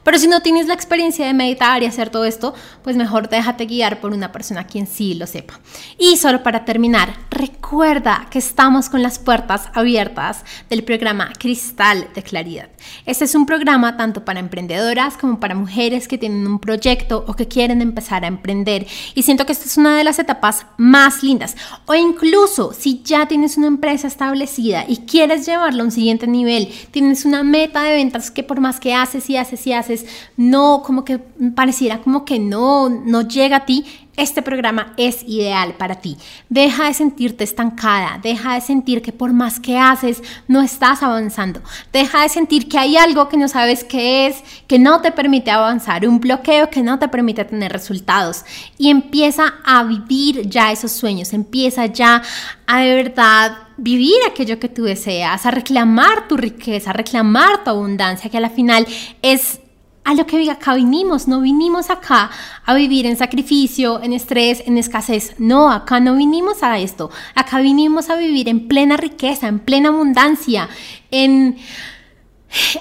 Pero 0.06 0.20
si 0.20 0.28
no 0.28 0.42
tienes 0.42 0.68
la 0.68 0.76
experiencia 0.76 1.26
de 1.26 1.34
meditar 1.34 1.82
y 1.82 1.88
hacer 1.88 2.12
todo 2.12 2.26
esto, 2.26 2.54
pues 2.84 2.96
mejor 2.96 3.28
déjate 3.28 3.66
guiar 3.66 4.00
por 4.00 4.14
una 4.14 4.32
persona 4.32 4.68
quien 4.68 4.86
sí 4.86 5.16
lo 5.16 5.26
sepa. 5.26 5.60
Y 5.98 6.18
solo 6.18 6.44
para 6.44 6.64
terminar, 6.64 7.16
recuerda 7.32 8.28
que 8.30 8.38
estamos 8.38 8.88
con 8.88 9.02
las 9.02 9.18
puertas 9.18 9.70
abiertas 9.74 10.46
del 10.70 10.84
programa 10.84 11.34
Cristal 11.40 12.08
de 12.14 12.22
Claridad. 12.22 12.70
Este 13.08 13.26
es 13.26 13.34
un 13.34 13.48
programa 13.48 13.98
tanto 13.98 14.24
para 14.24 14.40
emprendedoras 14.40 15.18
como 15.18 15.40
para 15.40 15.56
mujeres 15.56 16.08
que 16.08 16.20
tienen 16.20 16.46
un 16.46 16.60
proyecto 16.60 17.26
o 17.28 17.34
que 17.34 17.48
quieren 17.48 17.82
empezar 17.82 18.24
a 18.24 18.28
emprender. 18.28 18.86
Y 19.16 19.24
siento 19.24 19.48
que 19.48 19.54
esta 19.54 19.66
es 19.66 19.76
una 19.76 19.98
de 19.98 20.04
las 20.04 20.20
etapas 20.20 20.68
más 20.78 21.24
lindas. 21.24 21.56
O 21.88 21.96
incluso 21.96 22.74
si 22.74 23.02
ya 23.02 23.28
tienes 23.28 23.58
una 23.58 23.68
empresa 23.68 24.08
establecida 24.08 24.86
y 24.88 24.98
quieres 24.98 25.48
llevarla 25.48 25.82
a 25.82 25.86
un 25.86 25.92
siguiente 25.92 26.28
nivel, 26.28 26.72
tienes 26.92 27.26
una 27.26 27.42
meta 27.42 27.82
de 27.82 27.96
ventas 27.96 28.30
que 28.30 28.44
por 28.44 28.60
más 28.60 28.80
que 28.80 28.94
haces 28.94 29.28
y 29.32 29.38
haces 29.38 29.66
y 29.66 29.74
haces, 29.74 29.95
no, 30.36 30.82
como 30.84 31.06
que 31.06 31.20
pareciera 31.56 32.02
como 32.02 32.26
que 32.26 32.40
no, 32.40 32.90
no 32.90 33.22
llega 33.22 33.58
a 33.58 33.66
ti, 33.66 33.86
este 34.18 34.42
programa 34.42 34.94
es 34.98 35.24
ideal 35.28 35.74
para 35.74 35.96
ti. 35.96 36.18
Deja 36.50 36.86
de 36.86 36.94
sentirte 36.94 37.44
estancada, 37.44 38.20
deja 38.22 38.56
de 38.56 38.62
sentir 38.62 39.02
que 39.02 39.12
por 39.12 39.34
más 39.34 39.60
que 39.60 39.78
haces 39.78 40.24
no 40.48 40.62
estás 40.62 41.04
avanzando, 41.04 41.62
deja 41.92 42.22
de 42.22 42.30
sentir 42.30 42.70
que 42.70 42.78
hay 42.78 42.96
algo 42.98 43.28
que 43.28 43.38
no 43.38 43.48
sabes 43.48 43.84
qué 43.84 44.28
es, 44.28 44.42
que 44.68 44.80
no 44.80 45.02
te 45.02 45.12
permite 45.12 45.52
avanzar, 45.52 46.08
un 46.08 46.20
bloqueo 46.20 46.70
que 46.70 46.82
no 46.82 46.98
te 46.98 47.08
permite 47.08 47.46
tener 47.46 47.72
resultados 47.72 48.46
y 48.78 48.90
empieza 48.90 49.56
a 49.66 49.84
vivir 49.84 50.50
ya 50.50 50.72
esos 50.72 50.92
sueños, 50.92 51.34
empieza 51.34 51.86
ya 51.88 52.22
a 52.68 52.80
de 52.80 52.96
verdad 52.96 53.58
vivir 53.78 54.16
aquello 54.26 54.60
que 54.60 54.70
tú 54.70 54.84
deseas, 54.84 55.46
a 55.46 55.52
reclamar 55.52 56.28
tu 56.30 56.38
riqueza, 56.38 56.92
a 56.92 56.94
reclamar 56.94 57.64
tu 57.64 57.70
abundancia, 57.70 58.30
que 58.30 58.38
a 58.38 58.42
la 58.42 58.50
final 58.50 58.88
es 59.22 59.60
a 60.06 60.14
lo 60.14 60.26
que 60.28 60.50
acá 60.50 60.76
vinimos, 60.76 61.28
no 61.28 61.42
vinimos 61.42 61.90
acá 61.90 62.30
a 62.64 62.74
vivir 62.76 63.08
en 63.08 63.18
sacrificio, 63.18 64.02
en 64.04 64.14
estrés, 64.14 64.64
en 64.68 64.78
escasez, 64.78 65.34
no, 65.40 65.72
acá 65.72 66.00
no 66.00 66.16
vinimos 66.16 66.62
a 66.62 66.78
esto, 66.80 67.10
acá 67.34 67.60
vinimos 67.60 68.12
a 68.12 68.16
vivir 68.16 68.48
en 68.48 68.68
plena 68.68 68.98
riqueza, 68.98 69.48
en 69.48 69.60
plena 69.60 69.90
abundancia, 69.90 70.70
en 71.10 71.58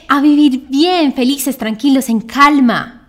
a 0.06 0.20
vivir 0.20 0.66
bien, 0.68 1.14
felices, 1.14 1.56
tranquilos, 1.56 2.10
en 2.10 2.20
calma, 2.20 3.08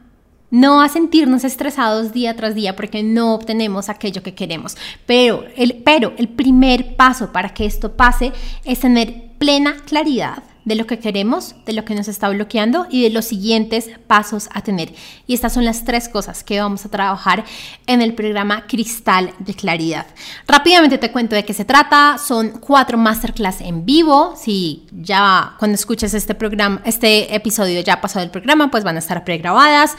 no 0.49 0.81
a 0.81 0.87
sentirnos 0.87 1.43
estresados 1.43 2.13
día 2.13 2.37
tras 2.37 2.55
día 2.55 2.77
porque 2.77 3.03
no 3.03 3.33
obtenemos 3.33 3.89
aquello 3.89 4.23
que 4.23 4.33
queremos. 4.33 4.77
Pero 5.05 5.43
el, 5.57 5.81
pero 5.83 6.13
el 6.17 6.29
primer 6.29 6.95
paso 6.95 7.33
para 7.33 7.53
que 7.53 7.65
esto 7.65 7.97
pase 7.97 8.31
es 8.63 8.79
tener 8.79 9.31
plena 9.37 9.75
claridad 9.85 10.41
de 10.65 10.75
lo 10.75 10.87
que 10.87 10.99
queremos, 10.99 11.55
de 11.65 11.73
lo 11.73 11.85
que 11.85 11.95
nos 11.95 12.07
está 12.07 12.27
bloqueando 12.29 12.87
y 12.89 13.03
de 13.03 13.11
los 13.11 13.25
siguientes 13.25 13.89
pasos 14.07 14.49
a 14.51 14.61
tener. 14.61 14.93
Y 15.27 15.33
estas 15.35 15.53
son 15.53 15.63
las 15.63 15.85
tres 15.85 16.09
cosas 16.09 16.43
que 16.43 16.59
vamos 16.59 16.85
a 16.85 16.89
trabajar 16.89 17.45
en 17.87 18.01
el 18.01 18.13
programa 18.13 18.65
Cristal 18.67 19.33
de 19.39 19.53
Claridad. 19.53 20.07
Rápidamente 20.47 20.97
te 20.97 21.11
cuento 21.11 21.35
de 21.35 21.45
qué 21.45 21.53
se 21.53 21.65
trata. 21.65 22.17
Son 22.17 22.49
cuatro 22.59 22.97
masterclass 22.97 23.61
en 23.61 23.85
vivo. 23.85 24.33
Si 24.35 24.85
ya 24.91 25.53
cuando 25.59 25.75
escuches 25.75 26.13
este 26.13 26.35
programa, 26.35 26.81
este 26.83 27.35
episodio 27.35 27.81
ya 27.81 27.93
ha 27.93 28.01
pasado 28.01 28.25
el 28.25 28.31
programa, 28.31 28.71
pues 28.71 28.83
van 28.83 28.95
a 28.95 28.99
estar 28.99 29.23
pregrabadas. 29.23 29.95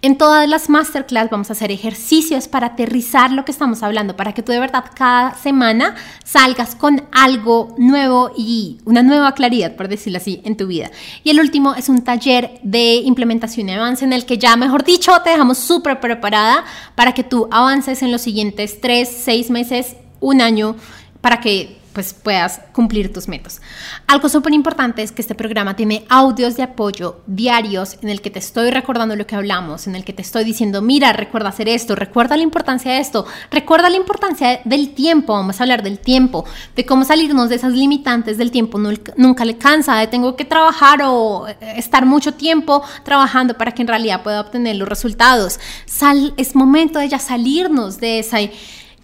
En 0.00 0.16
todas 0.16 0.48
las 0.48 0.68
masterclass 0.68 1.28
vamos 1.28 1.50
a 1.50 1.54
hacer 1.54 1.72
ejercicios 1.72 2.46
para 2.46 2.68
aterrizar 2.68 3.32
lo 3.32 3.44
que 3.44 3.50
estamos 3.50 3.82
hablando, 3.82 4.14
para 4.14 4.32
que 4.32 4.44
tú 4.44 4.52
de 4.52 4.60
verdad 4.60 4.84
cada 4.94 5.34
semana 5.34 5.96
salgas 6.22 6.76
con 6.76 7.02
algo 7.10 7.74
nuevo 7.78 8.30
y 8.36 8.78
una 8.84 9.02
nueva 9.02 9.32
claridad, 9.34 9.74
por 9.74 9.88
decirlo 9.88 10.18
así, 10.18 10.40
en 10.44 10.56
tu 10.56 10.68
vida. 10.68 10.92
Y 11.24 11.30
el 11.30 11.40
último 11.40 11.74
es 11.74 11.88
un 11.88 12.02
taller 12.02 12.60
de 12.62 12.94
implementación 12.94 13.68
y 13.68 13.72
avance 13.72 14.04
en 14.04 14.12
el 14.12 14.24
que 14.24 14.38
ya, 14.38 14.54
mejor 14.54 14.84
dicho, 14.84 15.10
te 15.24 15.30
dejamos 15.30 15.58
súper 15.58 15.98
preparada 15.98 16.64
para 16.94 17.12
que 17.12 17.24
tú 17.24 17.48
avances 17.50 18.00
en 18.00 18.12
los 18.12 18.20
siguientes 18.20 18.80
tres, 18.80 19.08
seis 19.08 19.50
meses, 19.50 19.96
un 20.20 20.40
año, 20.40 20.76
para 21.20 21.40
que 21.40 21.76
pues 21.98 22.14
puedas 22.14 22.60
cumplir 22.72 23.12
tus 23.12 23.26
metas. 23.26 23.60
Algo 24.06 24.28
súper 24.28 24.52
importante 24.52 25.02
es 25.02 25.10
que 25.10 25.20
este 25.20 25.34
programa 25.34 25.74
tiene 25.74 26.04
audios 26.08 26.54
de 26.54 26.62
apoyo 26.62 27.22
diarios 27.26 27.98
en 28.02 28.08
el 28.08 28.20
que 28.20 28.30
te 28.30 28.38
estoy 28.38 28.70
recordando 28.70 29.16
lo 29.16 29.26
que 29.26 29.34
hablamos, 29.34 29.88
en 29.88 29.96
el 29.96 30.04
que 30.04 30.12
te 30.12 30.22
estoy 30.22 30.44
diciendo, 30.44 30.80
mira, 30.80 31.12
recuerda 31.12 31.48
hacer 31.48 31.68
esto, 31.68 31.96
recuerda 31.96 32.36
la 32.36 32.44
importancia 32.44 32.92
de 32.92 33.00
esto, 33.00 33.26
recuerda 33.50 33.90
la 33.90 33.96
importancia 33.96 34.60
del 34.64 34.94
tiempo, 34.94 35.32
vamos 35.32 35.58
a 35.58 35.64
hablar 35.64 35.82
del 35.82 35.98
tiempo, 35.98 36.44
de 36.76 36.86
cómo 36.86 37.04
salirnos 37.04 37.48
de 37.48 37.56
esas 37.56 37.72
limitantes 37.72 38.38
del 38.38 38.52
tiempo, 38.52 38.78
nunca 39.16 39.44
le 39.44 39.58
cansa, 39.58 39.96
de 39.96 40.06
tengo 40.06 40.36
que 40.36 40.44
trabajar 40.44 41.00
o 41.04 41.48
estar 41.48 42.06
mucho 42.06 42.34
tiempo 42.34 42.84
trabajando 43.02 43.54
para 43.54 43.72
que 43.72 43.82
en 43.82 43.88
realidad 43.88 44.22
pueda 44.22 44.42
obtener 44.42 44.76
los 44.76 44.88
resultados. 44.88 45.58
Sal, 45.84 46.32
es 46.36 46.54
momento 46.54 47.00
de 47.00 47.08
ya 47.08 47.18
salirnos 47.18 47.98
de 47.98 48.20
esa 48.20 48.38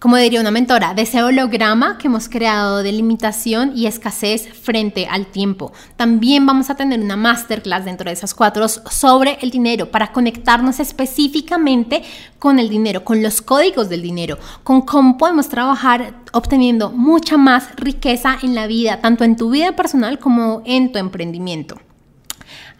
como 0.05 0.18
diría 0.18 0.42
una 0.42 0.50
mentora, 0.50 0.92
de 0.92 1.00
ese 1.00 1.22
holograma 1.22 1.96
que 1.96 2.09
hemos 2.09 2.28
creado 2.28 2.82
de 2.82 2.92
limitación 2.92 3.72
y 3.74 3.86
escasez 3.86 4.46
frente 4.52 5.07
al 5.07 5.24
tiempo. 5.24 5.72
También 5.96 6.44
vamos 6.44 6.68
a 6.68 6.74
tener 6.74 7.00
una 7.00 7.16
masterclass 7.16 7.86
dentro 7.86 8.11
de 8.11 8.12
esas 8.12 8.34
cuatro 8.34 8.68
sobre 8.68 9.38
el 9.40 9.50
dinero 9.50 9.90
para 9.90 10.12
conectarnos 10.12 10.78
específicamente 10.78 12.02
con 12.38 12.59
el 12.59 12.68
dinero, 12.68 13.02
con 13.02 13.22
los 13.22 13.40
códigos 13.40 13.88
del 13.88 14.02
dinero, 14.02 14.36
con 14.62 14.82
cómo 14.82 15.16
podemos 15.16 15.48
trabajar 15.48 16.16
obteniendo 16.34 16.90
mucha 16.90 17.38
más 17.38 17.74
riqueza 17.76 18.36
en 18.42 18.55
la 18.55 18.66
vida, 18.66 19.00
tanto 19.00 19.24
en 19.24 19.38
tu 19.38 19.48
vida 19.48 19.74
personal 19.74 20.18
como 20.18 20.61
en 20.66 20.92
tu 20.92 20.98
emprendimiento. 20.98 21.80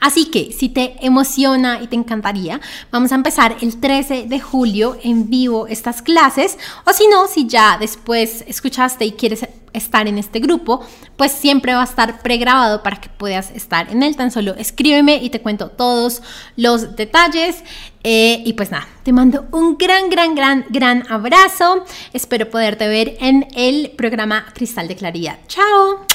Así 0.01 0.26
que 0.26 0.53
si 0.53 0.68
te 0.68 0.97
emociona 1.01 1.80
y 1.82 1.86
te 1.86 1.97
encantaría, 1.97 2.61
vamos 2.90 3.12
a 3.12 3.14
empezar 3.14 3.57
el 3.61 3.80
13 3.80 4.26
de 4.26 4.40
julio 4.40 4.99
en 5.03 5.30
vivo 5.30 5.66
estas 5.66 6.03
clases. 6.03 6.59
O 6.84 6.92
si 6.92 7.09
no, 7.09 7.26
si 7.26 7.47
ya 7.47 7.78
después 7.78 8.45
escuchaste 8.47 9.05
y 9.05 9.12
quieres 9.12 9.47
estar 9.74 10.07
en 10.07 10.18
este 10.18 10.40
grupo, 10.40 10.84
pues 11.16 11.32
siempre 11.32 11.74
va 11.74 11.82
a 11.82 11.84
estar 11.84 12.22
pregrabado 12.22 12.82
para 12.82 13.01
que 13.01 13.09
puedas 13.11 13.51
estar 13.51 13.90
en 13.90 14.03
él. 14.03 14.16
Tan 14.16 14.30
solo 14.30 14.55
escríbeme 14.55 15.16
y 15.16 15.30
te 15.30 15.40
cuento 15.40 15.68
todos 15.68 16.22
los 16.57 16.97
detalles. 16.97 17.62
Eh, 18.03 18.42
y 18.45 18.53
pues 18.55 18.70
nada, 18.70 18.86
te 19.03 19.12
mando 19.12 19.47
un 19.51 19.76
gran, 19.76 20.09
gran, 20.09 20.34
gran, 20.34 20.64
gran 20.68 21.11
abrazo. 21.11 21.84
Espero 22.12 22.49
poderte 22.51 22.88
ver 22.88 23.16
en 23.20 23.49
el 23.55 23.90
programa 23.90 24.47
Cristal 24.55 24.88
de 24.88 24.97
Claridad. 24.97 25.38
Chao. 25.49 26.07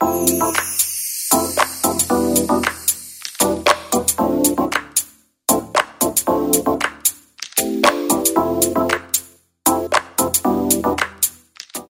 Música 0.00 0.67